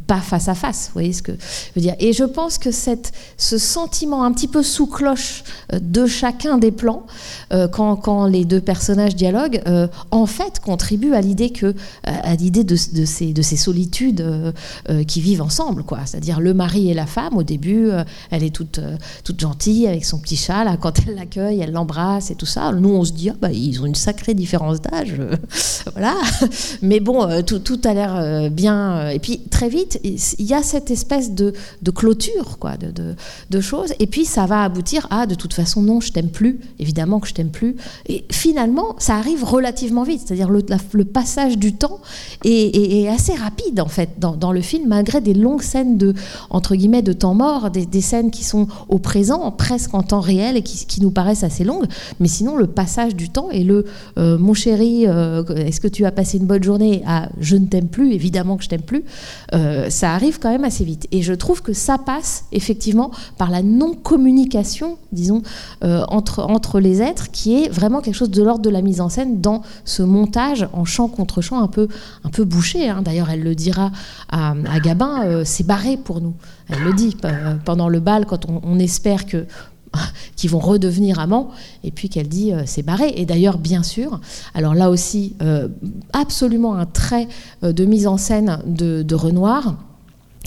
pas 0.06 0.20
face 0.20 0.48
à 0.48 0.54
face. 0.54 0.86
Vous 0.88 0.94
voyez 0.94 1.12
ce 1.12 1.22
que 1.22 1.32
je 1.32 1.72
veux 1.74 1.80
dire? 1.80 1.94
Pense 2.24 2.58
que 2.58 2.70
ce 2.70 3.58
sentiment 3.58 4.24
un 4.24 4.32
petit 4.32 4.48
peu 4.48 4.62
sous 4.62 4.86
cloche 4.86 5.44
euh, 5.72 5.78
de 5.80 6.06
chacun 6.06 6.58
des 6.58 6.70
plans, 6.70 7.06
euh, 7.52 7.68
quand, 7.68 8.26
les 8.26 8.44
deux 8.44 8.60
personnages 8.60 9.16
dialoguent, 9.16 9.62
euh, 9.66 9.86
en 10.10 10.26
fait 10.26 10.60
contribue 10.60 11.14
à 11.14 11.20
l'idée 11.20 11.50
que, 11.50 11.74
à 12.04 12.34
l'idée 12.34 12.64
de, 12.64 12.76
ces, 12.76 13.32
de 13.32 13.42
ces 13.42 13.56
solitudes 13.56 14.24
qui 15.06 15.20
vivent 15.20 15.42
ensemble, 15.42 15.82
quoi. 15.82 16.00
C'est-à-dire 16.04 16.40
le 16.40 16.54
mari 16.54 16.90
et 16.90 16.94
la 16.94 17.06
femme. 17.06 17.36
Au 17.36 17.42
début, 17.42 17.90
elle 18.30 18.42
est 18.42 18.54
toute, 18.54 18.80
gentille 19.38 19.86
avec 19.86 20.04
son 20.04 20.18
petit 20.18 20.36
chat. 20.36 20.64
Là, 20.64 20.76
quand 20.76 20.92
elle 21.06 21.14
l'accueille, 21.14 21.60
elle 21.60 21.72
l'embrasse 21.72 22.30
et 22.30 22.34
tout 22.34 22.46
ça. 22.46 22.72
Nous, 22.72 22.88
on 22.88 23.04
se 23.04 23.12
dit, 23.12 23.30
ah, 23.30 23.36
bah, 23.40 23.52
ils 23.52 23.80
ont 23.80 23.86
une 23.86 23.94
sacrée 23.94 24.34
différence 24.34 24.80
d'âge, 24.80 25.14
voilà. 25.92 26.14
Mais 26.82 27.00
bon, 27.00 27.42
tout, 27.42 27.80
a 27.84 27.94
l'air 27.94 28.50
bien. 28.50 29.10
Et 29.10 29.18
puis 29.18 29.40
très 29.50 29.68
vite, 29.68 30.00
il 30.04 30.46
y 30.46 30.54
a 30.54 30.62
cette 30.62 30.90
espèce 30.90 31.32
de, 31.32 31.52
de 31.82 31.90
de, 32.10 33.60
choses. 33.60 33.92
Et 33.98 34.06
puis 34.06 34.24
ça 34.24 34.46
va 34.46 34.62
aboutir 34.62 35.06
à, 35.10 35.26
de 35.26 35.34
toute 35.34 35.54
façon, 35.54 35.82
non, 35.82 36.00
je 36.00 36.12
t'aime 36.12 36.30
plus, 36.30 36.60
évidemment 36.78 37.20
que 37.20 37.28
je 37.28 37.34
t'aime 37.34 37.50
plus. 37.50 37.76
Et 38.06 38.24
finalement, 38.30 38.96
ça 38.98 39.16
arrive 39.16 39.44
relativement 39.44 40.02
vite, 40.02 40.22
c'est-à-dire 40.24 40.50
le, 40.50 40.62
passage 41.04 41.58
du 41.58 41.74
temps 41.74 42.00
est, 42.44 43.08
assez 43.08 43.34
rapide, 43.34 43.80
en 43.80 43.88
fait, 43.88 44.10
dans, 44.18 44.52
le 44.52 44.60
film, 44.60 44.88
malgré 44.88 45.20
des 45.20 45.34
longues 45.34 45.62
scènes 45.62 45.98
de, 45.98 46.14
entre 46.50 46.74
guillemets, 46.74 47.02
de 47.02 47.12
temps 47.12 47.34
mort, 47.34 47.70
des, 47.70 48.00
scènes 48.00 48.30
qui 48.30 48.44
sont 48.44 48.66
au 48.88 48.98
présent, 48.98 49.50
presque 49.52 49.94
en 49.94 50.02
temps 50.02 50.20
réel, 50.20 50.56
et 50.56 50.62
qui, 50.62 51.00
nous 51.00 51.10
paraissent 51.10 51.44
assez 51.44 51.64
longues. 51.64 51.86
Mais 52.18 52.28
sinon, 52.28 52.56
le 52.56 52.66
passage 52.66 53.16
du 53.16 53.30
temps 53.30 53.50
et 53.50 53.64
le 53.64 53.86
euh, 54.18 54.38
mon 54.38 54.54
chéri, 54.54 55.06
euh, 55.06 55.44
est-ce 55.54 55.80
que 55.80 55.88
tu 55.88 56.04
as 56.04 56.12
passé 56.12 56.38
une 56.38 56.46
bonne 56.46 56.62
journée? 56.62 57.02
À 57.06 57.30
je 57.40 57.56
ne 57.56 57.66
t'aime 57.66 57.88
plus, 57.88 58.12
évidemment 58.12 58.56
que 58.56 58.64
je 58.64 58.68
t'aime 58.68 58.82
plus, 58.82 59.04
euh, 59.54 59.90
ça 59.90 60.14
arrive 60.14 60.38
quand 60.38 60.50
même 60.50 60.64
assez 60.64 60.84
vite. 60.84 61.06
Et 61.12 61.22
je 61.22 61.32
trouve 61.32 61.62
que 61.62 61.72
ça 61.72 61.98
passe 62.00 62.44
effectivement 62.52 63.10
par 63.38 63.50
la 63.50 63.62
non-communication, 63.62 64.98
disons, 65.12 65.42
euh, 65.84 66.02
entre, 66.08 66.40
entre 66.40 66.80
les 66.80 67.02
êtres, 67.02 67.30
qui 67.30 67.62
est 67.62 67.68
vraiment 67.68 68.00
quelque 68.00 68.14
chose 68.14 68.30
de 68.30 68.42
l'ordre 68.42 68.62
de 68.62 68.70
la 68.70 68.82
mise 68.82 69.00
en 69.00 69.08
scène 69.08 69.40
dans 69.40 69.62
ce 69.84 70.02
montage 70.02 70.68
en 70.72 70.84
chant 70.84 71.08
contre 71.08 71.40
chant 71.40 71.60
un 71.60 71.68
peu, 71.68 71.88
un 72.24 72.30
peu 72.30 72.44
bouché. 72.44 72.88
hein. 72.88 73.02
D'ailleurs, 73.02 73.30
elle 73.30 73.42
le 73.42 73.54
dira 73.54 73.90
à, 74.30 74.54
à 74.70 74.80
Gabin, 74.80 75.24
euh, 75.24 75.42
c'est 75.44 75.64
barré 75.64 75.96
pour 75.96 76.20
nous. 76.20 76.34
Elle 76.68 76.82
le 76.82 76.92
dit 76.92 77.16
euh, 77.24 77.56
pendant 77.64 77.88
le 77.88 78.00
bal, 78.00 78.26
quand 78.26 78.46
on, 78.46 78.78
espère 78.78 79.26
que 79.26 79.46
qu'ils 80.36 80.50
vont 80.50 80.58
redevenir 80.58 81.18
amants, 81.18 81.50
et 81.84 81.90
puis 81.90 82.08
qu'elle 82.08 82.28
dit 82.28 82.52
c'est 82.66 82.82
barré. 82.82 83.12
Et 83.16 83.26
d'ailleurs, 83.26 83.58
bien 83.58 83.82
sûr, 83.82 84.20
alors 84.54 84.74
là 84.74 84.88
aussi, 84.88 85.34
absolument 86.12 86.76
un 86.76 86.86
trait 86.86 87.26
de 87.62 87.84
mise 87.84 88.06
en 88.06 88.16
scène 88.16 88.60
de 88.66 89.14
Renoir 89.14 89.76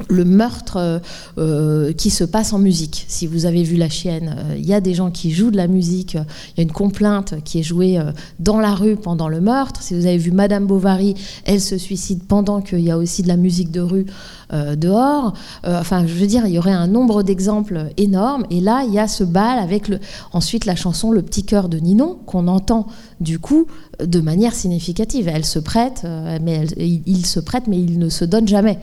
le 0.09 0.25
meurtre 0.25 1.01
euh, 1.37 1.93
qui 1.93 2.09
se 2.09 2.23
passe 2.23 2.53
en 2.53 2.59
musique. 2.59 3.05
Si 3.07 3.27
vous 3.27 3.45
avez 3.45 3.63
vu 3.63 3.75
La 3.75 3.89
Chienne, 3.89 4.35
euh, 4.37 4.57
il 4.57 4.65
y 4.65 4.73
a 4.73 4.81
des 4.81 4.93
gens 4.93 5.11
qui 5.11 5.31
jouent 5.31 5.51
de 5.51 5.57
la 5.57 5.67
musique. 5.67 6.13
Il 6.15 6.57
y 6.57 6.59
a 6.61 6.63
une 6.63 6.71
complainte 6.71 7.35
qui 7.43 7.59
est 7.59 7.63
jouée 7.63 7.99
euh, 7.99 8.11
dans 8.39 8.59
la 8.59 8.73
rue 8.73 8.95
pendant 8.95 9.27
le 9.27 9.39
meurtre. 9.39 9.83
Si 9.83 9.93
vous 9.93 10.07
avez 10.07 10.17
vu 10.17 10.31
Madame 10.31 10.65
Bovary, 10.65 11.13
elle 11.45 11.61
se 11.61 11.77
suicide 11.77 12.23
pendant 12.27 12.61
qu'il 12.61 12.79
y 12.79 12.89
a 12.89 12.97
aussi 12.97 13.21
de 13.21 13.27
la 13.27 13.37
musique 13.37 13.69
de 13.69 13.81
rue 13.81 14.05
euh, 14.53 14.75
dehors. 14.75 15.33
Euh, 15.65 15.79
enfin, 15.79 16.05
je 16.05 16.13
veux 16.13 16.27
dire, 16.27 16.45
il 16.45 16.53
y 16.53 16.59
aurait 16.59 16.71
un 16.71 16.85
nombre 16.85 17.23
d'exemples 17.23 17.87
énormes. 17.97 18.45
Et 18.51 18.61
là, 18.61 18.83
il 18.87 18.93
y 18.93 18.99
a 18.99 19.07
ce 19.07 19.23
bal 19.23 19.57
avec 19.57 19.91
ensuite 20.31 20.65
la 20.65 20.75
chanson 20.75 21.11
Le 21.11 21.23
petit 21.23 21.43
cœur 21.43 21.69
de 21.69 21.77
Ninon 21.77 22.19
qu'on 22.27 22.47
entend 22.47 22.85
du 23.19 23.39
coup 23.39 23.65
de 24.03 24.19
manière 24.19 24.53
significative. 24.53 25.27
Elle 25.27 25.45
se 25.45 25.57
prête, 25.57 26.01
euh, 26.05 26.37
mais 26.41 26.65
il, 26.77 27.25
se 27.25 27.39
prête, 27.39 27.67
mais 27.67 27.79
il 27.79 27.97
ne 27.97 28.09
se 28.09 28.25
donne 28.25 28.47
jamais. 28.47 28.77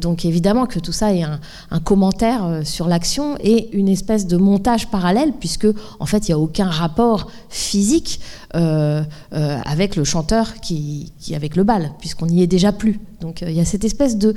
Donc 0.00 0.24
évidemment 0.24 0.66
que 0.66 0.78
tout 0.78 0.92
ça 0.92 1.12
est 1.12 1.24
un, 1.24 1.80
commentaire 1.80 2.60
sur 2.62 2.86
l'action 2.86 3.36
et 3.40 3.76
une 3.76 3.88
espèce 3.88 4.28
de 4.28 4.36
montage 4.36 4.88
parallèle, 4.88 5.32
puisque 5.40 5.66
en 5.98 6.06
fait 6.06 6.28
il 6.28 6.30
n'y 6.30 6.34
a 6.34 6.38
aucun 6.38 6.70
rapport 6.70 7.26
physique 7.48 8.20
avec 8.52 9.96
le 9.96 10.04
chanteur 10.04 10.60
qui, 10.60 11.12
qui 11.18 11.34
avec 11.34 11.56
le 11.56 11.64
bal, 11.64 11.90
puisqu'on 11.98 12.26
n'y 12.26 12.42
est 12.42 12.46
déjà 12.46 12.70
plus. 12.70 13.00
Donc 13.20 13.42
il 13.42 13.52
y 13.54 13.60
a 13.60 13.64
cette 13.64 13.84
espèce 13.84 14.16
de 14.16 14.36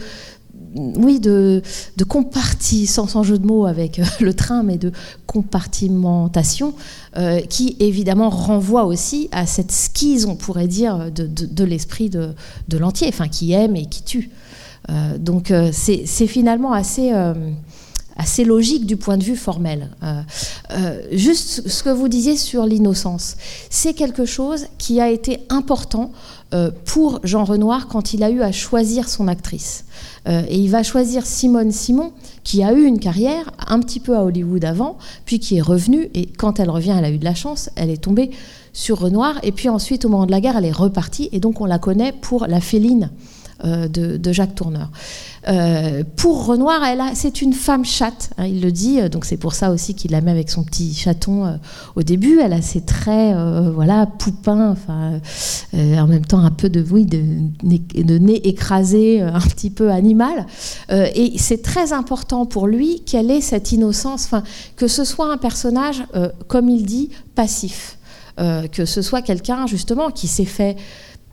oui, 0.75 1.19
de, 1.19 1.61
comparti, 2.07 2.87
sans, 2.87 3.23
jeu 3.23 3.37
de 3.37 3.45
mots 3.45 3.65
avec 3.65 3.99
euh, 3.99 4.03
le 4.19 4.33
train, 4.33 4.63
mais 4.63 4.77
de 4.77 4.91
compartimentation, 5.25 6.73
euh, 7.17 7.39
qui 7.41 7.75
évidemment 7.79 8.29
renvoie 8.29 8.85
aussi 8.85 9.29
à 9.31 9.45
cette 9.45 9.71
skise, 9.71 10.25
on 10.25 10.35
pourrait 10.35 10.67
dire, 10.67 11.11
de, 11.11 11.63
l'esprit 11.63 12.09
de, 12.09 12.33
l'entier, 12.77 13.07
enfin 13.09 13.27
qui 13.27 13.53
aime 13.53 13.75
et 13.75 13.85
qui 13.85 14.03
tue. 14.03 14.29
Euh, 14.89 15.17
donc 15.17 15.53
c'est 15.71 16.27
finalement 16.27 16.73
assez, 16.73 17.11
assez 18.19 18.43
logique 18.43 18.85
du 18.85 18.97
point 18.97 19.17
de 19.17 19.23
vue 19.23 19.37
formel. 19.37 19.89
Euh, 20.03 20.21
euh, 20.71 21.01
juste 21.13 21.67
ce 21.67 21.83
que 21.83 21.89
vous 21.89 22.09
disiez 22.09 22.35
sur 22.35 22.65
l'innocence, 22.65 23.37
c'est 23.69 23.93
quelque 23.93 24.25
chose 24.25 24.65
qui 24.77 24.99
a 24.99 25.09
été 25.09 25.39
important 25.49 26.11
euh, 26.53 26.69
pour 26.85 27.21
Jean 27.23 27.45
Renoir 27.45 27.87
quand 27.87 28.13
il 28.13 28.21
a 28.23 28.29
eu 28.29 28.41
à 28.41 28.51
choisir 28.51 29.07
son 29.09 29.27
actrice. 29.27 29.85
Et 30.27 30.59
il 30.59 30.69
va 30.69 30.83
choisir 30.83 31.25
Simone 31.25 31.71
Simon, 31.71 32.11
qui 32.43 32.61
a 32.61 32.73
eu 32.73 32.83
une 32.83 32.99
carrière 32.99 33.49
un 33.65 33.79
petit 33.79 33.99
peu 33.99 34.15
à 34.15 34.23
Hollywood 34.23 34.63
avant, 34.63 34.99
puis 35.25 35.39
qui 35.39 35.57
est 35.57 35.61
revenue, 35.61 36.11
et 36.13 36.27
quand 36.27 36.59
elle 36.59 36.69
revient, 36.69 36.93
elle 36.95 37.05
a 37.05 37.09
eu 37.09 37.17
de 37.17 37.23
la 37.23 37.33
chance, 37.33 37.71
elle 37.75 37.89
est 37.89 37.97
tombée 38.03 38.29
sur 38.71 38.99
Renoir, 38.99 39.39
et 39.41 39.51
puis 39.51 39.69
ensuite, 39.69 40.05
au 40.05 40.09
moment 40.09 40.27
de 40.27 40.31
la 40.31 40.39
guerre, 40.39 40.55
elle 40.55 40.65
est 40.65 40.71
repartie, 40.71 41.29
et 41.31 41.39
donc 41.39 41.61
on 41.61 41.65
la 41.65 41.79
connaît 41.79 42.11
pour 42.11 42.45
La 42.45 42.61
Féline 42.61 43.09
de, 43.63 44.17
de 44.17 44.31
Jacques 44.31 44.55
Tourneur. 44.55 44.89
Euh, 45.47 46.03
pour 46.17 46.45
Renoir, 46.45 46.83
elle 46.83 47.01
c'est 47.13 47.41
une 47.41 47.53
femme 47.53 47.85
chatte, 47.85 48.29
hein, 48.37 48.45
il 48.45 48.61
le 48.61 48.71
dit, 48.71 48.99
euh, 48.99 49.07
donc 49.09 49.23
c'est 49.25 49.37
pour 49.37 49.53
ça 49.53 49.71
aussi 49.71 49.95
qu'il 49.95 50.11
la 50.11 50.19
met 50.21 50.31
avec 50.31 50.49
son 50.49 50.63
petit 50.63 50.93
chaton 50.93 51.45
euh, 51.45 51.55
au 51.95 52.03
début. 52.03 52.39
Elle 52.39 52.53
a 52.53 52.61
ses 52.61 52.81
traits, 52.81 53.35
euh, 53.35 53.71
voilà, 53.73 54.05
poupins, 54.05 54.71
enfin, 54.71 55.19
euh, 55.73 55.97
en 55.97 56.07
même 56.07 56.25
temps 56.25 56.39
un 56.39 56.51
peu 56.51 56.69
de, 56.69 56.85
oui, 56.91 57.05
de, 57.05 57.21
nez- 57.63 58.47
écrasé, 58.47 59.21
euh, 59.21 59.33
un 59.33 59.39
petit 59.39 59.69
peu 59.69 59.91
animal. 59.91 60.45
Euh, 60.91 61.07
et 61.15 61.37
c'est 61.37 61.61
très 61.61 61.93
important 61.93 62.45
pour 62.45 62.67
lui 62.67 63.01
qu'elle 63.01 63.31
ait 63.31 63.41
cette 63.41 63.71
innocence, 63.71 64.29
que 64.75 64.87
ce 64.87 65.05
soit 65.05 65.31
un 65.31 65.37
personnage, 65.37 66.03
euh, 66.15 66.29
comme 66.47 66.69
il 66.69 66.85
dit, 66.85 67.09
passif. 67.35 67.95
Euh, 68.39 68.67
que 68.67 68.85
ce 68.85 69.01
soit 69.01 69.21
quelqu'un 69.21 69.67
justement 69.67 70.11
qui 70.11 70.27
s'est 70.27 70.45
fait 70.45 70.77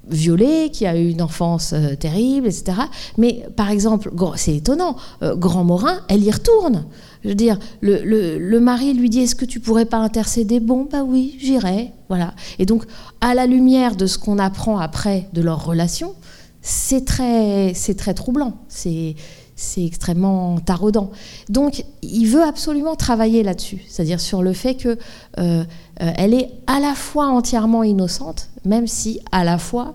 violer, 0.08 0.70
qui 0.72 0.86
a 0.86 0.96
eu 0.96 1.08
une 1.08 1.22
enfance 1.22 1.72
euh, 1.72 1.94
terrible, 1.94 2.46
etc. 2.46 2.78
Mais 3.18 3.46
par 3.56 3.70
exemple, 3.70 4.10
c'est 4.36 4.56
étonnant, 4.56 4.96
euh, 5.22 5.34
Grand 5.36 5.64
Morin, 5.64 6.00
elle 6.08 6.22
y 6.22 6.30
retourne. 6.30 6.86
Je 7.24 7.30
veux 7.30 7.34
dire, 7.34 7.58
le, 7.80 8.02
le- 8.04 8.38
le 8.38 8.60
mari 8.60 8.94
lui 8.94 9.10
dit 9.10 9.20
Est-ce 9.20 9.34
que 9.34 9.44
tu 9.44 9.58
pourrais 9.60 9.84
pas 9.86 9.98
intercéder? 9.98 10.60
Bon, 10.60 10.86
bah 10.90 11.02
oui, 11.04 11.36
j'irai. 11.40 11.92
Voilà. 12.08 12.34
Et 12.58 12.66
donc, 12.66 12.84
à 13.20 13.34
la 13.34 13.46
lumière 13.46 13.96
de 13.96 14.06
ce 14.06 14.18
qu'on 14.18 14.38
apprend 14.38 14.78
après 14.78 15.28
de 15.32 15.42
leur 15.42 15.64
relation, 15.64 16.14
c'est 16.62 17.04
très, 17.04 17.72
c'est 17.74 17.94
très 17.94 18.14
troublant. 18.14 18.54
C'est, 18.68 19.14
c'est 19.56 19.84
extrêmement 19.84 20.58
taraudant. 20.60 21.10
Donc, 21.48 21.84
il 22.02 22.26
veut 22.26 22.44
absolument 22.44 22.94
travailler 22.94 23.42
là-dessus, 23.42 23.82
c'est-à-dire 23.88 24.20
sur 24.20 24.42
le 24.42 24.52
fait 24.52 24.74
que 24.74 24.90
euh, 24.90 24.96
euh, 25.38 25.64
elle 25.98 26.34
est 26.34 26.50
à 26.66 26.78
la 26.78 26.94
fois 26.94 27.28
entièrement 27.28 27.82
innocente, 27.82 28.50
même 28.66 28.86
si 28.86 29.20
à 29.32 29.44
la 29.44 29.56
fois 29.56 29.94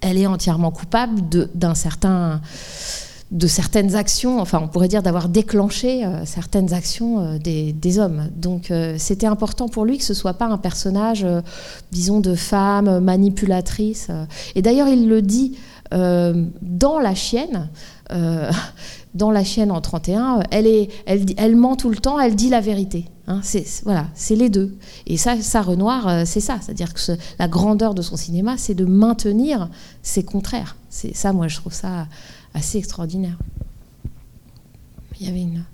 elle 0.00 0.18
est 0.18 0.26
entièrement 0.26 0.70
coupable 0.70 1.20
d'un 1.54 1.74
certain 1.74 2.40
de 3.30 3.46
certaines 3.46 3.94
actions, 3.94 4.40
enfin 4.40 4.60
on 4.62 4.68
pourrait 4.68 4.88
dire 4.88 5.02
d'avoir 5.02 5.30
déclenché 5.30 6.04
euh, 6.04 6.26
certaines 6.26 6.74
actions 6.74 7.38
des, 7.38 7.72
des 7.72 7.98
hommes. 7.98 8.28
Donc 8.36 8.70
c'était 8.98 9.26
important 9.26 9.68
pour 9.68 9.84
lui 9.84 9.98
que 9.98 10.04
ce 10.04 10.14
soit 10.14 10.34
pas 10.34 10.46
un 10.46 10.58
personnage, 10.58 11.26
disons, 11.90 12.20
de 12.20 12.34
femme 12.34 13.00
manipulatrice. 13.00 14.08
Et 14.54 14.60
d'ailleurs 14.60 14.88
il 14.88 15.08
le 15.08 15.22
dit 15.22 15.56
dans 15.92 16.98
La 16.98 17.14
Chienne. 17.14 17.68
euh, 18.12 18.50
dans 19.14 19.30
La 19.30 19.44
Chienne 19.44 19.70
en 19.70 19.80
31, 19.80 20.38
euh, 20.38 20.42
elle, 20.50 20.66
est, 20.66 20.88
elle, 21.06 21.56
ment 21.56 21.76
tout 21.76 21.90
le 21.90 21.96
temps, 21.96 22.18
elle 22.18 22.34
dit 22.34 22.48
la 22.48 22.60
vérité. 22.60 23.06
Hein, 23.26 23.40
c'est, 23.42 23.64
voilà, 23.84 24.06
c'est 24.14 24.36
les 24.36 24.48
deux. 24.48 24.76
Et 25.06 25.16
ça, 25.16 25.36
Renoir, 25.62 26.08
euh, 26.08 26.22
c'est 26.24 26.40
ça. 26.40 26.58
C'est-à-dire 26.60 26.94
que 26.94 27.00
la 27.38 27.48
grandeur 27.48 27.94
de 27.94 28.02
son 28.02 28.16
cinéma, 28.16 28.56
c'est 28.56 28.74
de 28.74 28.84
maintenir 28.84 29.68
ses 30.02 30.24
contraires. 30.24 30.76
C'est 30.88 31.14
ça, 31.14 31.32
moi, 31.32 31.48
je 31.48 31.56
trouve 31.56 31.72
ça 31.72 32.06
assez 32.54 32.78
extraordinaire. 32.78 33.36
Il 35.20 35.26
y 35.26 35.30
avait 35.30 35.42
une. 35.42 35.64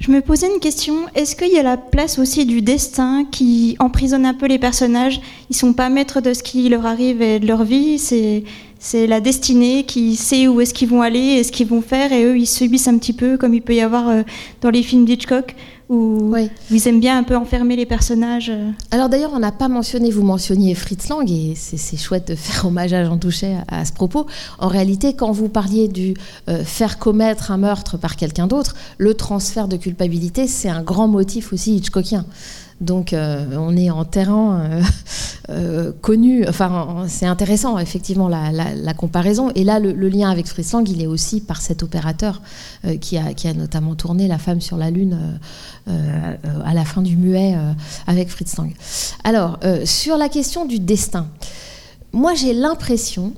Je 0.00 0.10
me 0.10 0.22
posais 0.22 0.46
une 0.46 0.60
question. 0.60 0.94
Est-ce 1.14 1.36
qu'il 1.36 1.52
y 1.52 1.58
a 1.58 1.62
la 1.62 1.76
place 1.76 2.18
aussi 2.18 2.46
du 2.46 2.62
destin 2.62 3.26
qui 3.30 3.76
emprisonne 3.80 4.24
un 4.24 4.32
peu 4.32 4.46
les 4.46 4.58
personnages? 4.58 5.20
Ils 5.50 5.56
sont 5.56 5.74
pas 5.74 5.90
maîtres 5.90 6.22
de 6.22 6.32
ce 6.32 6.42
qui 6.42 6.66
leur 6.70 6.86
arrive 6.86 7.20
et 7.20 7.38
de 7.38 7.46
leur 7.46 7.64
vie. 7.64 7.98
C'est 7.98 8.44
c'est 8.82 9.06
la 9.06 9.20
destinée 9.20 9.84
qui 9.84 10.16
sait 10.16 10.48
où 10.48 10.58
est-ce 10.62 10.72
qu'ils 10.72 10.88
vont 10.88 11.02
aller 11.02 11.18
et 11.18 11.44
ce 11.44 11.52
qu'ils 11.52 11.66
vont 11.66 11.82
faire. 11.82 12.14
Et 12.14 12.24
eux, 12.24 12.38
ils 12.38 12.46
subissent 12.46 12.88
un 12.88 12.96
petit 12.96 13.12
peu, 13.12 13.36
comme 13.36 13.52
il 13.52 13.60
peut 13.60 13.74
y 13.74 13.82
avoir 13.82 14.08
euh, 14.08 14.22
dans 14.62 14.70
les 14.70 14.82
films 14.82 15.04
d'Hitchcock, 15.04 15.54
où 15.90 16.30
Oui. 16.32 16.48
où 16.70 16.74
ils 16.74 16.88
aiment 16.88 17.00
bien 17.00 17.18
un 17.18 17.22
peu 17.24 17.36
enfermer 17.36 17.76
les 17.76 17.84
personnages. 17.84 18.48
euh. 18.48 18.70
Alors 18.90 19.08
d'ailleurs, 19.10 19.32
on 19.34 19.38
n'a 19.40 19.52
pas 19.52 19.68
mentionné, 19.68 20.10
vous 20.10 20.22
mentionniez 20.22 20.74
Fritz 20.74 21.08
Lang, 21.08 21.28
et 21.30 21.54
c'est 21.56 21.76
c'est 21.76 21.96
chouette 21.98 22.28
de 22.28 22.34
faire 22.36 22.64
hommage 22.66 22.92
à 22.94 23.04
Jean 23.04 23.18
Touchet 23.18 23.56
à, 23.68 23.80
à 23.80 23.84
ce 23.84 23.92
propos. 23.92 24.26
En 24.58 24.68
réalité, 24.68 25.12
quand 25.14 25.32
vous 25.32 25.48
parliez 25.48 25.88
du 25.88 26.14
euh, 26.48 26.64
faire 26.64 26.98
commettre 26.98 27.50
un 27.50 27.58
meurtre 27.58 27.98
par 27.98 28.16
quelqu'un 28.16 28.46
d'autre, 28.46 28.74
le 28.98 29.12
transfert 29.14 29.68
de 29.68 29.76
culpabilité, 29.76 30.46
c'est 30.46 30.70
un 30.70 30.82
grand 30.82 31.08
motif 31.08 31.52
aussi 31.52 31.74
hitchcockien. 31.76 32.24
Donc 32.80 33.12
euh, 33.12 33.44
on 33.58 33.76
est 33.76 33.90
en 33.90 34.04
terrain 34.06 34.60
euh, 34.60 34.82
euh, 35.50 35.92
connu, 36.00 36.46
enfin 36.48 36.70
en- 36.70 37.08
c'est 37.08 37.26
intéressant 37.26 37.78
effectivement 37.78 38.28
la, 38.28 38.94
comparaison. 38.94 39.50
Et 39.54 39.64
là 39.64 39.78
le, 39.78 39.92
lien 40.08 40.30
avec 40.30 40.46
Fritz 40.46 40.72
Lang, 40.72 40.88
il 40.88 41.02
est 41.02 41.06
aussi 41.06 41.40
par 41.40 41.60
cet 41.60 41.82
opérateur 41.82 42.40
qui, 43.00 43.18
a, 43.18 43.54
notamment 43.54 43.94
tourné 43.94 44.28
La 44.28 44.38
femme 44.38 44.60
sur 44.60 44.76
la 44.76 44.90
lune 44.90 45.38
à 45.86 46.74
la 46.74 46.84
fin 46.84 47.02
du 47.02 47.16
muet 47.16 47.56
avec 48.06 48.28
Fritz 48.28 48.56
Lang. 48.56 48.72
Alors 49.24 49.58
sur 49.84 50.16
la 50.16 50.28
question 50.28 50.64
du 50.66 50.78
destin, 50.78 51.28
moi 52.12 52.34
j'ai 52.34 52.54
l'impression 52.54 53.34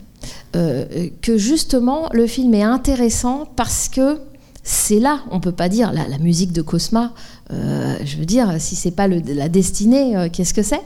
que 0.52 1.36
justement 1.36 2.08
le 2.12 2.26
film 2.26 2.54
est 2.54 2.62
intéressant 2.62 3.46
parce 3.56 3.88
que 3.88 4.20
c'est 4.64 5.00
là, 5.00 5.22
on 5.30 5.40
peut 5.40 5.52
pas 5.52 5.68
dire 5.68 5.92
la 5.92 6.18
musique 6.18 6.52
de 6.52 6.62
Cosma. 6.62 7.12
Euh, 7.52 7.96
je 8.04 8.16
veux 8.16 8.24
dire, 8.24 8.54
si 8.58 8.76
c'est 8.76 8.90
pas 8.90 9.08
la 9.08 9.48
destinée, 9.48 10.16
euh, 10.16 10.28
qu'est-ce 10.32 10.54
que 10.54 10.62
c'est? 10.62 10.80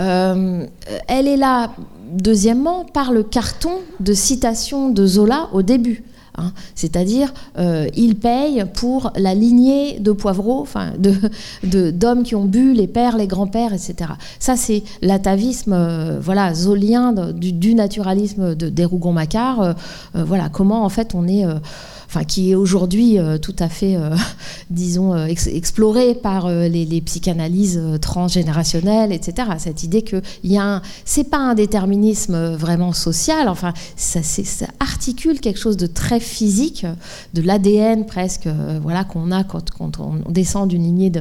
Euh, 0.00 0.66
Elle 1.06 1.28
est 1.28 1.36
là, 1.36 1.70
deuxièmement, 2.12 2.84
par 2.84 3.12
le 3.12 3.22
carton 3.22 3.74
de 4.00 4.12
citation 4.12 4.90
de 4.90 5.06
Zola 5.06 5.48
au 5.52 5.62
début. 5.62 6.02
hein. 6.36 6.52
C'est-à-dire, 6.74 7.32
euh, 7.58 7.86
il 7.94 8.16
paye 8.16 8.64
pour 8.74 9.12
la 9.16 9.34
lignée 9.34 10.00
de 10.00 10.10
poivreaux, 10.10 10.60
enfin, 10.60 10.92
de, 10.98 11.90
d'hommes 11.92 12.24
qui 12.24 12.34
ont 12.34 12.44
bu, 12.44 12.72
les 12.72 12.88
pères, 12.88 13.16
les 13.16 13.28
grands-pères, 13.28 13.72
etc. 13.72 13.94
Ça, 14.40 14.56
c'est 14.56 14.82
l'atavisme, 15.00 16.18
voilà, 16.20 16.54
zolien 16.54 17.12
du, 17.32 17.74
naturalisme 17.76 18.56
de 18.56 18.68
d'Erougon-Macquart. 18.68 19.60
euh, 19.60 19.72
euh, 20.16 20.24
voilà, 20.24 20.48
comment 20.48 20.84
en 20.84 20.88
fait 20.88 21.14
on 21.14 21.28
est 21.28 21.44
enfin 22.06 22.24
qui 22.24 22.50
est 22.50 22.54
aujourd'hui 22.54 23.18
tout 23.42 23.56
à 23.58 23.68
fait, 23.68 23.96
disons, 24.70 25.16
exploré 25.26 26.14
par 26.14 26.48
les, 26.48 26.84
les, 26.84 27.00
psychanalyses 27.00 27.80
transgénérationnelles, 28.00 29.12
etc. 29.12 29.48
Cette 29.58 29.82
idée 29.82 30.02
que 30.02 30.22
il 30.42 30.60
c'est 31.04 31.24
pas 31.24 31.38
un 31.38 31.54
déterminisme 31.54 32.54
vraiment 32.54 32.92
social, 32.92 33.48
enfin 33.48 33.72
ça, 33.96 34.20
articule 34.80 35.40
quelque 35.40 35.58
chose 35.58 35.76
de 35.76 35.86
très 35.86 36.20
physique, 36.20 36.86
de 37.34 37.42
l'ADN 37.42 38.06
presque, 38.06 38.48
voilà 38.82 39.04
qu'on 39.04 39.32
a 39.32 39.44
quand, 39.44 39.72
on 39.98 40.30
descend 40.30 40.68
d'une 40.68 40.82
lignée 40.82 41.12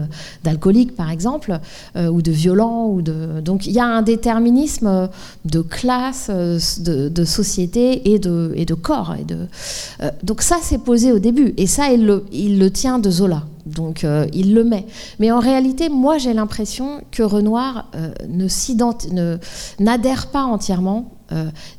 d'alcooliques 0.44 0.96
par 0.96 1.10
exemple, 1.10 1.60
ou 1.96 2.22
de 2.22 2.32
violents, 2.32 2.88
ou 2.88 3.02
de 3.02 3.42
donc 3.42 3.66
il 3.66 3.74
y 3.74 3.80
a 3.80 3.86
un 3.86 4.02
déterminisme 4.02 5.10
de 5.46 5.62
classe, 5.62 6.30
de, 6.30 7.26
société 7.26 8.14
et 8.14 8.20
de, 8.20 8.54
et 8.56 8.66
de 8.66 8.74
corps. 8.74 9.16
Et 9.16 9.26
euh, 9.32 10.12
donc 10.24 10.42
ça, 10.42 10.58
c'est 10.62 10.78
posé 10.84 11.12
au 11.12 11.20
début. 11.20 11.54
Et 11.58 11.68
ça, 11.68 11.92
il 11.92 12.06
le, 12.06 12.72
tient 12.72 13.00
de 13.00 13.10
Zola. 13.10 13.44
Donc 13.66 14.04
euh, 14.04 14.28
il 14.34 14.54
le 14.54 14.64
met. 14.64 14.86
Mais 15.20 15.32
en 15.32 15.40
réalité, 15.40 15.90
moi, 15.90 16.18
j'ai 16.18 16.34
l'impression 16.34 17.02
que 17.12 17.24
Renoir 17.24 17.90
euh, 17.96 18.14
ne 18.30 19.38
n'adhère 19.80 20.28
pas 20.28 20.44
entièrement 20.44 21.12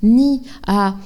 ni 0.03 0.43
à 0.67 0.97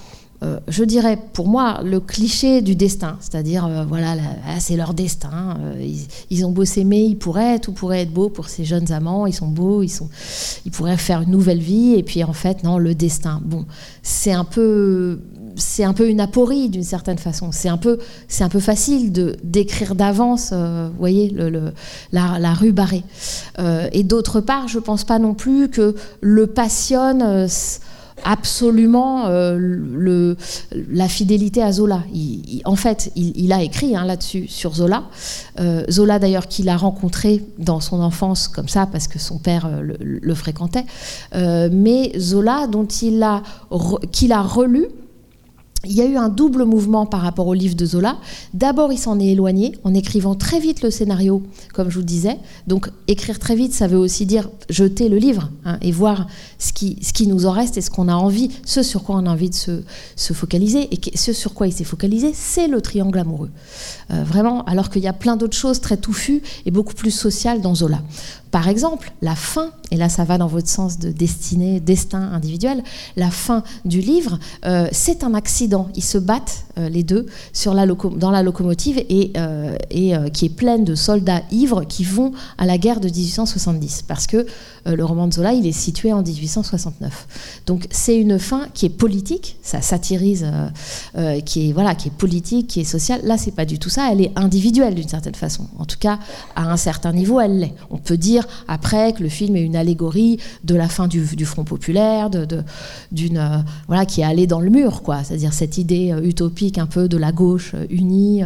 euh, 0.45 0.61
je 0.69 0.85
dirais 0.85 1.19
pour 1.33 1.49
moi 1.49 1.81
le 1.83 1.99
cliché 1.99 2.63
du 2.63 2.77
destin, 2.77 3.17
c'est-à-dire 3.19 3.67
euh, 3.67 3.85
voilà 3.85 4.15
ah, 4.47 4.61
c'est 4.61 4.77
leur 4.77 4.95
destin, 4.95 5.57
euh, 5.59 5.95
ils, 6.31 6.47
ont 6.47 6.53
beau 6.53 6.65
s'aimer, 6.65 7.01
ils 7.01 7.19
pourraient 7.19 7.59
tout 7.59 7.73
pourrait 7.73 8.03
être 8.03 8.13
beau 8.13 8.29
pour 8.29 8.49
ces 8.49 8.65
jeunes 8.65 8.93
amants, 8.93 9.27
ils 9.27 9.33
sont 9.33 9.49
beaux, 9.49 9.83
ils 9.83 9.89
sont, 9.89 10.09
ils 10.65 10.71
pourraient 10.71 10.97
faire 10.97 11.23
une 11.23 11.33
nouvelle 11.33 11.59
vie 11.59 11.95
et 11.95 12.05
puis 12.05 12.23
en 12.23 12.33
fait 12.33 12.63
non 12.63 12.79
le 12.79 12.95
destin. 12.95 13.41
Bon 13.45 13.67
c'est 14.05 14.33
un 14.33 14.45
peu 14.45 15.23
c'est 15.59 15.85
un 15.85 15.93
peu 15.93 16.09
une 16.09 16.21
aporie 16.21 16.69
d'une 16.69 16.83
certaine 16.83 17.19
façon. 17.19 17.51
C'est 17.53 17.69
un 17.69 17.77
peu 17.77 17.99
c'est 18.29 18.45
un 18.45 18.49
peu 18.49 18.61
facile 18.61 19.13
de 19.13 19.37
d'écrire 19.45 19.95
d'avance, 19.95 20.53
vous 20.53 20.99
voyez 20.99 21.31
le, 21.31 21.73
la, 22.13 22.55
rue 22.55 22.73
barrée. 22.73 23.05
et 23.93 24.03
d'autre 24.03 24.41
part 24.41 24.69
je 24.69 24.79
pense 24.79 25.05
pas 25.05 25.19
non 25.19 25.35
plus 25.35 25.69
que 25.69 25.95
le 26.21 26.47
passionne 26.47 27.49
absolument 28.25 29.27
euh, 29.27 29.57
le, 29.59 30.37
la 30.91 31.09
fidélité 31.09 31.63
à 31.63 31.73
Zola. 31.73 32.03
en 32.65 32.77
fait, 32.77 33.11
il, 33.17 33.53
a 33.53 33.63
écrit 33.63 33.97
hein, 33.97 34.05
là-dessus 34.05 34.47
sur 34.49 34.75
Zola. 34.75 35.05
Euh, 35.61 35.85
Zola 35.91 36.19
d'ailleurs 36.19 36.49
qu'il 36.49 36.69
a 36.69 36.77
rencontré 36.77 37.45
dans 37.59 37.81
son 37.81 38.01
enfance 38.01 38.49
comme 38.49 38.69
ça 38.69 38.87
parce 38.87 39.09
que 39.09 39.19
son 39.19 39.39
père 39.39 39.67
euh, 39.67 39.95
le, 40.01 40.35
fréquentait. 40.35 40.85
mais 41.35 42.13
Zola 42.19 42.67
dont 42.67 42.87
il 42.87 43.23
a 43.23 43.43
qu'il 44.13 44.33
a 44.33 44.43
relu 44.43 44.87
il 45.85 45.93
y 45.93 46.01
a 46.01 46.07
eu 46.07 46.17
un 46.17 46.29
double 46.29 46.65
mouvement 46.65 47.07
par 47.07 47.21
rapport 47.21 47.47
au 47.47 47.55
livre 47.55 47.77
de 47.77 47.87
Zola. 47.87 48.17
D'abord, 48.53 48.93
il 48.93 48.99
s'en 48.99 49.21
est 49.21 49.29
éloigné 49.29 49.79
en 49.85 49.95
écrivant 49.95 50.35
très 50.35 50.59
vite 50.59 50.83
le 50.83 50.91
scénario, 50.91 51.43
comme 51.73 51.89
je 51.89 51.99
vous 51.99 52.05
disais. 52.05 52.37
Donc, 52.67 52.91
écrire 53.07 53.39
très 53.39 53.55
vite, 53.55 53.73
ça 53.73 53.87
veut 53.87 53.97
aussi 53.97 54.27
dire 54.27 54.51
jeter 54.69 55.09
le 55.09 55.19
livre 55.19 55.51
hein, 55.65 55.79
et 55.81 55.93
voir 55.93 56.27
ce 56.59 56.73
qui, 56.73 56.99
ce 57.01 57.13
qui 57.13 57.29
nous 57.29 57.47
en 57.47 57.53
reste 57.53 57.77
et 57.79 57.81
ce 57.81 57.91
qu'on 57.91 58.09
a 58.09 58.15
envie, 58.15 58.51
ce 58.65 58.83
sur 58.83 59.05
quoi 59.05 59.17
on 59.17 59.27
a 59.27 59.31
envie 59.31 59.51
de 59.51 59.55
se, 59.55 59.83
se 60.17 60.33
focaliser. 60.33 60.89
Et 60.93 61.17
ce 61.17 61.33
sur 61.33 61.55
quoi 61.55 61.69
il 61.69 61.73
s'est 61.73 61.85
focalisé, 61.85 62.33
c'est 62.35 62.67
le 62.67 62.81
triangle 62.81 63.19
amoureux. 63.19 63.51
Euh, 64.11 64.25
vraiment, 64.25 64.65
alors 64.65 64.91
qu'il 64.91 65.03
y 65.03 65.09
a 65.09 65.13
plein 65.13 65.37
d'autres 65.37 65.57
choses 65.57 65.81
très 65.81 65.97
touffues 65.97 66.43
et 66.67 66.73
beaucoup 66.73 66.95
plus 66.95 67.13
sociales 67.13 67.61
dans 67.61 67.77
Zola. 67.77 68.03
Par 68.51 68.69
exemple, 68.69 69.13
la 69.21 69.35
fin, 69.35 69.71
et 69.91 69.97
là 69.97 70.09
ça 70.09 70.25
va 70.25 70.39
dans 70.39 70.47
votre 70.47 70.69
sens 70.69 70.99
de 70.99 71.11
destinée, 71.11 71.81
destin 71.81 72.33
individuel, 72.33 72.83
la 73.17 73.31
fin 73.31 73.63
du 73.85 74.01
livre, 74.01 74.39
euh, 74.65 74.89
c'est 74.93 75.25
un 75.25 75.35
accident. 75.35 75.89
Ils 75.95 76.05
se 76.05 76.19
battent 76.19 76.65
euh, 76.79 76.89
les 76.89 77.03
deux 77.03 77.27
dans 78.17 78.31
la 78.31 78.43
locomotive 78.43 78.99
et, 79.09 79.33
euh, 79.37 79.77
et 79.91 80.13
qui 80.33 80.47
est 80.47 80.55
pleine 80.55 80.85
de 80.85 80.95
soldats 80.95 81.43
ivres 81.51 81.85
qui 81.85 82.05
vont 82.05 82.33
à 82.57 82.67
la 82.67 82.79
guerre 82.79 83.01
de 83.01 83.09
1870. 83.09 84.03
Parce 84.07 84.27
que 84.27 84.47
le 84.89 85.05
roman 85.05 85.29
de 85.29 85.35
Zola, 85.35 85.53
il 85.53 85.67
est 85.67 85.73
situé 85.73 86.13
en 86.13 86.23
1869. 86.23 87.63
Donc 87.67 87.87
c'est 87.91 88.17
une 88.17 88.39
fin 88.39 88.67
qui 88.75 88.87
est 88.87 88.91
politique, 88.91 89.57
ça 89.63 89.81
satirise, 89.83 90.47
qui, 91.45 91.69
est, 91.69 91.73
voilà, 91.73 91.95
qui 91.95 92.09
est 92.09 92.13
politique, 92.13 92.69
qui 92.69 92.81
est 92.81 92.85
sociale. 92.85 93.21
Là, 93.25 93.37
c'est 93.39 93.51
pas 93.53 93.65
du 93.65 93.79
tout 93.79 93.91
ça, 93.91 94.11
elle 94.13 94.21
est 94.21 94.33
individuelle 94.37 94.95
d'une 94.95 95.09
certaine 95.09 95.35
façon. 95.35 95.67
En 95.79 95.85
tout 95.85 95.99
cas, 95.99 96.19
à 96.57 96.71
un 96.71 96.77
certain 96.77 97.13
niveau, 97.13 97.41
elle 97.41 97.59
l'est. 97.59 97.75
On 97.91 97.99
peut 97.99 98.17
dire 98.17 98.47
après 98.67 99.13
que 99.13 99.23
le 99.23 99.29
film 99.29 99.57
est 99.57 99.63
une 99.63 99.77
allégorie 99.77 100.39
de 100.65 100.75
la 100.75 100.89
fin 100.89 101.09
du, 101.09 101.19
Front 101.45 101.65
populaire, 101.65 102.31
de, 102.31 102.47
euh, 102.53 103.59
voilà 103.87 104.07
qui 104.07 104.21
est 104.21 104.25
allée 104.25 104.47
dans 104.47 104.61
le 104.61 104.71
mur, 104.71 105.03
quoi. 105.03 105.25
C'est-à-dire 105.25 105.53
cette 105.53 105.79
idée 105.79 106.13
euh, 106.13 106.23
utopique 106.23 106.79
un 106.79 106.87
peu 106.87 107.09
de 107.09 107.17
la 107.17 107.33
gauche 107.33 107.73
euh, 107.75 107.87
unie. 107.91 108.43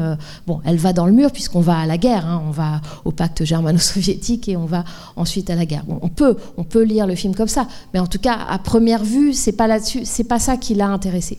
bon, 0.47 0.61
elle 0.65 0.77
va 0.77 0.93
dans 0.93 1.07
le 1.07 1.13
mur 1.13 1.33
puisqu'on 1.33 1.61
va 1.61 1.79
à 1.79 1.87
la 1.87 1.99
guerre. 1.99 2.27
Hein. 2.27 2.43
on 2.47 2.51
va 2.51 2.81
au 3.05 3.11
pacte 3.11 3.45
germano-soviétique 3.45 4.49
et 4.49 4.57
on 4.57 4.67
va 4.67 4.85
ensuite 5.17 5.51
à 5.51 5.55
la 5.55 5.67
guerre. 5.67 5.85
on 5.89 6.09
peut 6.09 6.32
on 6.57 6.65
peut 6.65 6.83
lire 6.83 7.07
le 7.07 7.15
film 7.15 7.35
comme 7.35 7.49
ça, 7.49 7.67
mais 7.93 8.01
en 8.01 8.07
tout 8.07 8.19
cas 8.19 8.39
à 8.49 8.59
première 8.59 9.05
vue, 9.05 9.33
c'est 9.33 9.53
pas 9.53 9.67
là-dessus, 9.67 10.01
c'est 10.05 10.25
pas 10.25 10.39
ça 10.39 10.57
qui 10.57 10.75
l'a 10.75 10.89
intéressé. 10.89 11.39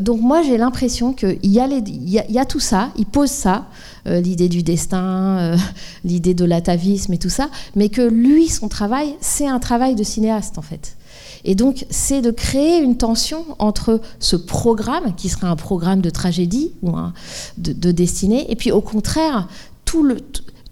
donc 0.00 0.20
moi 0.20 0.42
j'ai 0.42 0.58
l'impression 0.58 1.12
qu'il 1.12 1.38
y, 1.42 1.58
y, 1.58 2.38
a 2.38 2.44
tout 2.44 2.60
ça, 2.60 2.90
il 2.96 3.06
pose 3.06 3.30
ça, 3.30 3.66
l'idée 4.06 4.48
du 4.48 4.62
destin, 4.62 5.56
l'idée 6.04 6.34
de 6.34 6.44
l'atavisme 6.44 7.12
et 7.12 7.18
tout 7.18 7.30
ça, 7.30 7.48
mais 7.76 7.88
que 7.88 8.02
lui, 8.02 8.48
son 8.48 8.68
travail, 8.68 9.14
c'est 9.20 9.46
un 9.46 9.58
travail 9.58 9.94
de 9.94 10.02
cinéaste 10.02 10.58
en 10.58 10.62
fait. 10.62 10.96
Et 11.44 11.54
donc, 11.54 11.86
c'est 11.90 12.22
de 12.22 12.30
créer 12.30 12.78
une 12.78 12.96
tension 12.96 13.44
entre 13.58 14.00
ce 14.20 14.36
programme, 14.36 15.14
qui 15.16 15.28
serait 15.28 15.46
un 15.46 15.56
programme 15.56 16.00
de 16.00 16.10
tragédie 16.10 16.72
ou 16.82 16.92
de, 17.58 17.92
destinée, 17.92 18.50
et 18.50 18.56
puis 18.56 18.70
au 18.70 18.80
contraire, 18.80 19.48
tout 19.84 20.02
le, 20.02 20.18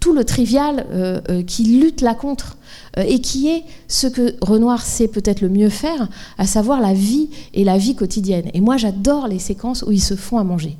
le 0.09 0.23
trivial 0.23 0.87
euh, 0.91 1.21
euh, 1.29 1.43
qui 1.43 1.63
lutte 1.63 2.01
là 2.01 2.15
contre, 2.15 2.57
euh, 2.97 3.03
et 3.07 3.21
qui 3.21 3.49
est 3.49 3.63
ce 3.87 4.07
que 4.07 4.35
Renoir 4.41 4.83
sait 4.83 5.07
peut-être 5.07 5.41
le 5.41 5.49
mieux 5.49 5.69
faire, 5.69 6.09
à 6.37 6.47
savoir 6.47 6.81
la 6.81 6.93
vie 6.93 7.29
et 7.53 7.63
la 7.63 7.77
vie 7.77 7.95
quotidienne. 7.95 8.49
Et 8.53 8.61
moi, 8.61 8.77
j'adore 8.77 9.27
les 9.27 9.39
séquences 9.39 9.83
où 9.83 9.91
ils 9.91 10.01
se 10.01 10.15
font 10.15 10.37
à 10.37 10.43
manger. 10.43 10.77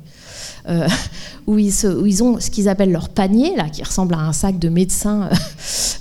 Euh, 0.68 0.86
où, 1.46 1.58
ils 1.58 2.22
ont 2.22 2.38
ce 2.38 2.50
qu'ils 2.50 2.68
appellent 2.68 2.92
leur 2.92 3.08
panier, 3.08 3.56
là, 3.56 3.68
qui 3.68 3.82
ressemble 3.82 4.14
à 4.14 4.18
un 4.18 4.32
sac 4.32 4.58
de 4.58 4.68
médecin 4.68 5.28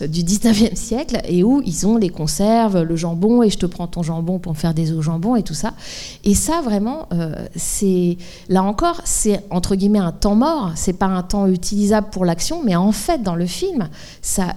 euh, 0.02 0.08
du 0.08 0.24
19e 0.24 0.76
siècle, 0.76 1.20
et 1.28 1.44
où 1.44 1.62
ils 1.66 1.88
ont 1.88 1.98
les 1.98 2.10
conserves, 2.10 2.82
le 2.82 2.96
jambon, 2.96 3.42
et 3.44 3.50
je 3.50 3.58
te 3.58 3.66
prends 3.66 3.88
ton 3.88 4.04
jambon 4.04 4.40
pour 4.40 4.54
me 4.54 4.58
faire 4.58 4.74
des 4.74 4.94
au 4.94 5.02
jambon 5.02 5.36
et 5.36 5.44
tout 5.44 5.54
ça. 5.54 5.74
Et 6.24 6.36
ça, 6.36 6.62
vraiment, 6.62 7.08
euh, 7.12 7.46
c'est 7.56 8.18
là 8.50 8.64
encore, 8.64 9.02
c'est 9.04 9.44
entre 9.50 9.76
guillemets 9.76 10.00
un 10.00 10.12
temps 10.12 10.36
mort, 10.36 10.74
c'est 10.76 10.94
pas 10.94 11.08
un 11.08 11.24
temps 11.24 11.48
utilisable 11.48 12.10
pour 12.12 12.26
l'action, 12.26 12.62
mais 12.64 12.76
en 12.76 12.92
fait, 12.92 13.24
dans 13.24 13.36
le 13.36 13.46
film, 13.46 13.90
ça 14.22 14.56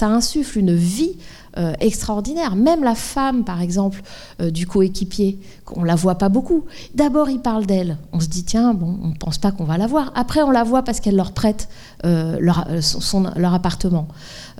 insuffle 0.00 0.58
une 0.58 0.74
vie 0.74 1.16
euh, 1.56 1.72
extraordinaire. 1.80 2.56
Même 2.56 2.84
la 2.84 2.94
femme, 2.94 3.42
par 3.44 3.62
exemple, 3.62 4.02
euh, 4.40 4.50
du 4.50 4.66
coéquipier, 4.66 5.38
on 5.74 5.82
la 5.82 5.94
voit 5.94 6.16
pas 6.16 6.28
beaucoup. 6.28 6.64
D'abord, 6.94 7.30
il 7.30 7.40
parle 7.40 7.64
d'elle. 7.64 7.96
On 8.12 8.20
se 8.20 8.28
dit, 8.28 8.44
tiens, 8.44 8.74
bon, 8.74 8.98
on 9.02 9.08
ne 9.08 9.14
pense 9.14 9.38
pas 9.38 9.50
qu'on 9.50 9.64
va 9.64 9.78
la 9.78 9.86
voir. 9.86 10.12
Après, 10.14 10.42
on 10.42 10.50
la 10.50 10.62
voit 10.62 10.82
parce 10.82 11.00
qu'elle 11.00 11.16
leur 11.16 11.32
prête 11.32 11.68
euh, 12.04 12.38
leur, 12.38 13.54
appartement. 13.54 14.08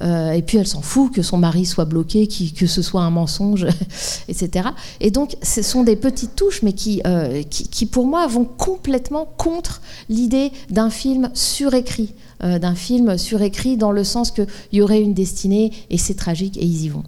et 0.03 0.43
puis, 0.47 0.59
elle 0.59 0.67
s'en 0.67 0.81
fout 0.81 1.13
que 1.13 1.23
son 1.23 1.37
mari 1.37 1.67
soit 1.67 1.85
bloqué, 1.85 2.27
que 2.27 2.67
ce 2.67 2.83
soit 2.83 3.03
un 3.03 3.11
mensonge, 3.11 3.67
etc. 4.29 4.71
Et 5.01 5.11
donc, 5.11 5.37
ce 5.43 5.63
sont 5.63 5.85
des 5.85 5.97
petites 5.97 6.37
touches, 6.37 6.63
mais 6.63 6.73
qui, 6.73 7.03
qui 7.51 7.87
pour 7.87 8.07
moi, 8.07 8.27
vont 8.27 8.45
complètement 8.45 9.29
contre 9.37 9.83
l'idée 10.09 10.53
d'un 10.71 10.91
film 10.91 11.31
surécrit. 11.35 12.15
Euh, 12.45 12.59
d'un 12.61 12.77
film 12.77 13.19
surécrit 13.19 13.77
dans 13.77 13.91
le 13.91 14.05
sens 14.05 14.31
qu'il 14.31 14.47
y 14.73 14.81
aurait 14.81 15.03
une 15.03 15.13
destinée 15.13 15.73
et 15.91 15.99
c'est 15.99 16.15
tragique 16.15 16.57
et 16.57 16.65
ils 16.65 16.85
y 16.85 16.89
vont. 16.89 17.03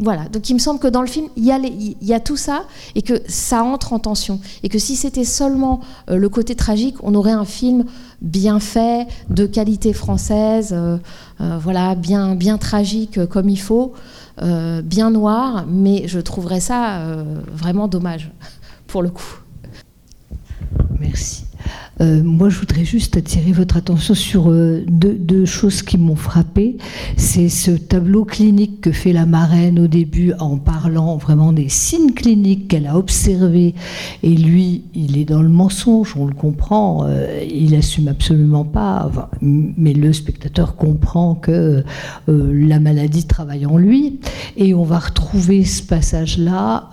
Voilà, 0.00 0.28
donc 0.28 0.48
il 0.48 0.54
me 0.54 0.58
semble 0.58 0.78
que 0.78 0.86
dans 0.86 1.00
le 1.00 1.08
film, 1.08 1.26
il 1.36 1.44
y, 1.44 2.12
a 2.12 2.20
tout 2.20 2.36
ça 2.36 2.66
et 2.94 3.02
que 3.02 3.20
ça 3.26 3.64
entre 3.64 3.94
en 3.94 3.98
tension. 3.98 4.40
Et 4.62 4.68
que 4.68 4.78
si 4.78 4.94
c'était 4.94 5.24
seulement 5.24 5.80
euh, 6.08 6.16
le 6.16 6.28
côté 6.28 6.54
tragique, 6.54 6.96
on 7.02 7.14
aurait 7.14 7.32
un 7.32 7.46
film 7.46 7.84
bien 8.20 8.60
fait, 8.60 9.08
de 9.30 9.46
qualité 9.46 9.92
française, 9.92 10.72
euh, 10.72 10.98
voilà, 11.38 11.96
bien, 11.96 12.36
bien 12.36 12.58
tragique 12.58 13.26
comme 13.26 13.48
il 13.48 13.58
faut, 13.58 13.94
bien 14.40 15.10
noir, 15.10 15.64
mais 15.66 16.06
je 16.06 16.20
trouverais 16.20 16.60
ça 16.60 17.02
vraiment 17.52 17.88
dommage, 17.88 18.30
pour 18.86 19.02
le 19.02 19.10
coup. 19.10 19.40
Merci. 21.00 21.47
Euh, 22.00 22.22
moi, 22.22 22.48
je 22.48 22.58
voudrais 22.58 22.84
juste 22.84 23.16
attirer 23.16 23.52
votre 23.52 23.76
attention 23.76 24.14
sur 24.14 24.50
euh, 24.50 24.84
deux, 24.88 25.44
choses 25.44 25.82
qui 25.82 25.98
m'ont 25.98 26.16
frappé. 26.16 26.76
C'est 27.16 27.48
ce 27.48 27.70
tableau 27.70 28.24
clinique 28.24 28.80
que 28.80 28.92
fait 28.92 29.12
la 29.12 29.26
marraine 29.26 29.78
au 29.78 29.86
début 29.86 30.32
en 30.38 30.58
parlant 30.58 31.16
vraiment 31.16 31.52
des 31.52 31.68
signes 31.68 32.12
cliniques 32.12 32.68
qu'elle 32.68 32.86
a 32.86 32.96
observés. 32.96 33.74
Et 34.22 34.34
lui, 34.34 34.84
il 34.94 35.18
est 35.18 35.24
dans 35.24 35.42
le 35.42 35.48
mensonge, 35.48 36.14
on 36.16 36.26
le 36.26 36.34
comprend. 36.34 37.04
Euh, 37.04 37.42
il 37.50 37.74
assume 37.74 38.08
absolument 38.08 38.64
pas. 38.64 39.10
mais 39.40 39.92
le 39.92 40.12
spectateur 40.12 40.76
comprend 40.76 41.34
que 41.34 41.84
la 42.26 42.80
maladie 42.80 43.26
travaille 43.26 43.66
en 43.66 43.76
lui. 43.76 44.20
Et 44.56 44.74
on 44.74 44.84
va 44.84 44.98
retrouver 44.98 45.64
ce 45.64 45.82
passage-là, 45.82 46.90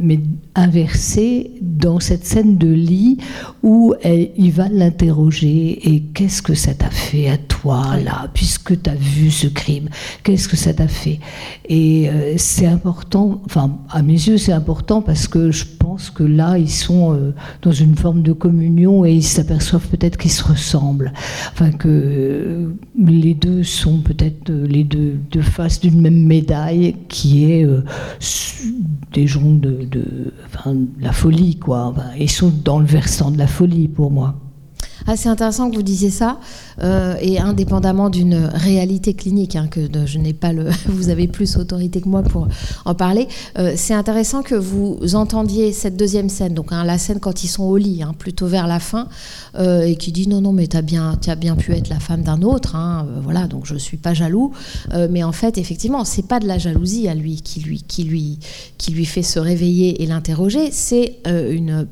mais 0.00 0.20
inversé 0.54 1.52
dans 1.60 2.00
cette 2.00 2.24
scène 2.24 2.56
de 2.56 2.68
lit 2.68 3.18
où 3.62 3.94
elle, 4.02 4.30
il 4.40 4.52
va 4.52 4.70
l'interroger 4.70 5.94
et 5.94 6.00
qu'est-ce 6.14 6.40
que 6.40 6.54
ça 6.54 6.72
t'a 6.72 6.88
fait 6.88 7.28
à 7.28 7.36
toi 7.36 7.98
là, 8.02 8.30
puisque 8.32 8.80
tu 8.80 8.88
as 8.88 8.94
vu 8.94 9.30
ce 9.30 9.46
crime, 9.46 9.90
qu'est-ce 10.24 10.48
que 10.48 10.56
ça 10.56 10.72
t'a 10.72 10.88
fait? 10.88 11.20
Et 11.68 12.08
euh, 12.08 12.34
c'est 12.38 12.64
important, 12.66 13.42
enfin 13.44 13.78
à 13.90 14.00
mes 14.00 14.14
yeux 14.14 14.38
c'est 14.38 14.52
important 14.52 15.02
parce 15.02 15.28
que 15.28 15.50
je 15.50 15.66
pense 15.78 16.08
que 16.08 16.22
là 16.22 16.56
ils 16.56 16.70
sont 16.70 17.12
euh, 17.12 17.34
dans 17.60 17.72
une 17.72 17.94
forme 17.94 18.22
de 18.22 18.32
communion 18.32 19.04
et 19.04 19.12
ils 19.12 19.22
s'aperçoivent 19.22 19.88
peut-être 19.88 20.16
qu'ils 20.16 20.30
se 20.30 20.42
ressemblent, 20.42 21.12
enfin 21.52 21.70
que 21.70 21.88
euh, 21.88 22.74
les 22.98 23.34
deux 23.34 23.62
sont 23.62 23.98
peut-être 23.98 24.50
les 24.50 24.84
deux, 24.84 25.18
deux 25.30 25.42
faces 25.42 25.80
d'une 25.80 26.00
même 26.00 26.24
médaille 26.24 26.96
qui 27.08 27.44
est 27.44 27.66
des 29.12 29.26
gens 29.26 29.50
de, 29.50 29.84
de, 29.84 30.32
enfin, 30.46 30.74
la 30.98 31.12
folie 31.12 31.56
quoi. 31.56 31.94
ils 32.18 32.30
sont 32.30 32.50
dans 32.64 32.78
le 32.78 32.86
versant 32.86 33.30
de 33.30 33.36
la 33.36 33.46
folie 33.46 33.86
pour 33.86 34.10
moi. 34.10 34.29
C'est 35.16 35.28
intéressant 35.28 35.70
que 35.70 35.76
vous 35.76 35.82
disiez 35.82 36.10
ça. 36.10 36.38
Euh, 36.82 37.14
et 37.20 37.38
indépendamment 37.38 38.08
d'une 38.08 38.48
réalité 38.54 39.12
clinique, 39.12 39.54
hein, 39.54 39.66
que 39.70 39.80
je 40.06 40.18
n'ai 40.18 40.32
pas 40.32 40.52
le, 40.52 40.68
vous 40.86 41.10
avez 41.10 41.28
plus 41.28 41.56
autorité 41.58 42.00
que 42.00 42.08
moi 42.08 42.22
pour 42.22 42.48
en 42.86 42.94
parler, 42.94 43.28
euh, 43.58 43.74
c'est 43.76 43.92
intéressant 43.92 44.42
que 44.42 44.54
vous 44.54 44.98
entendiez 45.14 45.72
cette 45.72 45.96
deuxième 45.96 46.30
scène, 46.30 46.54
donc 46.54 46.72
hein, 46.72 46.84
la 46.84 46.96
scène 46.96 47.20
quand 47.20 47.44
ils 47.44 47.48
sont 47.48 47.64
au 47.64 47.76
lit, 47.76 48.02
hein, 48.02 48.14
plutôt 48.18 48.46
vers 48.46 48.66
la 48.66 48.80
fin, 48.80 49.08
euh, 49.58 49.82
et 49.82 49.96
qui 49.96 50.10
dit 50.10 50.26
non 50.26 50.40
non 50.40 50.52
mais 50.52 50.68
tu 50.68 50.76
as 50.76 50.82
bien, 50.82 51.18
as 51.26 51.34
bien 51.34 51.54
pu 51.54 51.72
être 51.72 51.88
la 51.88 52.00
femme 52.00 52.22
d'un 52.22 52.40
autre, 52.40 52.76
voilà 53.22 53.46
donc 53.46 53.66
je 53.66 53.76
suis 53.76 53.98
pas 53.98 54.14
jaloux, 54.14 54.52
mais 55.10 55.22
en 55.22 55.32
fait 55.32 55.58
effectivement 55.58 56.04
c'est 56.04 56.26
pas 56.26 56.40
de 56.40 56.46
la 56.46 56.58
jalousie 56.58 57.08
à 57.08 57.14
lui 57.14 57.42
qui 57.42 57.60
lui 57.60 57.82
qui 57.82 58.04
lui 58.04 58.38
qui 58.78 58.92
lui 58.92 59.04
fait 59.04 59.22
se 59.22 59.38
réveiller 59.38 60.02
et 60.02 60.06
l'interroger, 60.06 60.70
c'est 60.70 61.18
une 61.26 61.86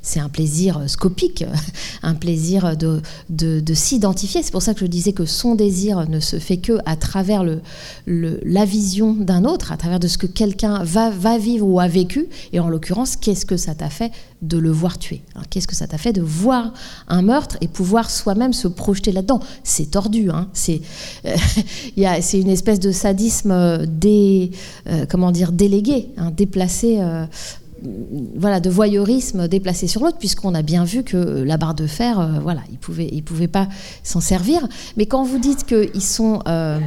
c'est 0.00 0.20
un 0.20 0.28
plaisir 0.28 0.82
scopique, 0.88 1.44
un 2.02 2.14
plaisir 2.14 2.61
de, 2.76 3.00
de, 3.28 3.60
de 3.60 3.74
s'identifier 3.74 4.42
c'est 4.42 4.52
pour 4.52 4.62
ça 4.62 4.74
que 4.74 4.80
je 4.80 4.86
disais 4.86 5.12
que 5.12 5.26
son 5.26 5.54
désir 5.54 6.08
ne 6.08 6.20
se 6.20 6.38
fait 6.38 6.56
que 6.56 6.78
à 6.86 6.96
travers 6.96 7.44
le, 7.44 7.60
la 8.06 8.64
vision 8.64 9.12
d'un 9.12 9.44
autre, 9.44 9.72
à 9.72 9.76
travers 9.76 10.00
de 10.00 10.08
ce 10.08 10.18
que 10.18 10.26
quelqu'un 10.26 10.82
va, 10.84 11.10
va 11.10 11.38
vivre 11.38 11.66
ou 11.66 11.80
a 11.80 11.88
vécu. 11.88 12.28
Et 12.52 12.60
en 12.60 12.68
l'occurrence, 12.68 13.16
qu'est-ce 13.16 13.46
que 13.46 13.56
ça 13.56 13.74
t'a 13.74 13.90
fait 13.90 14.12
de 14.40 14.58
le 14.58 14.70
voir 14.70 14.98
tuer 14.98 15.22
hein? 15.34 15.42
Qu'est-ce 15.50 15.68
que 15.68 15.74
ça 15.74 15.86
t'a 15.86 15.98
fait 15.98 16.12
de 16.12 16.22
voir 16.22 16.72
un 17.08 17.22
meurtre 17.22 17.56
et 17.60 17.68
pouvoir 17.68 18.10
soi-même 18.10 18.52
se 18.52 18.68
projeter 18.68 19.12
là-dedans? 19.12 19.40
C'est 19.64 19.90
tordu. 19.90 20.30
Hein? 20.30 20.48
C'est 20.52 20.80
euh, 21.26 21.36
une 22.32 22.50
espèce 22.50 22.80
de 22.80 22.92
sadisme 22.92 23.50
euh, 23.50 23.86
dé, 23.86 24.50
euh, 24.88 25.06
comment 25.08 25.32
dire, 25.32 25.52
délégué, 25.52 26.10
hein, 26.16 26.30
déplacé 26.30 27.00
voilà, 28.36 28.60
de 28.60 28.70
voyeurisme 28.70 29.48
déplacé 29.48 29.86
sur 29.86 30.02
l'autre, 30.02 30.18
puisqu'on 30.18 30.54
a 30.54 30.62
bien 30.62 30.84
vu 30.84 31.02
que 31.02 31.16
la 31.16 31.56
barre 31.56 31.74
de 31.74 31.86
fer, 31.86 32.20
euh, 32.20 32.40
voilà, 32.40 32.62
ils 32.70 33.08
ils 33.12 33.22
pouvaient 33.22 33.48
pas 33.48 33.68
s'en 34.02 34.20
servir. 34.20 34.66
Mais 34.96 35.06
quand 35.06 35.24
vous 35.24 35.38
dites 35.38 35.64
qu'ils 35.64 36.02
sont 36.02 36.40
euh, 36.46 36.78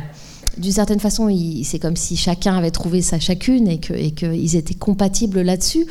d'une 0.57 0.71
certaine 0.71 0.99
façon, 0.99 1.29
c'est 1.63 1.79
comme 1.79 1.95
si 1.95 2.15
chacun 2.15 2.55
avait 2.55 2.71
trouvé 2.71 3.01
sa 3.01 3.19
chacune 3.19 3.67
et 3.67 3.79
qu'ils 3.79 4.55
étaient 4.55 4.73
compatibles 4.73 5.41
là-dessus. 5.41 5.85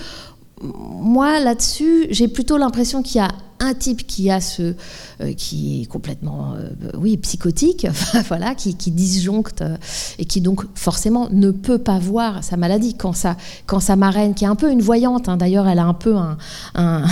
Moi, 0.62 1.40
là-dessus, 1.40 2.06
j'ai 2.10 2.28
plutôt 2.28 2.56
l'impression 2.56 3.02
qu'il 3.02 3.16
y 3.16 3.24
a 3.24 3.28
un 3.64 3.74
type 3.74 4.06
qui 4.06 4.30
a 4.30 4.40
ce, 4.40 4.74
euh, 5.20 5.32
qui 5.32 5.82
est 5.82 5.86
complètement, 5.86 6.54
euh, 6.54 6.68
oui, 6.98 7.16
psychotique, 7.16 7.86
voilà, 8.28 8.54
qui, 8.54 8.74
disjoncte 8.90 9.62
euh, 9.62 9.76
et 10.18 10.24
qui 10.24 10.40
donc 10.40 10.64
forcément 10.74 11.28
ne 11.30 11.50
peut 11.50 11.78
pas 11.78 11.98
voir 11.98 12.44
sa 12.44 12.56
maladie. 12.56 12.94
Quand 12.94 13.12
sa, 13.12 13.36
quand 13.66 13.80
sa 13.80 13.96
marraine, 13.96 14.34
qui 14.34 14.44
est 14.44 14.48
un 14.48 14.54
peu 14.54 14.70
une 14.70 14.82
voyante, 14.82 15.28
hein, 15.28 15.36
d'ailleurs, 15.36 15.66
elle 15.68 15.78
a 15.78 15.84
un 15.84 15.94
peu 15.94 16.14
un, 16.16 16.36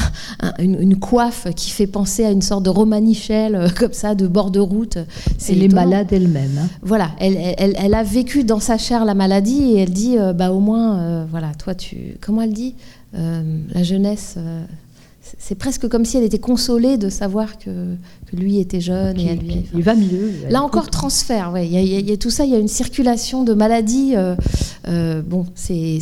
une, 0.58 0.96
coiffe 0.96 1.48
qui 1.56 1.70
fait 1.70 1.86
penser 1.86 2.24
à 2.24 2.30
une 2.30 2.42
sorte 2.42 2.64
de 2.64 2.70
romanichelle 2.70 3.72
comme 3.78 3.92
ça, 3.92 4.14
de 4.14 4.26
bord 4.26 4.50
de 4.50 4.60
route. 4.60 4.98
Elle 5.48 5.62
est 5.62 5.72
malade 5.72 6.08
elle-même. 6.12 6.58
Hein. 6.58 6.68
Voilà, 6.82 7.10
elle, 7.18 7.36
elle, 7.58 7.74
elle, 7.76 7.94
a 7.94 8.02
vécu 8.02 8.44
dans 8.44 8.60
sa 8.60 8.78
chair 8.78 9.04
la 9.04 9.14
maladie 9.14 9.72
et 9.72 9.78
elle 9.78 9.92
dit, 9.92 10.16
bah 10.34 10.52
au 10.52 10.60
moins, 10.60 11.24
voilà, 11.30 11.52
toi 11.54 11.74
tu, 11.74 12.16
comment 12.20 12.42
elle 12.42 12.52
dit, 12.52 12.74
la 13.12 13.82
jeunesse 13.82 14.36
c'est 15.38 15.54
presque 15.54 15.88
comme 15.88 16.04
si 16.04 16.16
elle 16.16 16.24
était 16.24 16.38
consolée 16.38 16.96
de 16.96 17.08
savoir 17.08 17.58
que, 17.58 17.96
lui 18.32 18.60
était 18.60 18.80
jeune 18.80 19.20
et 19.20 19.36
lui. 19.36 19.66
il 19.74 19.82
va 19.82 19.94
mieux. 19.94 20.32
Là 20.48 20.62
encore, 20.62 20.88
transfert, 20.88 21.52
ouais. 21.52 21.68
Il 21.68 22.08
y, 22.08 22.12
a, 22.12 22.16
tout 22.16 22.30
ça, 22.30 22.46
il 22.46 22.50
y 22.50 22.54
a 22.54 22.58
une 22.58 22.66
circulation 22.66 23.44
de 23.44 23.52
maladies. 23.52 24.16
Euh, 24.16 24.34
euh, 24.88 25.20
bon, 25.20 25.44
c'est 25.54 26.00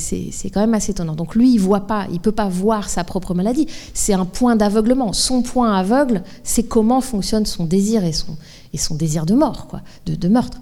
quand 0.55 0.61
même 0.61 0.74
assez 0.74 0.93
étonnant. 0.93 1.16
Donc 1.16 1.35
lui, 1.35 1.53
il 1.53 1.59
voit 1.59 1.89
pas, 1.89 2.07
il 2.12 2.20
peut 2.20 2.31
pas 2.31 2.49
voir 2.49 2.89
sa 2.89 3.03
propre 3.03 3.35
maladie. 3.35 3.66
C'est 3.95 4.12
un 4.12 4.26
point 4.26 4.55
d'aveuglement. 4.55 5.12
Son 5.12 5.43
point 5.43 5.74
aveugle, 5.74 6.22
c'est 6.45 6.62
comment 6.62 7.01
fonctionne 7.01 7.47
son 7.47 7.64
désir 7.64 8.05
et 8.05 8.12
son, 8.12 8.37
et 8.72 8.78
son 8.78 8.95
désir 8.95 9.26
de 9.26 9.35
mort, 9.35 9.66
quoi, 9.66 9.81
de, 10.07 10.28
meurtre. 10.28 10.61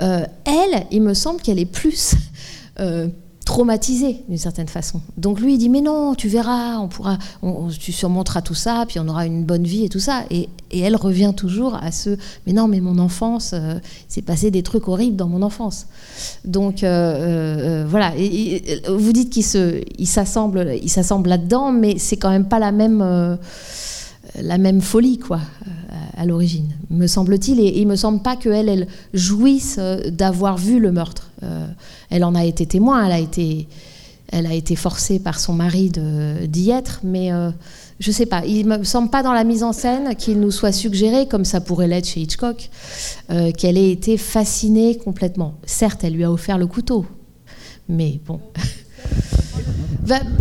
Euh, 0.00 0.24
elle, 0.46 0.86
il 0.90 1.02
me 1.02 1.12
semble 1.12 1.42
qu'elle 1.42 1.58
est 1.58 1.66
plus 1.66 2.14
traumatisé 3.50 4.22
d'une 4.28 4.38
certaine 4.38 4.68
façon. 4.68 5.00
Donc 5.16 5.40
lui, 5.40 5.54
il 5.54 5.58
dit 5.58 5.68
mais 5.68 5.80
non, 5.80 6.14
tu 6.14 6.28
verras, 6.28 6.78
on 6.78 6.86
pourra, 6.86 7.18
tu 7.80 7.90
surmonteras 7.90 8.42
tout 8.42 8.54
ça, 8.54 8.84
puis 8.86 9.00
on 9.00 9.08
aura 9.08 9.26
une 9.26 9.42
bonne 9.44 9.64
vie 9.64 9.84
et 9.84 9.88
tout 9.88 9.98
ça. 9.98 10.22
Et, 10.30 10.48
elle 10.72 10.94
revient 10.94 11.32
toujours 11.36 11.74
à 11.74 11.90
ce 11.90 12.10
mais 12.46 12.52
non, 12.52 12.68
mais 12.68 12.78
mon 12.78 13.00
enfance, 13.00 13.50
euh, 13.54 13.80
c'est 14.06 14.22
passé 14.22 14.52
des 14.52 14.62
trucs 14.62 14.86
horribles 14.86 15.16
dans 15.16 15.26
mon 15.26 15.42
enfance. 15.42 15.88
Donc 16.44 16.84
euh, 16.84 16.86
euh, 16.86 17.86
voilà. 17.88 18.12
Et, 18.16 18.82
vous 18.88 19.12
dites 19.12 19.30
qu'il 19.30 19.44
se, 19.44 19.82
il 19.98 20.06
s'assemble, 20.06 20.76
il 20.80 20.88
s'assemble 20.88 21.28
là-dedans, 21.28 21.72
mais 21.72 21.98
c'est 21.98 22.18
quand 22.18 22.30
même 22.30 22.46
pas 22.46 22.60
la 22.60 22.70
même 22.70 23.36
la 24.40 24.58
même 24.58 24.80
folie, 24.80 25.18
quoi, 25.18 25.40
à 26.16 26.26
l'origine, 26.26 26.68
me 26.90 27.06
semble-t-il. 27.06 27.60
Et, 27.60 27.80
il 27.80 27.86
me 27.86 27.96
semble 27.96 28.22
pas 28.22 28.36
qu'elle, 28.36 28.68
elle 28.68 28.86
jouisse 29.14 29.78
d'avoir 29.78 30.56
vu 30.56 30.78
le 30.78 30.92
meurtre. 30.92 31.30
Elle 32.10 32.24
en 32.24 32.34
a 32.34 32.44
été 32.44 32.66
témoin, 32.66 33.06
elle 33.06 33.12
a 33.12 33.18
été, 33.18 33.68
elle 34.32 34.46
a 34.46 34.54
été 34.54 34.76
forcée 34.76 35.18
par 35.18 35.40
son 35.40 35.52
mari 35.52 35.90
d'y 35.90 36.70
être, 36.70 37.00
mais 37.02 37.32
euh, 37.32 37.50
je 37.98 38.10
sais 38.10 38.26
pas. 38.26 38.44
Il 38.46 38.66
me 38.66 38.84
semble 38.84 39.10
pas 39.10 39.22
dans 39.22 39.32
la 39.32 39.44
mise 39.44 39.62
en 39.62 39.72
scène 39.72 40.14
qu'il 40.14 40.40
nous 40.40 40.50
soit 40.50 40.72
suggéré, 40.72 41.26
comme 41.26 41.44
ça 41.44 41.60
pourrait 41.60 41.88
l'être 41.88 42.06
chez 42.06 42.20
Hitchcock, 42.20 42.70
euh, 43.30 43.50
qu'elle 43.52 43.76
ait 43.76 43.90
été 43.90 44.16
fascinée 44.16 44.96
complètement. 44.96 45.54
Certes, 45.64 46.04
elle 46.04 46.14
lui 46.14 46.24
a 46.24 46.30
offert 46.30 46.58
le 46.58 46.66
couteau, 46.66 47.06
mais 47.88 48.20
bon. 48.24 48.40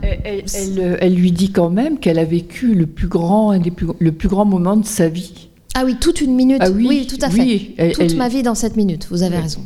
elle, 0.02 1.14
lui 1.14 1.32
dit 1.32 1.52
quand 1.52 1.70
même 1.70 2.00
qu'elle 2.00 2.20
a 2.20 2.26
vécu 2.26 2.74
le 2.74 2.88
plus 2.88 3.08
grand, 3.08 3.52
un 3.52 3.60
des 3.60 3.72
plus, 3.72 3.88
le 4.00 4.12
plus 4.12 4.30
grand 4.30 4.46
moment 4.46 4.78
de 4.78 4.86
sa 4.86 5.10
vie. 5.10 5.50
Ah 5.76 5.84
oui, 5.86 5.96
toute 6.00 6.22
une 6.22 6.36
minute. 6.36 6.58
Ah 6.62 6.72
oui, 6.72 7.08
tout 7.08 7.18
à 7.22 7.30
fait. 7.30 7.94
toute 7.94 8.16
ma 8.16 8.28
vie 8.28 8.44
dans 8.44 8.56
cette 8.56 8.76
minute. 8.76 9.08
Vous 9.10 9.24
avez 9.24 9.38
raison. 9.38 9.62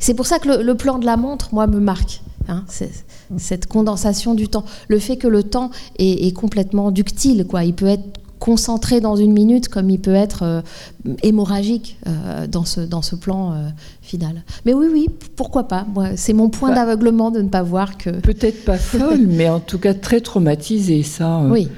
C'est 0.00 0.14
pour 0.14 0.26
ça 0.26 0.38
que 0.38 0.48
le, 0.62 0.74
plan 0.74 0.98
de 0.98 1.06
la 1.06 1.16
montre, 1.16 1.50
moi, 1.52 1.66
me 1.66 1.80
marque. 1.80 2.22
Hein, 2.46 2.64
cette 3.38 3.66
condensation 3.66 4.34
du 4.34 4.48
temps. 4.48 4.64
Le 4.88 4.98
fait 4.98 5.16
que 5.16 5.26
le 5.26 5.42
temps 5.42 5.70
est, 5.98 6.34
complètement 6.34 6.90
ductile, 6.90 7.46
quoi. 7.48 7.64
Il 7.64 7.74
peut 7.74 7.86
être 7.86 8.20
concentré 8.44 9.00
dans 9.00 9.16
une 9.16 9.32
minute 9.32 9.68
comme 9.70 9.88
il 9.88 9.98
peut 9.98 10.14
être 10.14 10.42
euh, 10.42 10.60
hémorragique 11.22 11.96
euh, 12.06 12.46
dans, 12.46 12.66
ce, 12.66 12.82
dans 12.82 13.00
ce 13.00 13.16
plan 13.16 13.54
euh, 13.54 13.68
final. 14.02 14.42
Mais 14.66 14.74
oui, 14.74 14.86
oui, 14.92 15.08
pourquoi 15.34 15.66
pas 15.66 15.86
C'est 16.16 16.34
mon 16.34 16.50
point 16.50 16.74
d'aveuglement 16.74 17.30
de 17.30 17.40
ne 17.40 17.48
pas 17.48 17.62
voir 17.62 17.96
que... 17.96 18.10
Peut-être 18.10 18.66
pas 18.66 18.76
folle, 18.76 19.26
mais 19.26 19.48
en 19.48 19.60
tout 19.60 19.78
cas 19.78 19.94
très 19.94 20.20
traumatisée. 20.20 21.02
Ça, 21.02 21.40
oui. 21.48 21.68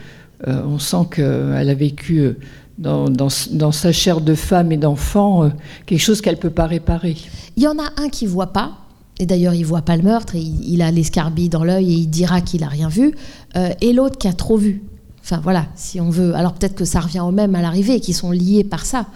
on 0.45 0.81
sent 0.81 1.07
qu'elle 1.13 1.71
a 1.71 1.75
vécu 1.75 2.35
dans, 2.79 3.09
dans, 3.11 3.71
sa 3.71 3.93
chair 3.93 4.21
de 4.21 4.35
femme 4.35 4.73
et 4.73 4.77
d'enfant 4.77 5.49
quelque 5.87 6.01
chose 6.01 6.21
qu'elle 6.21 6.35
ne 6.35 6.41
peut 6.41 6.51
pas 6.51 6.67
réparer. 6.67 7.17
Il 7.57 7.63
y 7.63 7.69
en 7.69 7.79
a 7.79 7.93
un 7.97 8.09
qui 8.09 8.27
voit 8.27 8.53
pas, 8.53 8.73
et 9.21 9.27
d'ailleurs 9.27 9.55
il 9.55 9.65
voit 9.65 9.83
pas 9.83 9.97
le 9.97 10.03
meurtre, 10.03 10.35
et 10.35 10.41
il, 10.41 10.83
a 10.83 10.91
l'escarbille 10.91 11.49
dans 11.49 11.63
l'œil 11.63 11.93
et 11.93 11.97
il 11.97 12.09
dira 12.09 12.41
qu'il 12.41 12.65
a 12.65 12.69
rien 12.69 12.89
vu, 12.89 13.15
euh, 13.57 13.71
et 13.81 13.93
l'autre 13.93 14.19
qui 14.19 14.27
a 14.27 14.33
trop 14.33 14.57
vu. 14.57 14.83
Enfin 15.27 15.41
voilà, 15.43 15.67
si 15.75 16.01
on 16.01 16.09
veut. 16.09 16.37
Alors 16.37 16.53
peut-être 16.53 16.77
que 16.77 16.85
ça 16.85 17.01
revient 17.01 17.19
au 17.19 17.33
même 17.33 17.57
à 17.57 17.61
l'arrivée, 17.61 17.99
qui 17.99 18.13
sont 18.13 18.31
liés 18.31 18.63
par 18.63 18.87
ça. 18.87 19.07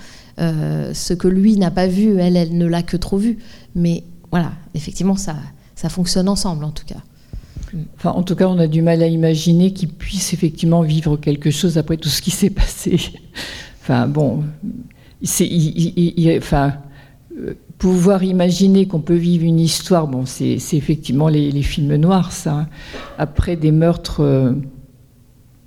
Euh, 0.41 0.93
ce 0.93 1.15
que 1.15 1.29
lui 1.29 1.57
n'a 1.57 1.71
pas 1.71 1.87
vu, 1.87 2.17
elle, 2.19 2.37
elle 2.37 2.59
ne 2.59 2.67
l'a 2.67 2.83
que 2.83 2.97
trop 2.97 3.17
vu. 3.17 3.39
Mais 3.77 4.03
voilà, 4.33 4.51
effectivement, 4.75 5.15
ça, 5.15 5.37
ça 5.77 5.89
fonctionne 5.89 6.29
ensemble 6.29 6.65
en 6.65 6.73
tout 6.73 6.85
cas. 6.85 6.97
Enfin, 7.97 8.11
en 8.11 8.25
tout 8.25 8.35
cas, 8.35 8.49
on 8.49 8.59
a 8.59 8.67
du 8.67 8.83
mal 8.83 9.05
à 9.05 9.07
imaginer 9.07 9.73
qu'il 9.73 9.91
puisse 9.91 10.33
effectivement 10.33 10.83
vivre 10.83 11.17
quelque 11.17 11.53
chose 11.53 11.79
après 11.79 11.97
tout 11.97 12.09
ce 12.09 12.21
qui 12.21 12.33
s'est 12.33 12.51
passé. 12.51 12.99
enfin, 13.81 14.09
bon, 14.09 14.43
c'est, 15.23 15.49
enfin, 16.39 16.73
euh, 17.39 17.55
pouvoir 17.79 18.25
imaginer 18.25 18.89
qu'on 18.89 19.01
peut 19.01 19.15
vivre 19.15 19.45
une 19.45 19.61
histoire, 19.61 20.09
bon, 20.09 20.27
c'est 20.27 20.59
effectivement 20.73 21.29
les, 21.29 21.63
films 21.63 21.95
noirs, 21.95 22.33
ça. 22.33 22.53
Hein. 22.53 22.69
Après 23.17 23.55
des 23.55 23.71
meurtres, 23.71 24.25
euh, 24.25 24.55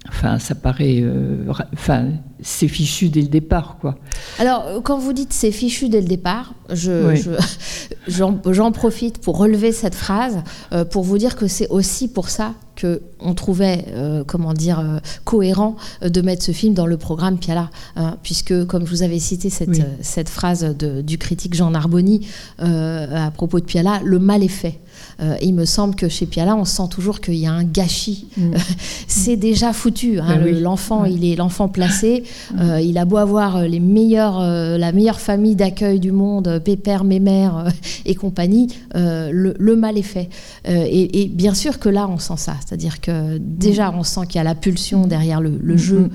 enfin, 0.09 0.39
ça 0.39 0.55
paraît, 0.55 0.99
euh, 1.01 1.51
enfin, 1.73 2.09
c'est 2.41 2.67
fichu 2.67 3.09
dès 3.09 3.21
le 3.21 3.27
départ, 3.27 3.77
quoi. 3.79 3.95
Alors, 4.39 4.81
quand 4.83 4.97
vous 4.97 5.13
dites 5.13 5.33
c'est 5.33 5.51
fichu 5.51 5.89
dès 5.89 6.01
le 6.01 6.07
départ, 6.07 6.53
j'en 6.73 7.15
je, 7.15 8.71
profite 8.71 9.19
pour 9.19 9.37
relever 9.37 9.71
cette 9.71 9.95
phrase, 9.95 10.43
pour 10.91 11.03
vous 11.03 11.17
dire 11.17 11.35
que 11.35 11.47
c'est 11.47 11.69
aussi 11.69 12.07
pour 12.07 12.29
ça 12.29 12.53
que 12.75 13.01
on 13.19 13.33
trouvait, 13.33 13.85
euh, 13.89 14.23
comment 14.25 14.53
dire, 14.53 14.79
euh, 14.79 14.97
cohérent 15.23 15.75
de 16.01 16.21
mettre 16.21 16.43
ce 16.43 16.51
film 16.51 16.73
dans 16.73 16.87
le 16.87 16.97
programme 16.97 17.37
Piala, 17.37 17.69
hein, 17.95 18.17
puisque, 18.23 18.65
comme 18.65 18.85
je 18.85 18.91
vous 18.91 19.03
avais 19.03 19.19
cité 19.19 19.49
cette, 19.49 19.81
cette 20.01 20.29
phrase 20.29 20.75
du 20.75 21.17
critique 21.17 21.53
Jean 21.53 21.71
Narboni 21.71 22.27
à 22.59 23.31
propos 23.31 23.59
de 23.59 23.65
Piala, 23.65 24.01
le 24.03 24.19
mal 24.19 24.43
est 24.43 24.47
fait. 24.47 24.79
Euh, 25.23 25.35
il 25.41 25.53
me 25.53 25.65
semble 25.65 25.95
que 25.95 26.09
chez 26.09 26.25
Piala, 26.25 26.55
on 26.55 26.65
sent 26.65 26.83
toujours 26.89 27.21
qu'il 27.21 27.35
y 27.35 27.45
a 27.45 27.51
un 27.51 27.63
gâchis. 27.63 28.27
Mm. 28.37 28.51
c'est 29.07 29.35
déjà 29.35 29.73
foutu. 29.73 30.19
Hein, 30.19 30.39
ben 30.43 30.61
l'enfant, 30.61 31.05
il 31.05 31.25
est 31.25 31.35
l'enfant 31.35 31.67
placé. 31.67 32.23
Mm. 32.23 32.59
Euh, 32.63 32.79
il 32.79 32.97
a 32.97 33.05
beau 33.05 33.17
avoir 33.17 33.63
les 33.63 33.79
meilleurs, 33.79 34.39
euh, 34.39 34.77
la 34.77 34.91
meilleure 34.91 35.19
famille 35.19 35.55
d'accueil 35.55 35.99
du 35.99 36.11
monde, 36.11 36.61
pépère, 36.63 37.03
mémère 37.03 37.65
et 38.05 38.15
compagnie, 38.15 38.67
le, 38.93 39.75
mal 39.75 39.97
est 39.97 40.01
fait. 40.01 40.29
Et, 40.65 41.29
bien 41.33 41.53
sûr 41.53 41.79
que 41.79 41.89
là, 41.89 42.07
on 42.07 42.19
sent 42.19 42.37
ça. 42.37 42.55
C'est-à-dire 42.65 43.01
que 43.01 43.37
déjà, 43.37 43.91
mm. 43.91 43.99
on 43.99 44.03
sent 44.03 44.21
qu'il 44.27 44.35
y 44.35 44.39
a 44.39 44.43
la 44.43 44.55
pulsion 44.55 45.07
derrière 45.07 45.41
le, 45.41 45.77
jeu, 45.77 46.09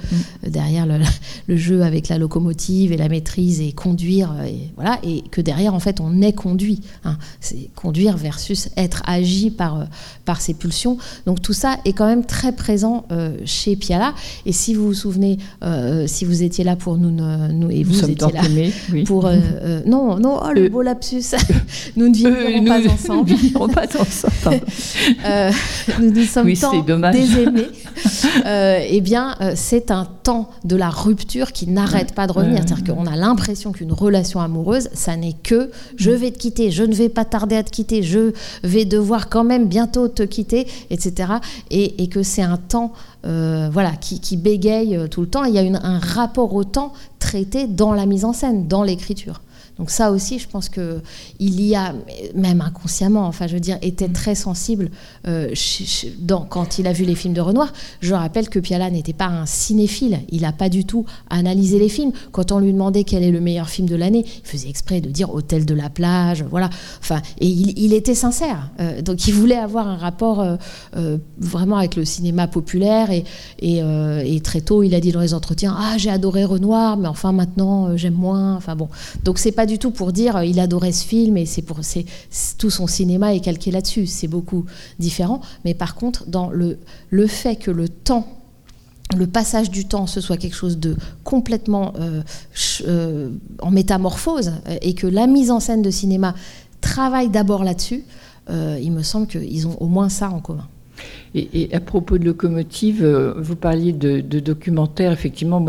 derrière 0.46 0.86
le, 0.86 1.56
jeu 1.56 1.82
avec 1.82 2.08
la 2.08 2.18
locomotive 2.18 2.92
et 2.92 2.96
la 2.96 3.08
maîtrise 3.08 3.60
et 3.60 3.72
conduire. 3.72 4.32
Et, 4.46 4.70
voilà, 4.76 4.98
et 5.02 5.22
que 5.30 5.40
derrière, 5.40 5.74
en 5.74 5.80
fait, 5.80 6.00
on 6.00 6.22
est 6.22 6.32
conduit. 6.32 6.80
Hein. 7.04 7.18
C'est 7.40 7.68
conduire 7.74 8.16
versus 8.16 8.68
être 8.76 8.97
agi 9.06 9.50
par, 9.50 9.80
euh, 9.80 9.84
par 10.24 10.40
ses 10.40 10.54
pulsions. 10.54 10.98
Donc 11.26 11.42
tout 11.42 11.52
ça 11.52 11.76
est 11.84 11.92
quand 11.92 12.06
même 12.06 12.24
très 12.24 12.52
présent 12.52 13.04
euh, 13.12 13.36
chez 13.44 13.76
Piala. 13.76 14.14
Et 14.46 14.52
si 14.52 14.74
vous 14.74 14.86
vous 14.86 14.94
souvenez, 14.94 15.38
euh, 15.62 16.06
si 16.06 16.24
vous 16.24 16.42
étiez 16.42 16.64
là 16.64 16.76
pour 16.76 16.96
nous, 16.96 17.10
nous 17.10 17.70
et 17.70 17.84
vous, 17.84 18.04
étiez 18.10 18.32
là 18.32 18.42
pour 19.06 19.30
non 19.86 20.18
non 20.18 20.40
oh, 20.42 20.52
le 20.54 20.68
beau 20.68 20.82
lapsus, 20.82 21.34
nous 21.96 22.08
ne 22.08 22.14
vivrons 22.14 22.64
pas 22.64 22.92
ensemble. 22.92 23.30
Nous 23.30 23.66
ne 23.66 23.72
pas 23.72 23.86
ensemble. 24.00 24.60
nous 26.00 26.10
nous 26.10 26.24
sommes 26.24 26.52
tant 26.54 27.10
désaimés. 27.10 27.68
eh 28.44 29.00
bien, 29.00 29.36
c'est 29.54 29.90
un 29.90 30.06
temps 30.22 30.50
de 30.64 30.76
la 30.76 30.90
rupture 30.90 31.52
qui 31.52 31.68
n'arrête 31.68 32.14
pas 32.14 32.26
de 32.26 32.32
revenir. 32.32 32.62
C'est-à-dire 32.66 32.94
qu'on 32.94 33.06
a 33.06 33.16
l'impression 33.16 33.72
qu'une 33.72 33.92
relation 33.92 34.40
amoureuse, 34.40 34.88
ça 34.92 35.16
n'est 35.16 35.34
que 35.42 35.70
je 35.96 36.10
vais 36.10 36.30
te 36.30 36.38
quitter, 36.38 36.70
je 36.70 36.82
ne 36.82 36.94
vais 36.94 37.08
pas 37.08 37.24
tarder 37.24 37.56
à 37.56 37.62
te 37.62 37.70
quitter, 37.70 38.02
je 38.02 38.32
vais 38.62 38.77
devoir 38.84 39.28
quand 39.28 39.44
même 39.44 39.66
bientôt 39.66 40.08
te 40.08 40.22
quitter, 40.22 40.66
etc. 40.90 41.34
Et, 41.70 42.08
que 42.08 42.22
c'est 42.22 42.42
un 42.42 42.56
temps 42.56 42.92
euh, 43.26 43.68
voilà, 43.72 43.92
qui, 43.92 44.36
bégaye 44.36 44.96
euh, 44.96 45.08
tout 45.08 45.20
le 45.20 45.26
temps. 45.26 45.44
il 45.44 45.54
y 45.54 45.58
a 45.58 45.62
un 45.82 45.98
rapport 45.98 46.54
au 46.54 46.64
temps 46.64 46.92
traité 47.18 47.66
dans 47.66 47.92
la 47.92 48.06
mise 48.06 48.24
en 48.24 48.32
scène, 48.32 48.66
dans 48.68 48.82
l'écriture. 48.82 49.40
Donc 49.78 49.90
ça 49.90 50.10
aussi, 50.10 50.38
je 50.38 50.48
pense 50.48 50.68
que 50.68 51.00
il 51.38 51.60
y 51.60 51.76
a, 51.76 51.94
même 52.34 52.60
inconsciemment, 52.60 53.26
enfin 53.26 53.46
je 53.46 53.54
veux 53.54 53.60
dire, 53.60 53.78
était 53.80 54.08
très 54.08 54.34
sensible 54.34 54.90
euh, 55.26 55.54
dans, 56.18 56.40
quand 56.40 56.78
il 56.78 56.86
a 56.88 56.92
vu 56.92 57.04
les 57.04 57.14
films 57.14 57.34
de 57.34 57.40
Renoir. 57.40 57.72
Je 58.00 58.12
rappelle 58.12 58.48
que 58.48 58.58
Piala 58.58 58.90
n'était 58.90 59.12
pas 59.12 59.26
un 59.26 59.46
cinéphile, 59.46 60.20
il 60.30 60.42
n'a 60.42 60.52
pas 60.52 60.68
du 60.68 60.84
tout 60.84 61.06
analysé 61.30 61.78
les 61.78 61.88
films. 61.88 62.12
Quand 62.32 62.50
on 62.50 62.58
lui 62.58 62.72
demandait 62.72 63.04
quel 63.04 63.22
est 63.22 63.30
le 63.30 63.40
meilleur 63.40 63.68
film 63.68 63.88
de 63.88 63.94
l'année, 63.94 64.24
il 64.26 64.48
faisait 64.48 64.68
exprès 64.68 65.00
de 65.00 65.10
dire 65.10 65.32
Hôtel 65.32 65.64
de 65.64 65.74
la 65.74 65.90
plage, 65.90 66.44
voilà. 66.50 66.70
Enfin, 67.00 67.22
et 67.40 67.46
il, 67.46 67.92
était 67.92 68.16
sincère. 68.16 68.70
Euh, 68.80 69.00
donc 69.00 69.28
il 69.28 69.34
voulait 69.34 69.56
avoir 69.56 69.86
un 69.86 69.96
rapport 69.96 70.40
euh, 70.40 71.18
vraiment 71.38 71.76
avec 71.76 71.94
le 71.94 72.04
cinéma 72.04 72.48
populaire 72.48 73.10
et, 73.10 73.24
et, 73.60 74.40
très 74.40 74.60
tôt, 74.60 74.82
il 74.82 74.94
a 74.94 75.00
dit 75.00 75.12
dans 75.12 75.20
les 75.20 75.34
entretiens 75.34 75.76
Ah, 75.78 75.98
j'ai 75.98 76.10
adoré 76.10 76.44
Renoir, 76.44 76.96
mais 76.96 77.08
enfin 77.08 77.32
maintenant 77.32 77.96
j'aime 77.96 78.14
moins. 78.14 78.56
Enfin 78.56 78.74
bon, 78.74 78.88
donc 79.24 79.38
c'est 79.38 79.52
pas 79.52 79.66
du 79.68 79.78
tout 79.78 79.92
pour 79.92 80.12
dire 80.12 80.36
euh, 80.36 80.44
il 80.44 80.58
adorait 80.58 80.90
ce 80.90 81.06
film 81.06 81.36
et 81.36 81.46
c'est 81.46 81.62
pour 81.62 81.78
c'est 81.82 82.04
tout 82.58 82.70
son 82.70 82.88
cinéma 82.88 83.34
est 83.34 83.40
calqué 83.40 83.70
là-dessus. 83.70 84.06
C'est 84.06 84.26
beaucoup 84.26 84.64
différent. 84.98 85.40
Mais 85.64 85.74
par 85.74 85.94
contre, 85.94 86.26
dans 86.26 86.50
le, 86.50 86.78
le 87.10 87.26
fait 87.28 87.56
que 87.56 87.70
le 87.70 87.88
temps 87.88 88.26
le 89.16 89.26
passage 89.26 89.70
du 89.70 89.86
temps, 89.86 90.06
ce 90.06 90.20
soit 90.20 90.36
quelque 90.36 90.54
chose 90.54 90.76
de 90.76 90.94
complètement 91.24 91.94
euh, 91.98 92.20
euh, 92.86 93.30
en 93.62 93.70
métamorphose 93.70 94.52
et 94.82 94.92
que 94.92 95.06
la 95.06 95.26
mise 95.26 95.50
en 95.50 95.60
scène 95.60 95.80
de 95.80 95.90
cinéma 95.90 96.34
travaille 96.82 97.30
d'abord 97.30 97.64
là-dessus, 97.64 98.04
il 98.50 98.92
me 98.92 99.02
semble 99.02 99.26
qu'ils 99.26 99.66
ont 99.66 99.76
au 99.80 99.86
moins 99.86 100.10
ça 100.10 100.28
en 100.28 100.40
commun. 100.40 100.68
Et, 101.34 101.70
à 101.72 101.80
propos 101.80 102.18
de 102.18 102.24
locomotive, 102.26 103.02
vous 103.38 103.56
parliez 103.56 103.92
de, 103.92 104.20
documentaire. 104.40 105.10
Effectivement, 105.10 105.64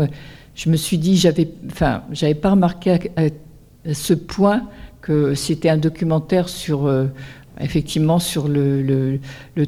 je 0.54 0.68
me 0.68 0.76
suis 0.76 0.98
dit, 0.98 1.16
j'avais, 1.16 1.50
enfin, 1.70 2.02
j'avais 2.12 2.34
pas 2.34 2.50
remarqué 2.50 3.10
à, 3.16 3.22
ce 3.92 4.14
point 4.14 4.62
que 5.00 5.34
c'était 5.34 5.68
un 5.68 5.78
documentaire 5.78 6.48
sur, 6.48 6.86
euh, 6.86 7.06
effectivement, 7.60 8.18
sur 8.18 8.48
le, 8.48 9.18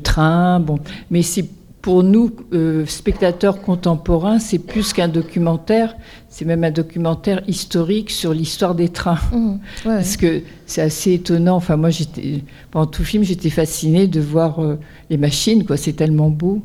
train. 0.02 0.60
Bon, 0.60 0.78
mais 1.10 1.22
c'est 1.22 1.46
pour 1.80 2.04
nous, 2.04 2.30
euh, 2.52 2.86
spectateurs 2.86 3.60
contemporains, 3.60 4.38
c'est 4.38 4.60
plus 4.60 4.92
qu'un 4.92 5.08
documentaire, 5.08 5.96
c'est 6.28 6.44
même 6.44 6.62
un 6.62 6.70
documentaire 6.70 7.42
historique 7.48 8.10
sur 8.10 8.32
l'histoire 8.32 8.76
des 8.76 8.88
trains. 8.88 9.18
Mmh. 9.32 9.56
Parce 9.82 10.16
que 10.16 10.42
c'est 10.64 10.82
assez 10.82 11.14
étonnant. 11.14 11.56
Enfin, 11.56 11.76
moi, 11.76 11.90
j'étais, 11.90 12.44
pendant 12.70 12.86
tout 12.86 13.02
le 13.02 13.06
film, 13.06 13.24
j'étais 13.24 13.50
fascinée 13.50 14.06
de 14.06 14.20
voir 14.20 14.60
euh, 14.60 14.78
les 15.10 15.16
machines, 15.16 15.64
quoi. 15.64 15.76
C'est 15.76 15.94
tellement 15.94 16.30
beau. 16.30 16.62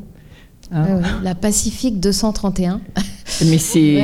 Hein. 0.72 1.02
La 1.24 1.34
Pacifique 1.34 2.00
231. 2.00 2.82
Mais 3.46 3.58
c'est 3.58 4.04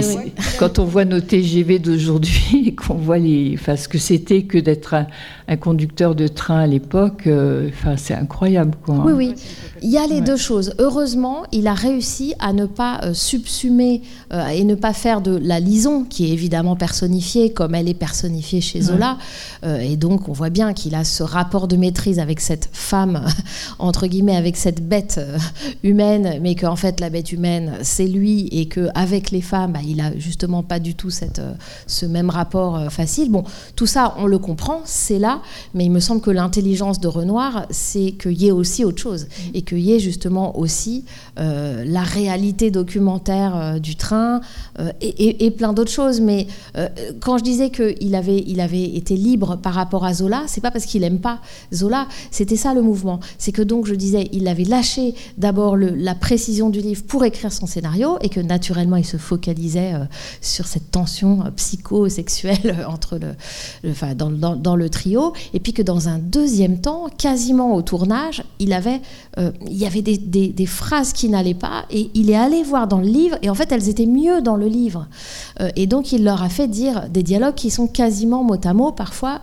quand 0.60 0.80
on 0.80 0.86
voit 0.86 1.06
nos 1.06 1.20
TGV 1.20 1.80
d'aujourd'hui 1.80 2.64
et 2.68 2.76
qu'on 2.76 2.96
voit 2.96 3.18
les, 3.18 3.56
enfin, 3.56 3.76
ce 3.76 3.88
que 3.88 3.98
c'était 3.98 4.44
que 4.44 4.58
d'être 4.58 4.94
un, 4.94 5.58
conducteur 5.58 6.16
de 6.16 6.28
train 6.28 6.60
à 6.62 6.68
l'époque, 6.68 7.28
euh, 7.28 7.70
enfin, 7.70 7.96
c'est 7.96 8.14
incroyable. 8.14 8.76
Quoi, 8.84 9.04
Oui, 9.06 9.14
oui. 9.14 9.34
Il 9.82 9.92
y 9.92 9.98
a 9.98 10.08
les 10.08 10.22
deux 10.22 10.38
choses. 10.38 10.74
Heureusement, 10.80 11.44
il 11.52 11.68
a 11.68 11.74
réussi 11.74 12.34
à 12.40 12.54
ne 12.54 12.66
pas 12.66 13.02
euh, 13.04 13.14
subsumer 13.14 14.02
euh, 14.32 14.48
et 14.48 14.64
ne 14.64 14.76
pas 14.76 14.94
faire 14.94 15.22
de 15.22 15.36
la 15.36 15.60
lison, 15.60 16.06
qui 16.06 16.26
est 16.26 16.34
évidemment 16.34 16.76
personnifiée 16.76 17.52
comme 17.52 17.76
elle 17.76 17.90
est 17.90 17.94
personnifiée 17.94 18.62
chez 18.62 18.82
Zola. 18.82 19.18
et 19.64 19.96
donc, 19.98 20.30
on 20.30 20.34
voit 20.34 20.50
bien 20.50 20.74
qu'il 20.74 20.96
a 20.96 21.04
ce 21.04 21.24
rapport 21.24 21.68
de 21.68 21.76
maîtrise 21.76 22.20
avec 22.20 22.40
cette 22.40 22.70
femme, 22.72 23.26
entre 23.80 24.08
guillemets, 24.08 24.36
avec 24.36 24.58
cette 24.58 24.88
bête 24.88 25.20
humaine, 25.84 26.40
mais 26.42 26.56
qu'en 26.56 26.76
fait, 26.76 27.00
la 27.00 27.10
bête 27.10 27.32
humaine, 27.32 27.74
c'est 27.82 28.08
lui, 28.08 28.48
et 28.52 28.68
qu'avec 29.14 29.32
les 29.32 29.42
femmes, 29.42 29.74
bah, 29.74 29.80
il 29.88 30.02
a 30.02 30.18
justement 30.18 30.64
pas 30.64 30.80
du 30.80 30.96
tout 30.96 31.12
cette, 31.12 31.38
euh, 31.38 31.54
ce 31.86 32.06
même 32.08 32.32
rapport 32.32 32.76
euh, 32.78 32.90
facile. 32.90 33.30
Bon, 33.30 33.44
tout 33.76 33.86
ça, 33.86 34.16
on 34.18 34.26
le 34.26 34.40
comprend, 34.40 34.82
c'est 34.86 35.20
là, 35.20 35.42
mais 35.76 35.86
il 35.86 35.92
me 35.92 36.00
semble 36.00 36.22
que 36.22 36.32
l'intelligence 36.32 37.00
de 37.00 37.08
Renoir, 37.08 37.68
c'est 37.70 38.14
qu'il 38.20 38.42
y 38.42 38.48
ait 38.48 38.52
aussi 38.52 38.84
autre 38.84 39.00
chose, 39.00 39.26
mm. 39.26 39.50
et 39.54 39.62
qu'il 39.62 39.80
y 39.80 39.94
ait 39.94 40.00
justement 40.00 40.58
aussi 40.58 41.06
euh, 41.40 41.84
la 41.86 42.02
réalité 42.02 42.72
documentaire 42.72 43.80
du 43.80 43.96
train, 43.96 44.42
et, 45.02 45.52
plein 45.52 45.74
d'autres 45.74 45.92
choses. 45.92 46.20
Mais 46.20 46.48
quand 47.20 47.38
je 47.38 47.44
disais 47.44 47.70
qu'il 47.70 48.16
avait, 48.16 48.44
il 48.48 48.60
avait 48.60 48.84
été 48.84 49.16
libre 49.16 49.58
par 49.58 49.74
rapport 49.74 50.06
à 50.06 50.14
Zola, 50.14 50.44
c'est 50.48 50.62
pas 50.62 50.72
parce 50.72 50.86
qu'il 50.86 51.04
aime 51.04 51.20
pas 51.20 51.40
Zola, 51.74 52.08
c'était 52.32 52.56
ça 52.56 52.74
le 52.74 52.82
mouvement. 52.82 53.20
C'est 53.38 53.52
que 53.52 53.62
donc, 53.62 53.86
je 53.86 53.94
disais, 53.94 54.30
il 54.32 54.48
avait 54.48 54.64
lâché 54.64 55.14
d'abord 55.38 55.78
la 55.78 56.16
précision 56.16 56.70
du 56.70 56.82
livre 56.82 57.04
pour 57.04 57.24
écrire 57.24 57.52
son 57.52 57.68
scénario, 57.68 58.18
et 58.22 58.30
que 58.30 58.40
naturellement, 58.40 58.98
il 59.04 59.06
se 59.06 59.18
focalisait 59.18 59.94
euh, 59.94 60.06
sur 60.42 60.66
cette 60.66 60.90
tension 60.92 61.42
euh, 61.46 61.52
psychosexuelle 61.52 62.58
euh, 62.80 62.86
entre 62.88 63.20
le, 63.20 63.36
dans, 64.16 64.76
le 64.76 64.90
trio, 64.90 65.34
et 65.54 65.60
puis 65.60 65.74
que 65.74 65.82
dans 65.82 66.08
un 66.08 66.18
deuxième 66.18 66.80
temps, 66.80 67.10
quasiment 67.18 67.76
au 67.76 67.82
tournage, 67.82 68.44
il 68.60 68.74
avait, 68.74 69.02
il 69.38 69.78
y 69.78 69.86
avait 69.86 70.02
des, 70.02 70.66
phrases 70.66 71.14
qui 71.14 71.30
n'allaient 71.30 71.54
pas, 71.54 71.86
et 71.92 72.10
il 72.14 72.30
est 72.30 72.36
allé 72.36 72.64
voir 72.64 72.88
dans 72.88 73.00
le 73.00 73.08
livre, 73.08 73.38
et 73.42 73.50
en 73.50 73.56
fait, 73.56 73.72
elles 73.72 73.90
étaient 73.90 74.06
mieux 74.06 74.42
dans 74.42 74.56
le 74.56 74.68
livre. 74.68 75.08
et 75.76 75.88
donc, 75.88 76.12
il 76.12 76.24
leur 76.24 76.42
a 76.42 76.50
fait 76.50 76.68
dire 76.68 77.10
des 77.10 77.24
dialogues 77.24 77.56
qui 77.56 77.70
sont 77.70 77.88
quasiment 77.88 78.44
mot 78.44 78.58
à 78.64 78.74
mot, 78.74 78.92
parfois, 78.92 79.42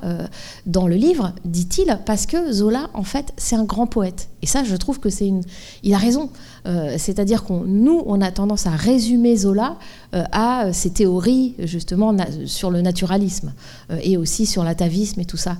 dans 0.67 0.87
le 0.87 0.97
livre, 0.97 1.33
dit-il, 1.45 1.99
parce 2.07 2.27
que 2.27 2.53
Zola, 2.53 2.89
en 2.95 3.05
fait, 3.05 3.33
c'est 3.37 3.57
un 3.57 3.65
grand 3.65 3.87
poète. 3.87 4.30
Et 4.43 4.47
ça, 4.47 4.65
je 4.65 4.75
trouve 4.77 5.01
que 5.01 5.11
c'est 5.11 5.27
une... 5.27 5.43
Il 5.83 5.95
a 5.95 5.99
raison. 5.99 6.31
Euh, 6.67 6.97
c'est-à-dire 6.99 7.45
qu'on 7.45 7.65
nous, 7.65 8.03
on 8.07 8.21
a 8.21 8.31
tendance 8.31 8.67
à 8.67 8.71
résumer 8.71 9.37
Zola 9.37 9.77
euh, 10.15 10.25
à 10.33 10.73
ses 10.73 10.91
théories 10.91 11.55
justement 11.61 12.15
sur 12.47 12.71
le 12.71 12.83
naturalisme 12.83 13.53
euh, 13.91 13.99
et 14.03 14.17
aussi 14.17 14.47
sur 14.47 14.65
l'atavisme 14.65 15.21
et 15.21 15.25
tout 15.25 15.37
ça. 15.37 15.57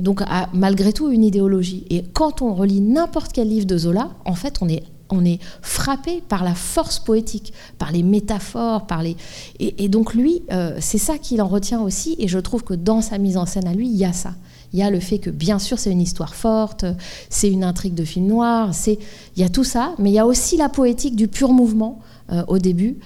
donc 0.00 0.22
à, 0.22 0.48
malgré 0.52 0.92
tout 0.92 1.10
une 1.10 1.24
idéologie. 1.24 1.84
Et 1.90 2.04
quand 2.12 2.42
on 2.42 2.54
relit 2.54 2.80
n'importe 2.80 3.32
quel 3.32 3.48
livre 3.48 3.66
de 3.66 3.78
Zola, 3.78 4.10
en 4.24 4.34
fait, 4.34 4.58
on 4.60 4.68
est 4.68 4.82
on 5.10 5.24
est 5.24 5.38
frappé 5.62 6.22
par 6.28 6.44
la 6.44 6.54
force 6.54 6.98
poétique, 6.98 7.52
par 7.78 7.92
les 7.92 8.02
métaphores, 8.02 8.86
par 8.86 9.02
les... 9.02 9.16
Et, 9.60 9.88
donc 9.88 10.14
lui, 10.14 10.42
c'est 10.80 10.98
ça 10.98 11.18
qu'il 11.18 11.40
en 11.40 11.48
retient 11.48 11.80
aussi, 11.80 12.16
et 12.18 12.28
je 12.28 12.38
trouve 12.38 12.64
que 12.64 12.74
dans 12.74 13.00
sa 13.00 13.18
mise 13.18 13.36
en 13.36 13.46
scène 13.46 13.68
à 13.68 13.74
lui, 13.74 13.88
il 13.88 13.96
y 13.96 14.04
a 14.04 14.12
ça. 14.12 14.34
Il 14.72 14.78
y 14.78 14.82
a 14.82 14.90
le 14.90 15.00
fait 15.00 15.18
que, 15.18 15.30
bien 15.30 15.58
sûr, 15.58 15.78
c'est 15.78 15.90
une 15.90 16.00
histoire 16.00 16.34
forte, 16.34 16.84
c'est 17.30 17.50
une 17.50 17.64
intrigue 17.64 17.94
de 17.94 18.04
film 18.04 18.26
noir, 18.26 18.74
c'est, 18.74 18.98
il 19.36 19.42
y 19.42 19.44
a 19.44 19.48
tout 19.48 19.64
ça, 19.64 19.94
mais 19.98 20.10
il 20.10 20.14
y 20.14 20.18
a 20.18 20.26
aussi 20.26 20.56
la 20.56 20.68
poétique 20.68 21.16
du 21.16 21.28
pur 21.28 21.52
mouvement 21.52 22.00
euh, 22.32 22.44
au 22.48 22.58
début. 22.58 22.98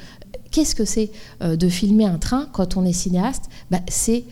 Qu'est-ce 0.50 0.74
que 0.74 0.84
c'est 0.84 1.10
euh, 1.42 1.56
de 1.56 1.68
filmer 1.68 2.06
un 2.06 2.18
train 2.18 2.48
quand 2.52 2.76
on 2.76 2.84
est 2.84 2.92
cinéaste? 2.92 3.44
Bah, 3.70 3.80
C'est 3.88 4.24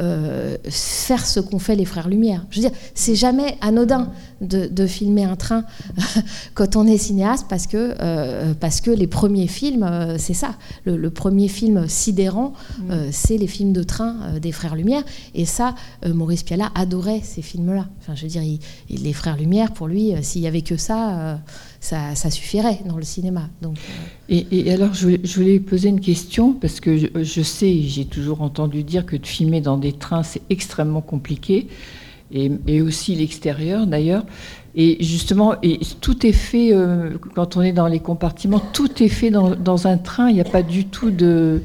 euh, 0.00 0.56
faire 0.68 1.24
ce 1.24 1.40
qu'ont 1.40 1.58
fait 1.58 1.76
les 1.76 1.84
frères 1.84 2.08
Lumière. 2.08 2.44
Je 2.50 2.60
veux 2.60 2.68
dire, 2.68 2.76
c'est 2.94 3.14
jamais 3.14 3.56
anodin 3.60 4.10
de, 4.40 4.66
de 4.66 4.86
filmer 4.86 5.24
un 5.24 5.36
train 5.36 5.64
quand 6.54 6.76
on 6.76 6.86
est 6.86 6.98
cinéaste 6.98 7.46
parce 7.48 7.66
que, 7.66 7.94
euh, 8.00 8.54
parce 8.58 8.80
que 8.80 8.90
les 8.90 9.06
premiers 9.06 9.46
films, 9.46 9.82
euh, 9.84 10.16
c'est 10.18 10.34
ça. 10.34 10.56
Le, 10.84 10.96
le 10.96 11.10
premier 11.10 11.48
film 11.48 11.88
sidérant, 11.88 12.52
euh, 12.90 13.08
c'est 13.12 13.36
les 13.38 13.46
films 13.46 13.72
de 13.72 13.82
train 13.82 14.16
des 14.40 14.52
frères 14.52 14.74
Lumière. 14.74 15.02
Et 15.34 15.44
ça, 15.44 15.74
Maurice 16.06 16.42
Pialat 16.42 16.70
adorait 16.74 17.20
ces 17.22 17.42
films-là. 17.42 17.86
Enfin, 18.00 18.14
je 18.14 18.22
veux 18.22 18.28
dire, 18.28 18.42
il- 18.42 18.58
il- 18.90 19.02
les 19.04 19.12
frères 19.12 19.36
Lumière, 19.36 19.72
pour 19.72 19.86
lui, 19.88 20.12
s'il 20.22 20.42
y 20.42 20.46
avait 20.46 20.62
que 20.62 20.76
ça, 20.76 21.38
ça, 21.84 22.30
suffirait 22.30 22.80
dans 22.86 22.96
le 22.96 23.02
cinéma. 23.02 23.48
Euh, 23.62 23.68
Et, 24.28 24.72
alors, 24.72 24.94
je 24.94 25.36
voulais, 25.36 25.60
poser 25.60 25.90
une 25.90 26.00
question, 26.00 26.52
parce 26.52 26.80
que 26.80 26.96
je, 26.96 27.42
sais, 27.42 27.82
j'ai 27.82 28.06
toujours 28.06 28.42
entendu 28.42 28.82
dire 28.82 29.04
que 29.04 29.16
de 29.16 29.26
filmer 29.26 29.60
dans 29.60 29.76
des 29.76 29.92
trains, 29.92 30.22
c'est 30.22 30.42
extrêmement 30.48 31.02
compliqué, 31.02 31.68
et, 32.32 32.80
aussi 32.80 33.14
l'extérieur 33.14 33.86
d'ailleurs. 33.86 34.24
Et 34.74 34.96
justement, 35.04 35.54
tout 36.00 36.26
est 36.26 36.32
fait, 36.32 36.72
euh, 36.72 37.10
quand 37.34 37.56
on 37.56 37.62
est 37.62 37.72
dans 37.72 37.86
les 37.86 38.00
compartiments, 38.00 38.62
tout 38.72 39.02
est 39.02 39.08
fait 39.08 39.30
dans 39.30 39.86
un 39.86 39.98
train, 39.98 40.30
il 40.30 40.34
n'y 40.34 40.40
a 40.40 40.44
pas 40.44 40.62
du 40.62 40.86
tout 40.86 41.10
de, 41.10 41.60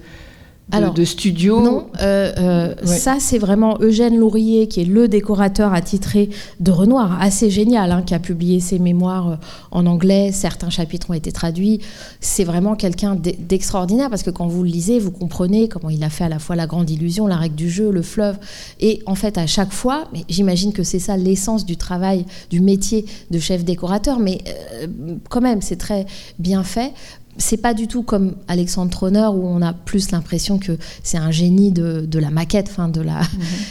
de, 0.71 0.75
Alors, 0.77 0.93
de 0.93 1.03
studio. 1.03 1.61
Non, 1.61 1.87
euh, 2.01 2.31
euh, 2.37 2.75
Ouais. 2.81 2.97
ça 2.97 3.17
c'est 3.19 3.37
vraiment 3.39 3.77
Eugène 3.81 4.17
Lourier 4.17 4.67
qui 4.67 4.81
est 4.81 4.85
le 4.85 5.07
décorateur 5.07 5.73
attitré 5.73 6.29
de 6.59 6.71
Renoir, 6.71 7.19
assez 7.21 7.49
génial, 7.49 7.91
hein, 7.91 8.03
qui 8.05 8.13
a 8.13 8.19
publié 8.19 8.59
ses 8.59 8.77
mémoires 8.79 9.29
euh, 9.31 9.35
en 9.71 9.85
anglais, 9.85 10.31
certains 10.31 10.69
chapitres 10.69 11.09
ont 11.09 11.13
été 11.13 11.31
traduits. 11.31 11.79
C'est 12.19 12.43
vraiment 12.43 12.75
quelqu'un 12.75 13.15
d'e- 13.15 13.35
d'extraordinaire 13.39 14.09
parce 14.09 14.23
que 14.23 14.29
quand 14.29 14.47
vous 14.47 14.63
le 14.63 14.69
lisez, 14.69 14.99
vous 14.99 15.11
comprenez 15.11 15.67
comment 15.67 15.89
il 15.89 16.03
a 16.03 16.09
fait 16.09 16.23
à 16.25 16.29
la 16.29 16.39
fois 16.39 16.55
la 16.55 16.67
grande 16.67 16.89
illusion, 16.89 17.25
la 17.27 17.37
règle 17.37 17.55
du 17.55 17.69
jeu, 17.69 17.89
le 17.91 18.01
fleuve. 18.01 18.37
Et 18.79 19.01
en 19.05 19.15
fait, 19.15 19.37
à 19.37 19.47
chaque 19.47 19.71
fois, 19.73 20.05
mais 20.13 20.23
j'imagine 20.29 20.71
que 20.73 20.83
c'est 20.83 20.99
ça 20.99 21.17
l'essence 21.17 21.65
du 21.65 21.77
travail, 21.77 22.25
du 22.49 22.61
métier 22.61 23.05
de 23.31 23.39
chef 23.39 23.63
décorateur, 23.65 24.19
mais 24.19 24.39
euh, 24.47 24.87
quand 25.29 25.41
même, 25.41 25.61
c'est 25.61 25.77
très 25.77 26.05
bien 26.37 26.63
fait 26.63 26.91
c'est 27.39 27.57
pas 27.57 27.73
du 27.73 27.87
tout 27.87 28.03
comme 28.03 28.35
Alexandre 28.47 28.91
Troner 28.91 29.27
où 29.33 29.47
on 29.47 29.61
a 29.61 29.73
plus 29.73 30.11
l'impression 30.11 30.59
que 30.59 30.77
c'est 31.03 31.17
un 31.17 31.31
génie 31.31 31.71
de, 31.71 32.05
de 32.05 32.19
la 32.19 32.29
maquette, 32.29 32.67
enfin 32.69 32.89
de 32.89 33.01
la 33.01 33.21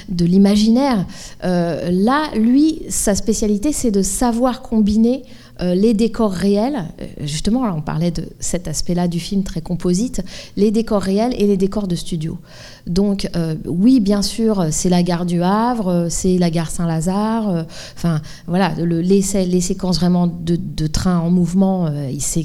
de 0.09 0.25
l'imaginaire. 0.25 1.07
Euh, 1.45 1.91
là, 1.93 2.31
lui, 2.35 2.83
sa 2.89 3.14
spécialité, 3.14 3.73
c'est 3.73 3.91
de 3.91 4.03
savoir 4.03 4.62
combiner 4.62 5.23
euh, 5.61 5.75
les 5.75 5.95
décors 5.95 6.33
réels. 6.33 6.85
Euh, 7.01 7.07
justement, 7.21 7.65
là, 7.67 7.75
on 7.77 7.81
parlait 7.83 8.11
de 8.11 8.25
cet 8.41 8.69
aspect-là 8.69 9.09
du 9.09 9.21
film 9.21 9.43
très 9.43 9.61
composite, 9.61 10.23
les 10.57 10.71
décors 10.71 11.03
réels 11.03 11.35
et 11.39 11.47
les 11.47 11.57
décors 11.57 11.89
de 11.89 11.95
studio. 11.97 12.39
Donc, 12.87 13.29
euh, 13.37 13.55
oui, 13.67 14.01
bien 14.01 14.23
sûr, 14.23 14.67
c'est 14.71 14.89
la 14.89 15.03
gare 15.03 15.27
du 15.27 15.43
Havre, 15.43 16.07
c'est 16.09 16.39
la 16.39 16.51
gare 16.51 16.71
Saint-Lazare. 16.71 17.67
Enfin, 17.97 18.21
voilà, 18.47 18.73
le, 18.79 19.01
les, 19.01 19.21
sé- 19.21 19.45
les 19.45 19.61
séquences 19.61 19.99
vraiment 19.99 20.27
de, 20.27 20.57
de 20.57 20.87
train 20.87 21.19
en 21.19 21.31
mouvement, 21.31 21.91
c'est 22.19 22.45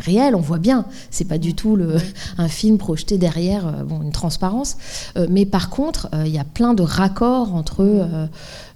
réel, 0.00 0.34
on 0.34 0.40
voit 0.40 0.58
bien. 0.58 0.86
C'est 1.10 1.26
pas 1.28 1.38
du 1.38 1.54
tout 1.54 1.76
le, 1.76 1.96
un 2.38 2.48
film 2.48 2.78
projeté 2.78 3.18
derrière 3.18 3.84
bon, 3.84 4.02
une 4.02 4.10
transparence. 4.12 4.76
Mais 5.30 5.46
par 5.46 5.70
contre, 5.70 6.08
il 6.24 6.32
y 6.32 6.38
a 6.38 6.44
plein 6.44 6.74
de 6.74 6.82
raccords 6.82 7.54
entre 7.54 7.84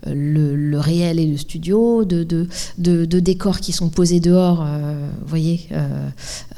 le, 0.07 0.57
le 0.57 0.79
réel 0.79 1.19
et 1.19 1.27
le 1.27 1.37
studio, 1.37 2.05
de, 2.05 2.23
de, 2.23 2.47
de- 2.79 3.05
de 3.05 3.21
décors 3.21 3.59
qui 3.61 3.73
sont 3.73 3.78
posés 3.87 4.19
dehors, 4.19 4.65
euh, 4.67 5.09
vous 5.23 5.29
voyez, 5.29 5.69
euh, 5.71 6.09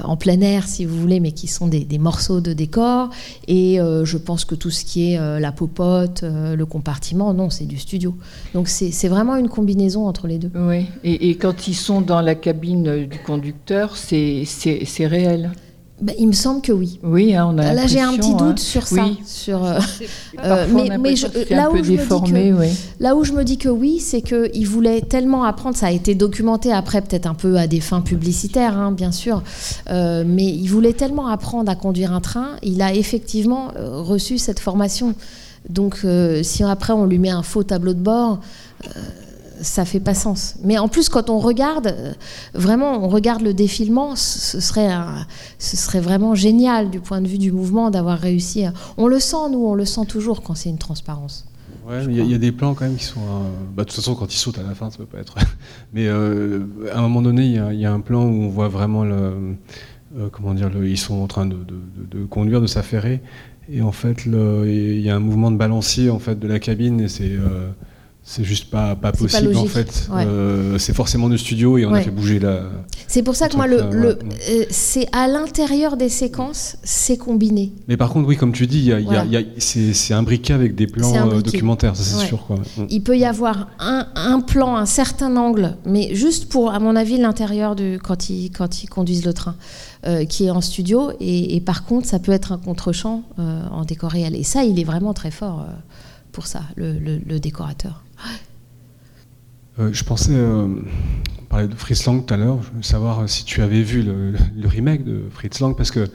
en 0.03 0.17
plein 0.17 0.41
air 0.41 0.67
si 0.67 0.87
vous 0.87 0.99
voulez, 0.99 1.21
mais 1.21 1.33
qui 1.33 1.47
sont 1.47 1.69
des, 1.69 1.87
morceaux 1.99 2.41
de 2.41 2.55
décors. 2.55 3.11
Et 3.47 3.79
euh, 3.79 4.07
je 4.07 4.17
pense 4.17 4.47
que 4.47 4.55
tout 4.55 4.71
ce 4.71 4.85
qui 4.87 5.13
est 5.13 5.41
la 5.41 5.53
popote, 5.53 6.23
le 6.23 6.65
compartiment, 6.65 7.35
non, 7.35 7.51
c'est 7.51 7.67
du 7.67 7.79
studio. 7.79 8.17
Donc 8.55 8.69
c'est 8.69 9.09
vraiment 9.09 9.37
une 9.37 9.51
combinaison 9.51 10.07
entre 10.07 10.27
les 10.27 10.39
deux. 10.39 10.51
Oui, 10.55 10.87
et, 11.05 11.29
et 11.29 11.37
quand 11.37 11.69
ils 11.69 11.75
sont 11.75 12.01
dans 12.01 12.23
la 12.23 12.35
cabine 12.35 13.07
du 13.07 13.19
conducteur, 13.19 13.97
c'est 13.97 14.47
réel. 15.01 15.51
Ben, 16.01 16.15
il 16.19 16.29
me 16.29 16.33
semble 16.33 16.63
que 16.63 16.73
oui. 16.73 16.99
Oui, 17.03 17.35
hein, 17.35 17.49
on 17.53 17.59
a 17.59 17.75
Là, 17.75 17.87
j'ai 17.87 18.01
un 18.01 18.15
petit 18.15 18.33
doute 18.35 18.41
hein. 18.43 18.55
sur 18.57 18.87
ça. 18.87 19.05
Oui. 19.05 19.19
Sur, 19.27 19.65
euh, 19.65 19.79
Parfois, 20.37 20.83
euh, 20.91 20.99
mais, 21.01 21.15
je- 21.15 21.27
là 21.55 21.67
un 21.67 21.69
où 21.69 21.73
peu 21.73 21.83
je 21.83 21.83
me 21.83 21.89
dis 21.91 21.97
que- 21.97 22.01
déformé, 22.03 22.53
oui. 22.55 22.69
Là 23.01 23.15
où 23.17 23.25
je 23.25 23.33
me 23.33 23.45
dis 23.45 23.59
que 23.59 23.69
oui, 23.69 24.01
c'est 24.01 24.23
qu'il 24.23 24.67
voulait 24.67 25.03
tellement 25.03 25.45
apprendre, 25.45 25.77
ça 25.77 25.87
a 25.89 25.91
été 25.91 26.15
documenté 26.15 26.73
après, 26.73 27.03
peut-être 27.03 27.27
un 27.27 27.35
peu 27.35 27.57
à 27.59 27.67
des 27.67 27.81
fins 27.81 28.01
publicitaires, 28.01 28.79
hein, 28.79 28.93
bien 28.93 29.13
sûr, 29.13 29.43
euh, 29.91 30.25
mais 30.27 30.47
il 30.47 30.69
voulait 30.69 30.95
tellement 30.95 31.27
apprendre 31.29 31.71
à 31.71 31.75
conduire 31.75 32.13
un 32.15 32.21
train, 32.21 32.57
il 32.63 32.81
a 32.83 32.95
effectivement 32.95 33.69
euh, 33.77 34.01
reçu 34.01 34.39
cette 34.39 34.59
formation. 34.61 35.15
Donc 35.69 35.99
euh, 36.05 36.43
si 36.43 36.63
après 36.65 36.95
on 36.95 37.05
lui 37.05 37.19
met 37.19 37.29
un 37.29 37.43
faux 37.43 37.63
tableau 37.63 37.93
de 37.93 38.01
bord, 38.01 38.41
euh, 38.87 39.01
ça 39.63 39.85
fait 39.85 40.01
pas 40.01 40.15
sens. 40.15 40.57
Mais 40.65 40.79
en 40.79 40.89
plus, 40.89 41.09
quand 41.09 41.31
on 41.31 41.39
regarde, 41.39 41.89
euh, 41.89 42.13
vraiment, 42.55 43.05
on 43.05 43.09
regarde 43.09 43.43
le 43.43 43.55
défilement, 43.55 44.17
ce 44.17 44.61
serait, 44.61 44.91
un- 44.91 45.27
ce 45.59 45.77
serait 45.77 46.01
vraiment 46.01 46.35
génial 46.35 46.91
du 46.91 47.01
point 47.01 47.21
de 47.21 47.29
vue 47.29 47.39
du 47.39 47.53
mouvement 47.53 47.91
d'avoir 47.91 48.19
réussi. 48.19 48.65
à- 48.65 48.73
On 48.97 49.07
le 49.07 49.21
sent, 49.21 49.51
nous, 49.53 49.65
on 49.65 49.75
le 49.75 49.85
sent 49.85 50.07
toujours 50.09 50.43
quand 50.43 50.55
c'est 50.55 50.71
une 50.71 50.79
transparence. 50.79 51.47
Ouais, 51.89 52.05
il 52.05 52.17
y, 52.17 52.21
a- 52.21 52.25
il 52.25 52.31
y 52.31 52.35
a 52.35 52.39
des 52.39 52.53
plans 52.53 52.75
quand 52.75 52.85
même 52.85 52.97
qui 52.97 53.05
sont. 53.05 53.21
euh, 53.21 53.49
bah, 53.75 53.83
de 53.85 53.89
toute 53.89 53.97
façon, 53.97 54.15
quand 54.15 54.33
ils 54.33 54.37
sautent 54.39 54.59
à 54.59 54.63
la 54.63 54.75
fin, 54.75 54.91
ça 54.91 54.99
peut 54.99 55.07
pas 55.07 55.19
être. 55.19 55.35
Mais 55.93 56.07
euh, 56.07 56.61
à 56.93 56.99
un 56.99 57.03
moment 57.03 57.23
donné, 57.23 57.45
il 57.47 57.53
y, 57.53 57.59
a- 57.59 57.73
il 57.73 57.81
y 57.81 57.87
a 57.87 57.93
un 57.93 58.01
plan 58.01 58.23
où 58.25 58.43
on 58.45 58.49
voit 58.49 58.69
vraiment 58.69 59.05
le. 59.05 59.57
euh, 60.19 60.29
comment 60.33 60.55
dire 60.55 60.71
le- 60.71 60.89
Ils 60.89 60.99
sont 60.99 61.15
en 61.21 61.27
train 61.27 61.47
de, 61.47 61.55
de- 61.57 62.07
de- 62.13 62.19
de 62.21 62.25
conduire, 62.27 62.61
de 62.61 62.67
s'affairer. 62.67 63.21
Et 63.73 63.83
en 63.83 63.93
fait, 63.93 64.25
il 64.27 65.01
y 65.01 65.09
a 65.11 65.15
un 65.17 65.21
mouvement 65.21 65.51
de 65.53 65.57
balancier 65.57 66.11
en 66.11 66.19
fait, 66.19 66.39
de 66.39 66.49
la 66.49 66.59
cabine 66.59 67.01
et 67.01 67.09
c'est. 67.09 67.31
Euh, 68.31 68.35
c'est 68.37 68.45
juste 68.45 68.71
pas, 68.71 68.95
pas 68.97 69.13
C'est 69.15 69.19
pas 69.19 69.41
possible 69.41 69.57
en 69.57 69.67
fait. 69.67 70.09
ouais. 70.13 70.25
Euh, 70.27 70.79
c'est 70.79 70.95
forcément 70.95 71.29
du 71.29 71.39
studio 71.39 71.79
et 71.79 71.85
on 71.87 71.93
a 71.93 72.01
fait 72.01 72.11
bouger 72.11 72.39
la. 72.39 72.63
C'est 73.09 73.23
pour 73.25 73.35
ça 73.35 73.49
que 73.49 73.57
moi, 73.57 73.67
le, 73.67 73.79
truc, 73.79 73.93
le- 73.93 74.09
euh, 74.09 74.15
euh, 74.51 74.65
c'est 74.71 75.09
à 75.13 75.27
l'intérieur 75.27 75.97
des 75.97 76.09
séquences, 76.09 76.77
c'est 76.85 77.17
combiné. 77.17 77.73
Mais 77.89 77.97
par 77.97 78.11
contre, 78.11 78.29
oui, 78.29 78.37
comme 78.37 78.53
tu 78.53 78.67
dis, 78.67 78.79
il 78.79 78.85
y 78.85 78.93
a- 78.93 79.01
il 79.01 79.07
y 79.07 79.17
a- 79.17 79.25
Voilà. 79.25 79.47
c'est 79.59 80.15
imbriqué 80.15 80.53
avec 80.53 80.75
des 80.77 80.87
plans 80.87 81.13
euh, 81.29 81.41
documentaires, 81.43 81.97
ça 81.97 82.03
c'est 82.05 82.21
Ouais. 82.21 82.27
sûr. 82.27 82.47
Quoi. 82.47 82.57
Mm. 82.77 82.85
Il 82.89 83.03
peut 83.03 83.19
y 83.19 83.25
avoir 83.25 83.69
un, 83.81 84.07
un 84.15 84.41
plan, 84.41 84.77
un 84.77 84.87
certain 84.87 85.37
angle, 85.37 85.77
mais 85.85 86.15
juste 86.15 86.49
pour, 86.49 86.73
à 86.73 86.79
mon 86.79 86.95
avis, 86.97 87.19
l'intérieur 87.19 87.75
quand 88.03 88.31
ils 88.31 88.51
quand 88.51 88.83
ils 88.83 88.89
conduisent 88.89 89.25
le 89.25 89.33
train, 89.33 89.57
euh, 90.07 90.25
qui 90.25 90.45
est 90.47 90.51
en 90.51 90.61
studio. 90.61 91.11
Et, 91.21 91.57
et 91.57 91.61
par 91.61 91.85
contre, 91.85 92.07
ça 92.07 92.19
peut 92.21 92.33
être 92.33 92.53
un 92.53 92.59
contre-champ 92.59 93.23
euh, 93.39 93.63
en 93.73 93.85
décor 93.85 94.11
réel. 94.13 94.37
Et 94.37 94.45
ça, 94.45 94.63
il 94.65 94.79
est 94.79 94.85
vraiment 94.85 95.15
très 95.15 95.31
fort 95.31 95.61
euh, 95.69 95.73
pour 96.33 96.47
ça, 96.47 96.63
le, 96.77 96.93
le- 96.93 97.19
le 97.27 97.41
décorateur. 97.41 98.05
Euh, 99.79 99.91
je 99.93 100.05
pensais, 100.05 100.33
euh, 100.35 100.67
on 101.41 101.45
parlait 101.49 101.69
de 101.69 101.75
Fritz 101.75 102.05
Lang 102.07 102.25
tout 102.27 102.35
à 102.35 102.37
l'heure, 102.37 102.63
je 102.63 102.71
voulais 102.71 102.83
savoir 102.83 103.29
si 103.29 103.45
tu 103.45 103.63
avais 103.63 103.83
vu 103.83 104.03
le, 104.03 104.33
le 104.57 104.69
remake 104.69 105.05
de 105.05 105.23
Fritz 105.31 105.61
Lang, 105.61 105.77
parce 105.77 105.91
que 105.91 106.09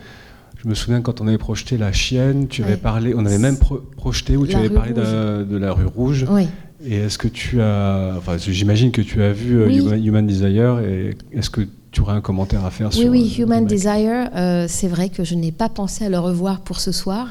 je 0.62 0.68
me 0.70 0.76
souviens 0.76 1.01
quand 1.01 1.22
on 1.22 1.28
avait 1.28 1.38
projeté 1.38 1.78
La 1.78 1.91
Chienne, 1.91 2.47
tu 2.47 2.64
avais 2.64 2.74
Ouais. 2.74 2.78
parlé, 2.78 3.14
on 3.16 3.26
avait 3.26 3.38
même 3.39 3.58
pro- 3.58 3.82
projeté 3.95 4.36
où 4.38 4.45
tu 4.45 4.53
La 4.53 4.60
avais 4.60 4.70
parlé 4.70 4.93
de, 4.93 5.43
de 5.43 5.58
la 5.58 5.72
rue 5.74 5.86
Rouge. 5.86 6.26
Oui. 6.30 6.47
Et 6.84 6.95
est-ce 6.97 7.18
que 7.18 7.28
tu 7.30 7.62
as, 7.62 8.14
enfin 8.18 8.38
j'imagine 8.38 8.91
que 8.91 9.01
tu 9.01 9.22
as 9.24 9.32
vu 9.32 9.58
euh, 9.60 9.68
Oui. 9.68 9.78
Human, 9.80 10.06
Human 10.06 10.28
Desire, 10.28 10.80
et 10.80 11.16
est-ce 11.32 11.49
que 11.49 11.62
tu 11.91 12.01
aurais 12.01 12.14
un 12.14 12.22
commentaire 12.22 12.66
à 12.66 12.72
faire 12.72 12.88
Oui, 12.89 12.93
sur 12.93 13.10
oui, 13.10 13.22
euh, 13.34 13.38
le 13.38 13.43
Human 13.43 13.66
Desire, 13.66 14.30
euh, 14.36 14.66
c'est 14.68 14.89
vrai 14.89 15.10
que 15.10 15.24
je 15.24 15.34
n'ai 15.36 15.53
pas 15.53 15.70
pensé 15.70 16.06
à 16.06 16.10
le 16.10 16.20
revoir 16.20 16.60
pour 16.62 16.80
ce 16.82 16.91
soir. 16.91 17.28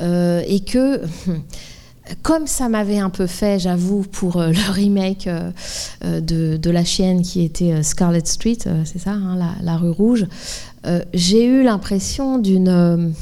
Euh, 0.00 0.42
et 0.46 0.60
que, 0.60 1.00
comme 2.22 2.46
ça 2.46 2.68
m'avait 2.68 2.98
un 2.98 3.10
peu 3.10 3.26
fait, 3.26 3.58
j'avoue, 3.58 4.02
pour 4.02 4.36
euh, 4.36 4.48
le 4.52 4.72
remake 4.72 5.26
euh, 5.26 5.50
euh, 6.04 6.20
de, 6.20 6.70
La 6.70 6.84
Chienne 6.84 7.22
qui 7.22 7.42
était 7.44 7.82
Scarlet 7.82 8.22
Street, 8.24 8.58
c'est 8.84 8.98
ça, 8.98 9.10
hein, 9.12 9.38
la, 9.62 9.76
rue 9.76 9.90
rouge, 9.90 10.26
j'ai 11.12 11.44
eu 11.44 11.62
l'impression 11.62 12.38
d'une. 12.38 13.12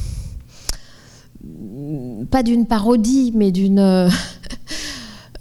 pas 2.31 2.43
d'une 2.43 2.67
parodie, 2.67 3.33
mais 3.35 3.51
d'une. 3.51 4.11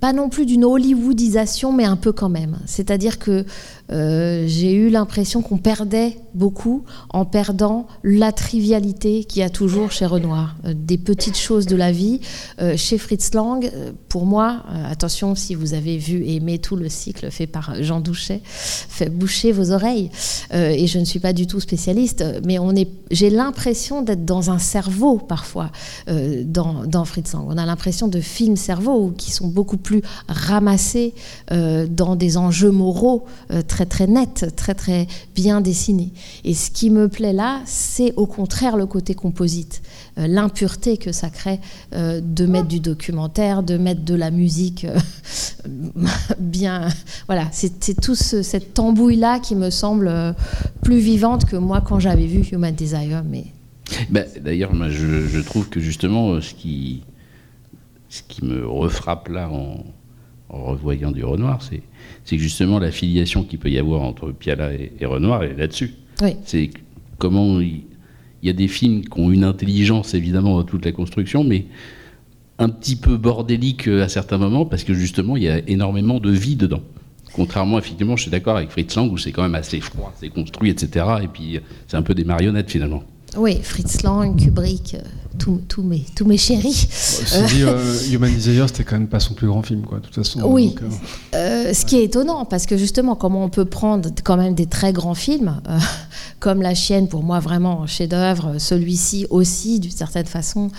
pas 0.00 0.12
non 0.12 0.28
plus 0.28 0.44
d'une 0.44 0.64
Hollywoodisation, 0.64 1.72
mais 1.72 1.84
un 1.84 1.96
peu 1.96 2.12
quand 2.12 2.28
même. 2.28 2.58
C'est-à-dire 2.66 3.18
que 3.18 3.44
euh, 3.90 4.44
j'ai 4.46 4.72
eu 4.72 4.90
l'impression 4.90 5.42
qu'on 5.42 5.58
perdait 5.58 6.18
beaucoup 6.34 6.84
en 7.10 7.24
perdant 7.24 7.86
la 8.04 8.32
trivialité 8.32 9.24
qu'il 9.24 9.40
y 9.40 9.42
a 9.42 9.50
toujours 9.50 9.90
chez 9.90 10.06
Renoir, 10.06 10.56
Euh, 10.64 10.74
des 10.74 10.98
petites 10.98 11.36
choses 11.36 11.66
de 11.66 11.76
la 11.76 11.92
vie. 11.92 12.20
Euh, 12.60 12.76
chez 12.76 12.98
Fritz 12.98 13.34
Lang, 13.34 13.70
pour 14.08 14.26
moi, 14.26 14.62
attention 14.86 15.34
si 15.34 15.54
vous 15.54 15.74
avez 15.74 15.98
vu 15.98 16.22
et 16.22 16.36
aimé 16.36 16.58
tout 16.58 16.76
le 16.76 16.88
cycle 16.88 17.30
fait 17.30 17.46
par 17.46 17.82
Jean 17.82 18.00
Douchet, 18.00 18.40
fait 18.44 19.10
boucher 19.10 19.52
vos 19.52 19.70
oreilles. 19.72 20.10
Et 20.52 20.86
je 20.86 20.98
ne 20.98 21.04
suis 21.04 21.18
pas 21.18 21.32
du 21.32 21.46
tout 21.46 21.60
spécialiste, 21.60 22.24
mais 22.44 22.58
on 22.58 22.74
est, 22.74 22.88
j'ai 23.10 23.30
l'impression 23.30 24.02
d'être 24.02 24.24
dans 24.24 24.50
un 24.50 24.58
cerveau 24.58 25.18
parfois 25.18 25.70
dans, 26.06 27.04
Fritz 27.04 27.32
Lang. 27.32 27.44
On 27.48 27.58
a 27.58 27.66
l'impression 27.66 28.08
de 28.08 28.20
films 28.20 28.56
cerveaux 28.56 29.12
qui 29.16 29.30
sont 29.30 29.48
beaucoup 29.48 29.76
plus 29.76 30.02
ramassé 30.28 31.14
euh, 31.50 31.86
dans 31.88 32.16
des 32.16 32.36
enjeux 32.36 32.70
moraux 32.70 33.24
euh, 33.50 33.62
très 33.78 33.86
très 33.86 34.06
nets, 34.08 34.56
très 34.56 34.74
très 34.74 35.06
bien 35.34 35.60
dessinés. 35.60 36.12
Et 36.44 36.54
ce 36.54 36.70
qui 36.70 36.90
me 36.90 37.08
plaît 37.08 37.32
là, 37.32 37.60
c'est 37.64 38.12
au 38.16 38.26
contraire 38.26 38.76
le 38.76 38.86
côté 38.86 39.14
composite, 39.14 39.82
euh, 40.18 40.26
l'impureté 40.26 40.96
que 40.96 41.12
ça 41.12 41.30
crée 41.30 41.60
de 41.92 42.46
mettre 42.46 42.68
du 42.68 42.80
documentaire, 42.80 43.62
de 43.62 43.76
mettre 43.76 44.02
de 44.04 44.14
la 44.14 44.30
musique 44.30 44.86
bien. 46.38 46.88
Voilà, 47.26 47.48
c'est 47.52 48.00
tout 48.00 48.14
cette 48.14 48.74
tambouille 48.74 49.16
là 49.16 49.38
qui 49.38 49.54
me 49.54 49.70
semble 49.70 50.34
plus 50.82 50.98
vivante 50.98 51.44
que 51.44 51.56
moi 51.56 51.80
quand 51.80 52.00
j'avais 52.00 52.26
vu 52.26 52.40
Human 52.52 52.74
Desire, 52.74 53.22
mais 53.28 53.44
ben, 54.10 54.26
D'ailleurs, 54.40 54.72
je, 54.88 55.26
je, 55.26 55.40
trouve 55.40 55.68
que 55.68 55.80
justement, 55.80 56.40
ce 56.40 56.54
qui, 56.54 57.02
ce 58.08 58.22
qui 58.26 58.44
me 58.44 58.66
refrappe 58.66 59.28
là 59.28 59.48
en, 59.50 59.84
revoyant 60.48 61.10
du 61.10 61.24
Renoir, 61.24 61.60
c'est 61.62 61.82
que 62.30 62.38
justement 62.38 62.78
la 62.78 62.90
filiation 62.90 63.44
qu'il 63.44 63.58
peut 63.58 63.70
y 63.70 63.78
avoir 63.78 64.02
entre 64.02 64.32
Piala 64.32 64.72
et, 64.72 65.04
Renoir 65.04 65.42
est 65.42 65.54
là-dessus. 65.54 65.94
C'est 66.44 66.70
comment 67.18 67.60
il, 67.60 67.82
y 68.42 68.50
a 68.50 68.52
des 68.52 68.68
films 68.68 69.02
qui 69.02 69.20
ont 69.20 69.30
une 69.30 69.44
intelligence 69.44 70.14
évidemment 70.14 70.56
dans 70.56 70.64
toute 70.64 70.84
la 70.84 70.92
construction, 70.92 71.44
mais 71.44 71.66
un 72.58 72.68
petit 72.68 72.96
peu 72.96 73.16
bordélique 73.16 73.86
à 73.88 74.08
certains 74.08 74.38
moments 74.38 74.66
parce 74.66 74.84
que 74.84 74.94
justement 74.94 75.36
il 75.36 75.44
y 75.44 75.48
a 75.48 75.58
énormément 75.68 76.18
de 76.18 76.30
vie 76.30 76.56
dedans. 76.56 76.82
Contrairement, 77.34 77.78
effectivement, 77.78 78.16
je 78.16 78.22
suis 78.22 78.30
d'accord 78.30 78.56
avec 78.56 78.70
Fritz 78.70 78.96
Lang 78.96 79.12
où 79.12 79.18
c'est 79.18 79.32
quand 79.32 79.42
même 79.42 79.54
assez 79.54 79.80
froid, 79.80 80.12
c'est 80.18 80.30
construit, 80.30 80.70
etc. 80.70 81.06
Et 81.22 81.28
puis 81.28 81.60
c'est 81.86 81.96
un 81.96 82.02
peu 82.02 82.14
des 82.14 82.24
marionnettes 82.24 82.70
finalement. 82.70 83.04
Oui, 83.36 83.60
Fritz 83.62 84.02
Lang, 84.02 84.36
Kubrick, 84.36 84.96
euh, 85.46 85.58
tous 85.68 85.82
mes, 85.82 86.04
tous 86.14 86.24
mes 86.24 86.36
chéris. 86.36 86.88
dit, 87.48 87.62
euh, 87.62 88.00
Human 88.10 88.32
Desire, 88.32 88.68
c'était 88.68 88.84
quand 88.84 88.96
même 88.96 89.08
pas 89.08 89.20
son 89.20 89.34
plus 89.34 89.46
grand 89.46 89.62
film, 89.62 89.82
quoi, 89.82 89.98
de 89.98 90.04
toute 90.04 90.14
façon. 90.14 90.40
Oui, 90.44 90.74
euh, 91.34 91.72
ce 91.72 91.84
qui 91.84 91.96
est 91.96 92.04
étonnant, 92.04 92.44
parce 92.44 92.66
que 92.66 92.76
justement, 92.76 93.14
comment 93.14 93.44
on 93.44 93.48
peut 93.48 93.64
prendre 93.64 94.08
quand 94.24 94.36
même 94.36 94.54
des 94.54 94.66
très 94.66 94.92
grands 94.92 95.14
films, 95.14 95.60
comme 96.40 96.62
La 96.62 96.74
Chienne, 96.74 97.08
pour 97.08 97.22
moi, 97.22 97.40
vraiment 97.40 97.86
chef-d'œuvre, 97.86 98.58
celui-ci 98.58 99.26
aussi, 99.30 99.80
d'une 99.80 99.90
certaine 99.90 100.26
façon, 100.26 100.70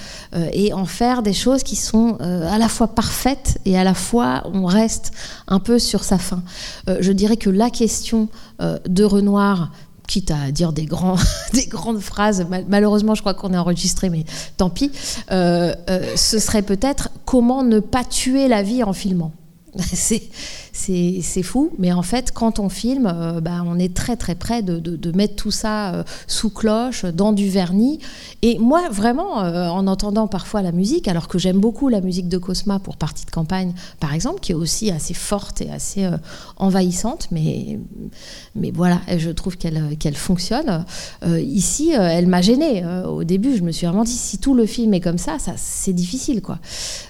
et 0.54 0.74
en 0.74 0.86
faire 0.86 1.22
des 1.22 1.34
choses 1.34 1.64
qui 1.64 1.76
sont 1.76 2.18
à 2.20 2.58
la 2.58 2.70
fois 2.70 2.88
parfaites 2.88 3.60
et 3.66 3.78
à 3.78 3.84
la 3.84 3.94
fois 3.94 4.44
on 4.54 4.66
reste 4.66 5.12
un 5.48 5.60
peu 5.60 5.80
sur 5.80 6.04
sa 6.04 6.18
fin. 6.18 6.42
je 7.00 7.12
dirais 7.12 7.38
que 7.38 7.50
la 7.50 7.70
question 7.70 8.30
de 8.60 9.04
Renoir, 9.04 9.72
quitte 10.10 10.32
à 10.32 10.52
dire 10.52 10.74
des, 10.74 10.86
grandes 11.68 12.00
phrases, 12.00 12.46
malheureusement 12.68 13.16
je 13.16 13.22
crois 13.22 13.34
qu'on 13.36 13.54
est 13.54 13.58
enregistré, 13.58 14.10
mais 14.10 14.26
tant 14.58 14.70
pis, 14.70 14.92
euh, 15.32 15.74
euh, 15.90 16.16
ce 16.16 16.40
serait 16.40 16.64
peut-être 16.64 17.10
comment 17.26 17.64
ne 17.64 17.80
pas 17.80 18.04
tuer 18.04 18.48
la 18.48 18.64
vie 18.64 18.84
en 18.84 18.94
filmant. 18.94 19.32
c'est 20.80 21.44
fou, 21.44 21.72
mais 21.78 21.92
en 21.92 22.02
fait, 22.02 22.32
quand 22.32 22.60
on 22.60 22.70
filme, 22.70 23.12
euh, 23.14 23.42
bah, 23.42 23.64
on 23.66 23.78
est 23.78 23.94
très 23.94 24.16
très 24.16 24.36
près 24.36 24.62
de, 24.62 25.12
mettre 25.12 25.36
tout 25.36 25.52
ça 25.52 25.94
euh, 25.94 26.04
sous 26.28 26.50
cloche, 26.50 27.06
dans 27.06 27.34
du 27.34 27.50
vernis. 27.50 28.00
Et 28.42 28.58
moi, 28.60 28.88
vraiment, 28.90 29.44
euh, 29.44 29.68
en 29.68 29.88
entendant 29.88 30.28
parfois 30.28 30.62
la 30.62 30.72
musique, 30.72 31.08
alors 31.08 31.28
que 31.28 31.38
j'aime 31.38 31.60
beaucoup 31.60 31.90
la 31.90 32.02
musique 32.02 32.30
de 32.30 32.38
Cosma 32.38 32.80
pour 32.80 32.96
Partie 32.96 33.26
de 33.26 33.32
campagne, 33.32 33.74
par 34.00 34.14
exemple, 34.14 34.40
qui 34.40 34.54
est 34.54 34.56
aussi 34.56 34.92
assez 34.92 35.14
forte 35.14 35.62
et 35.62 35.70
assez 35.70 36.08
envahissante, 36.58 37.28
mais, 37.32 37.80
voilà, 38.74 39.02
je 39.18 39.30
trouve 39.32 39.58
qu'elle 39.58 40.16
fonctionne. 40.16 40.86
ici, 41.42 41.92
elle 41.92 42.28
m'a 42.28 42.42
gênée. 42.42 42.84
au 43.06 43.24
début, 43.24 43.56
je 43.58 43.64
me 43.64 43.72
suis 43.72 43.86
vraiment 43.86 44.04
dit, 44.04 44.12
si 44.12 44.38
tout 44.38 44.54
le 44.54 44.66
film 44.66 44.94
est 44.94 45.00
comme 45.00 45.18
ça, 45.18 45.40
ça 45.40 45.54
c'est 45.58 45.94
difficile. 45.94 46.42
quoi. 46.42 46.60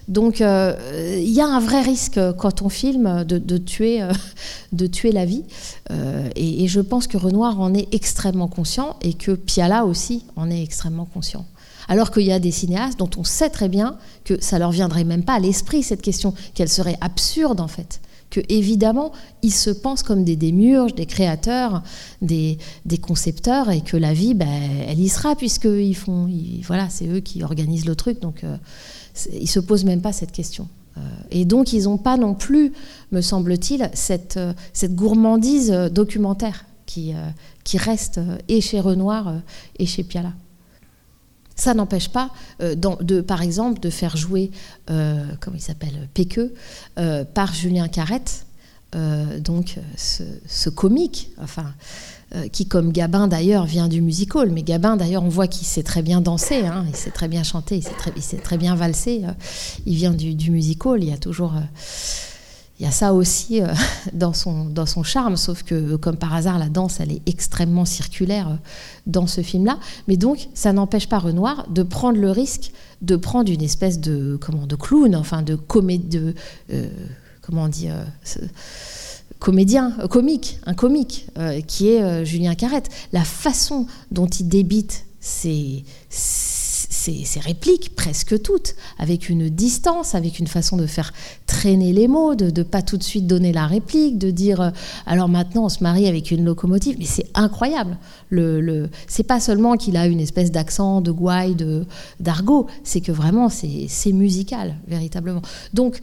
Donc, 0.07 0.39
il 0.39 1.29
y 1.29 1.41
a 1.41 1.47
un 1.47 1.59
vrai 1.59 1.81
risque 1.81 2.19
quand 2.37 2.61
on 2.61 2.69
filme 2.69 3.23
de 3.25 3.58
tuer, 3.59 4.01
euh, 4.01 4.11
de 4.71 4.87
tuer 4.87 5.11
la 5.11 5.25
vie. 5.25 5.43
Euh, 5.91 6.29
et, 6.35 6.67
je 6.67 6.81
pense 6.81 7.07
que 7.07 7.17
Renoir 7.17 7.59
en 7.59 7.73
est 7.73 7.93
extrêmement 7.93 8.47
conscient 8.47 8.95
et 9.01 9.13
que 9.13 9.31
Piala 9.31 9.85
aussi 9.85 10.25
en 10.35 10.49
est 10.49 10.61
extrêmement 10.61 11.05
conscient. 11.05 11.45
Alors 11.87 12.11
qu'il 12.11 12.23
y 12.23 12.31
a 12.31 12.39
des 12.39 12.51
cinéastes 12.51 12.99
dont 12.99 13.09
on 13.17 13.23
sait 13.23 13.49
très 13.49 13.69
bien 13.69 13.97
que 14.23 14.39
ça 14.41 14.59
leur 14.59 14.71
viendrait 14.71 15.03
même 15.03 15.23
pas 15.23 15.33
à 15.33 15.39
l'esprit 15.39 15.81
cette 15.81 16.01
question, 16.01 16.33
qu'elle 16.53 16.69
serait 16.69 16.97
absurde 17.01 17.59
en 17.59 17.67
fait 17.67 18.01
que 18.29 18.41
évidemment 18.49 19.11
ils 19.41 19.53
se 19.53 19.69
pensent 19.69 20.03
comme 20.03 20.23
des 20.23 20.35
démurges, 20.35 20.93
des 20.93 21.05
créateurs, 21.05 21.83
des, 22.21 22.57
concepteurs, 23.01 23.71
et 23.71 23.81
que 23.81 23.97
la 23.97 24.13
vie, 24.13 24.33
ben, 24.33 24.47
elle 24.87 24.99
y 24.99 25.09
sera 25.09 25.35
puisqu'ils 25.35 25.95
font, 25.95 26.29
voilà, 26.67 26.89
c'est 26.89 27.07
eux 27.07 27.21
qui 27.21 27.43
organisent 27.43 27.85
le 27.85 27.95
truc, 27.95 28.19
donc 28.19 28.43
euh, 28.43 28.57
ils 29.33 29.49
se 29.49 29.59
posent 29.59 29.85
même 29.85 30.01
pas 30.01 30.13
cette 30.13 30.31
question. 30.31 30.67
Euh, 30.97 31.01
et 31.31 31.45
donc, 31.45 31.73
ils 31.73 31.83
n'ont 31.83 31.97
pas 31.97 32.17
non 32.17 32.33
plus, 32.33 32.73
me 33.11 33.21
semble-t-il, 33.21 33.89
cette, 33.93 34.37
euh, 34.37 34.53
cette, 34.73 34.95
gourmandise 34.95 35.71
euh, 35.71 35.89
documentaire 35.89 36.65
qui, 36.85 37.13
qui 37.63 37.77
reste 37.77 38.19
et 38.47 38.61
chez 38.61 38.79
Renoir 38.79 39.35
et 39.77 39.85
chez 39.85 40.03
Piala. 40.03 40.33
Ça 41.55 41.75
n'empêche 41.75 42.09
pas, 42.09 42.31
par 43.27 43.43
exemple, 43.43 43.79
de 43.79 43.91
faire 43.91 44.17
jouer, 44.17 44.49
comment 44.87 45.55
il 45.55 45.61
s'appelle, 45.61 46.09
Péqueux, 46.15 46.55
par 47.35 47.53
Julien 47.53 47.87
Carrette, 47.89 48.47
donc 49.41 49.75
ce, 49.97 50.23
ce, 50.47 50.71
comique, 50.71 51.29
enfin, 51.39 51.75
qui, 52.51 52.67
comme 52.67 52.91
Gabin 52.91 53.27
d'ailleurs, 53.27 53.65
vient 53.65 53.87
du 53.87 54.01
musical. 54.01 54.51
Mais 54.51 54.63
Gabin, 54.63 54.97
d'ailleurs, 54.97 55.23
on 55.23 55.29
voit 55.29 55.47
qu'il 55.47 55.65
sait 55.65 55.83
très 55.83 56.01
bien 56.01 56.21
danser, 56.21 56.65
hein, 56.65 56.85
il 56.87 56.95
sait 56.95 57.11
très 57.11 57.27
bien 57.27 57.43
chanter, 57.43 57.77
il 57.77 57.83
sait 58.21 58.37
très, 58.37 58.57
bien 58.57 58.75
valser. 58.75 59.21
Euh, 59.25 59.31
il 59.85 59.95
vient 59.95 60.13
du, 60.13 60.35
du, 60.35 60.51
musical. 60.51 61.03
Il 61.03 61.09
y 61.09 61.13
a 61.13 61.17
toujours. 61.17 61.53
Euh, 61.55 61.61
il 62.79 62.85
y 62.85 62.87
a 62.87 62.91
ça 62.91 63.13
aussi 63.13 63.61
dans, 64.13 64.33
son, 64.33 64.65
dans 64.65 64.85
son 64.85 65.03
charme, 65.03 65.35
sauf 65.37 65.63
que, 65.63 65.95
comme 65.95 66.17
par 66.17 66.33
hasard, 66.33 66.59
la 66.59 66.69
danse, 66.69 66.99
elle 66.99 67.11
est 67.11 67.21
extrêmement 67.25 67.85
circulaire 67.85 68.57
dans 69.05 69.27
ce 69.27 69.41
film-là. 69.41 69.79
Mais 70.07 70.15
donc, 70.15 70.47
ça 70.53 70.71
n'empêche 70.71 71.09
pas 71.09 71.19
Renoir 71.19 71.67
de 71.69 71.83
prendre 71.83 72.19
le 72.19 72.31
risque 72.31 72.71
de 73.01 73.15
prendre 73.15 73.51
une 73.51 73.61
espèce 73.61 73.99
de, 73.99 74.37
comment, 74.39 74.67
de 74.67 74.75
clown, 74.75 75.15
enfin, 75.15 75.41
de 75.41 75.55
comédie. 75.55 76.19
Comment 77.41 77.63
on 77.63 77.67
dit 77.67 77.87
comédien, 79.39 79.93
euh, 79.99 80.07
comique, 80.07 80.59
un 80.65 80.73
comique, 80.73 81.27
euh, 81.37 81.61
qui 81.61 81.89
est 81.89 82.03
euh, 82.03 82.23
Julien 82.23 82.55
Carrette. 82.55 82.89
La 83.13 83.23
façon 83.23 83.87
dont 84.11 84.27
il 84.27 84.47
débite 84.47 85.05
ses, 85.19 85.83
répliques, 87.41 87.95
presque 87.95 88.41
toutes, 88.41 88.75
avec 88.99 89.29
une 89.29 89.49
distance, 89.49 90.13
avec 90.13 90.37
une 90.37 90.47
façon 90.47 90.77
de 90.77 90.85
faire 90.85 91.13
traîner 91.47 91.91
les 91.93 92.07
mots, 92.07 92.35
de 92.35 92.51
ne 92.55 92.63
pas 92.63 92.81
tout 92.81 92.97
de 92.97 93.03
suite 93.03 93.25
donner 93.25 93.51
la 93.51 93.65
réplique, 93.65 94.17
de 94.17 94.29
dire 94.29 94.71
alors 95.07 95.27
maintenant 95.27 95.65
on 95.65 95.69
se 95.69 95.81
marie 95.81 96.07
avec 96.07 96.29
une 96.29 96.45
locomotive, 96.45 96.97
mais 96.99 97.05
c'est 97.05 97.25
incroyable. 97.33 97.97
Le, 98.29 98.61
le 98.61 98.89
c'est 99.07 99.23
pas 99.23 99.39
seulement 99.39 99.75
qu'il 99.75 99.97
a 99.97 100.05
une 100.05 100.19
espèce 100.19 100.51
d'accent 100.51 101.01
de 101.01 101.11
gouaille, 101.11 101.55
d'argot, 102.19 102.67
c'est 102.83 103.01
que 103.01 103.11
vraiment 103.11 103.49
c'est 103.49 104.11
musical, 104.11 104.75
véritablement. 104.87 105.41
Donc 105.73 105.99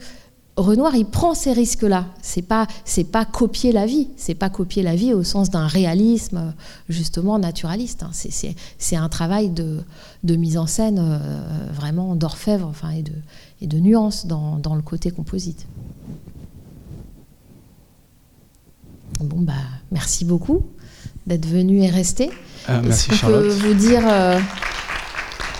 Renoir, 0.57 0.95
il 0.95 1.05
prend 1.05 1.35
ces 1.35 1.53
risques-là. 1.53 2.07
C'est 2.23 2.41
pas, 2.41 2.65
c'est 2.83 3.03
pas 3.03 3.25
copier 3.25 3.71
la 3.71 3.85
vie. 3.85 4.09
C'est 4.17 4.33
pas 4.33 4.49
copier 4.49 4.81
la 4.81 4.95
vie 4.95 5.13
au 5.13 5.23
sens 5.23 5.51
d'un 5.51 5.67
réalisme 5.67 6.55
justement 6.89 7.37
naturaliste. 7.37 8.01
Hein. 8.01 8.09
C'est, 8.11 8.95
un 8.95 9.07
travail 9.07 9.51
de, 9.51 9.83
mise 10.23 10.57
en 10.57 10.65
scène 10.65 10.97
euh, 10.99 11.19
vraiment 11.71 12.15
d'orfèvre, 12.15 12.67
enfin 12.67 12.89
et 12.89 13.03
de, 13.03 13.11
et 13.61 13.67
de 13.67 13.77
nuance 13.77 14.25
dans, 14.25 14.75
le 14.75 14.81
côté 14.81 15.11
composite. 15.11 15.67
Bon 19.19 19.41
bah, 19.41 19.53
merci 19.91 20.25
beaucoup 20.25 20.63
d'être 21.27 21.45
venu 21.45 21.83
et 21.83 21.89
resté. 21.89 22.31
Ah, 22.67 22.81
merci 22.81 23.09
peut 23.09 23.47
vous 23.47 23.73
dire 23.75 24.01
euh, 24.05 24.39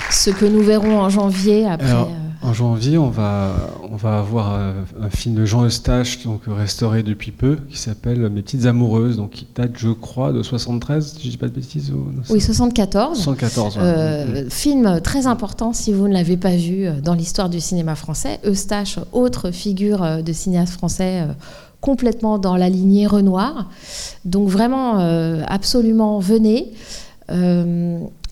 ce 0.10 0.32
que 0.32 0.46
nous 0.46 0.64
verrons 0.64 1.00
en 1.00 1.10
janvier 1.10 1.68
après. 1.68 2.08
En 2.48 2.54
janvier, 2.54 2.98
on 2.98 3.10
va, 3.10 3.52
on 3.92 3.98
va 3.98 4.20
avoir 4.20 4.54
un, 4.54 5.10
film 5.10 5.36
de 5.36 5.44
Jean 5.44 5.66
Eustache, 5.66 6.24
donc 6.24 6.44
restauré 6.48 7.04
depuis 7.04 7.32
peu, 7.32 7.58
qui 7.70 7.78
s'appelle 7.78 8.30
Mes 8.30 8.42
petites 8.42 8.66
amoureuses, 8.66 9.18
donc 9.18 9.32
qui 9.32 9.48
date, 9.54 9.72
je 9.76 9.90
crois, 9.90 10.32
de 10.32 10.42
73, 10.42 11.16
si 11.18 11.26
je 11.26 11.32
dis 11.32 11.38
pas 11.38 11.48
de 11.48 11.52
bêtises. 11.52 11.92
oui, 12.30 12.40
74. 12.40 13.20
74. 13.20 13.78
Euh, 13.82 14.50
film 14.50 15.02
très 15.02 15.28
important 15.28 15.74
si 15.74 15.92
vous 15.92 16.08
ne 16.08 16.14
l'avez 16.14 16.38
pas 16.38 16.56
vu 16.56 16.86
euh, 16.86 17.02
dans 17.02 17.16
l'histoire 17.16 17.50
du 17.50 17.60
cinéma 17.60 17.96
français. 17.96 18.40
Eustache, 18.46 18.98
autre 19.12 19.52
figure 19.52 20.02
euh, 20.02 20.22
de 20.22 20.32
cinéaste 20.32 20.72
français 20.72 21.28
complètement 21.82 22.40
dans 22.40 22.56
la 22.56 22.70
lignée 22.70 23.08
Renoir. 23.08 23.70
Donc 24.24 24.48
vraiment, 24.48 25.00
absolument, 25.48 26.20
venez. 26.20 26.72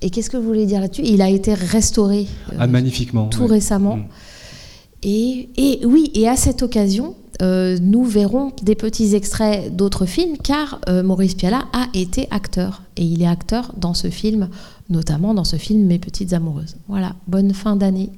Et 0.01 0.09
qu'est-ce 0.09 0.29
que 0.29 0.37
vous 0.37 0.47
voulez 0.47 0.65
dire 0.65 0.81
là-dessus? 0.81 1.03
Il 1.03 1.21
a 1.21 1.29
été 1.29 1.53
restauré 1.53 2.27
euh, 2.51 2.57
ah, 2.59 2.67
magnifiquement, 2.67 3.27
tout 3.27 3.47
récemment. 3.47 3.97
Mm. 3.97 4.05
Et, 5.03 5.49
et, 5.57 5.85
oui, 5.85 6.11
et 6.15 6.27
à 6.27 6.35
cette 6.35 6.63
occasion, 6.63 7.15
euh, 7.41 7.77
nous 7.81 8.03
verrons 8.03 8.53
des 8.61 8.75
petits 8.75 9.15
extraits 9.15 9.75
d'autres 9.75 10.05
films, 10.05 10.37
car 10.37 10.79
euh, 10.89 11.03
Maurice 11.03 11.35
Piala 11.35 11.65
a 11.73 11.87
été 11.93 12.27
acteur. 12.31 12.81
Et 12.97 13.03
il 13.03 13.21
est 13.21 13.27
acteur 13.27 13.73
dans 13.77 13.93
ce 13.93 14.09
film, 14.09 14.49
notamment 14.89 15.33
dans 15.33 15.43
ce 15.43 15.57
film 15.57 15.85
Mes 15.85 15.99
petites 15.99 16.33
amoureuses. 16.33 16.75
Voilà, 16.87 17.15
bonne 17.27 17.53
fin 17.53 17.75
d'année. 17.75 18.09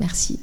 Merci. 0.00 0.40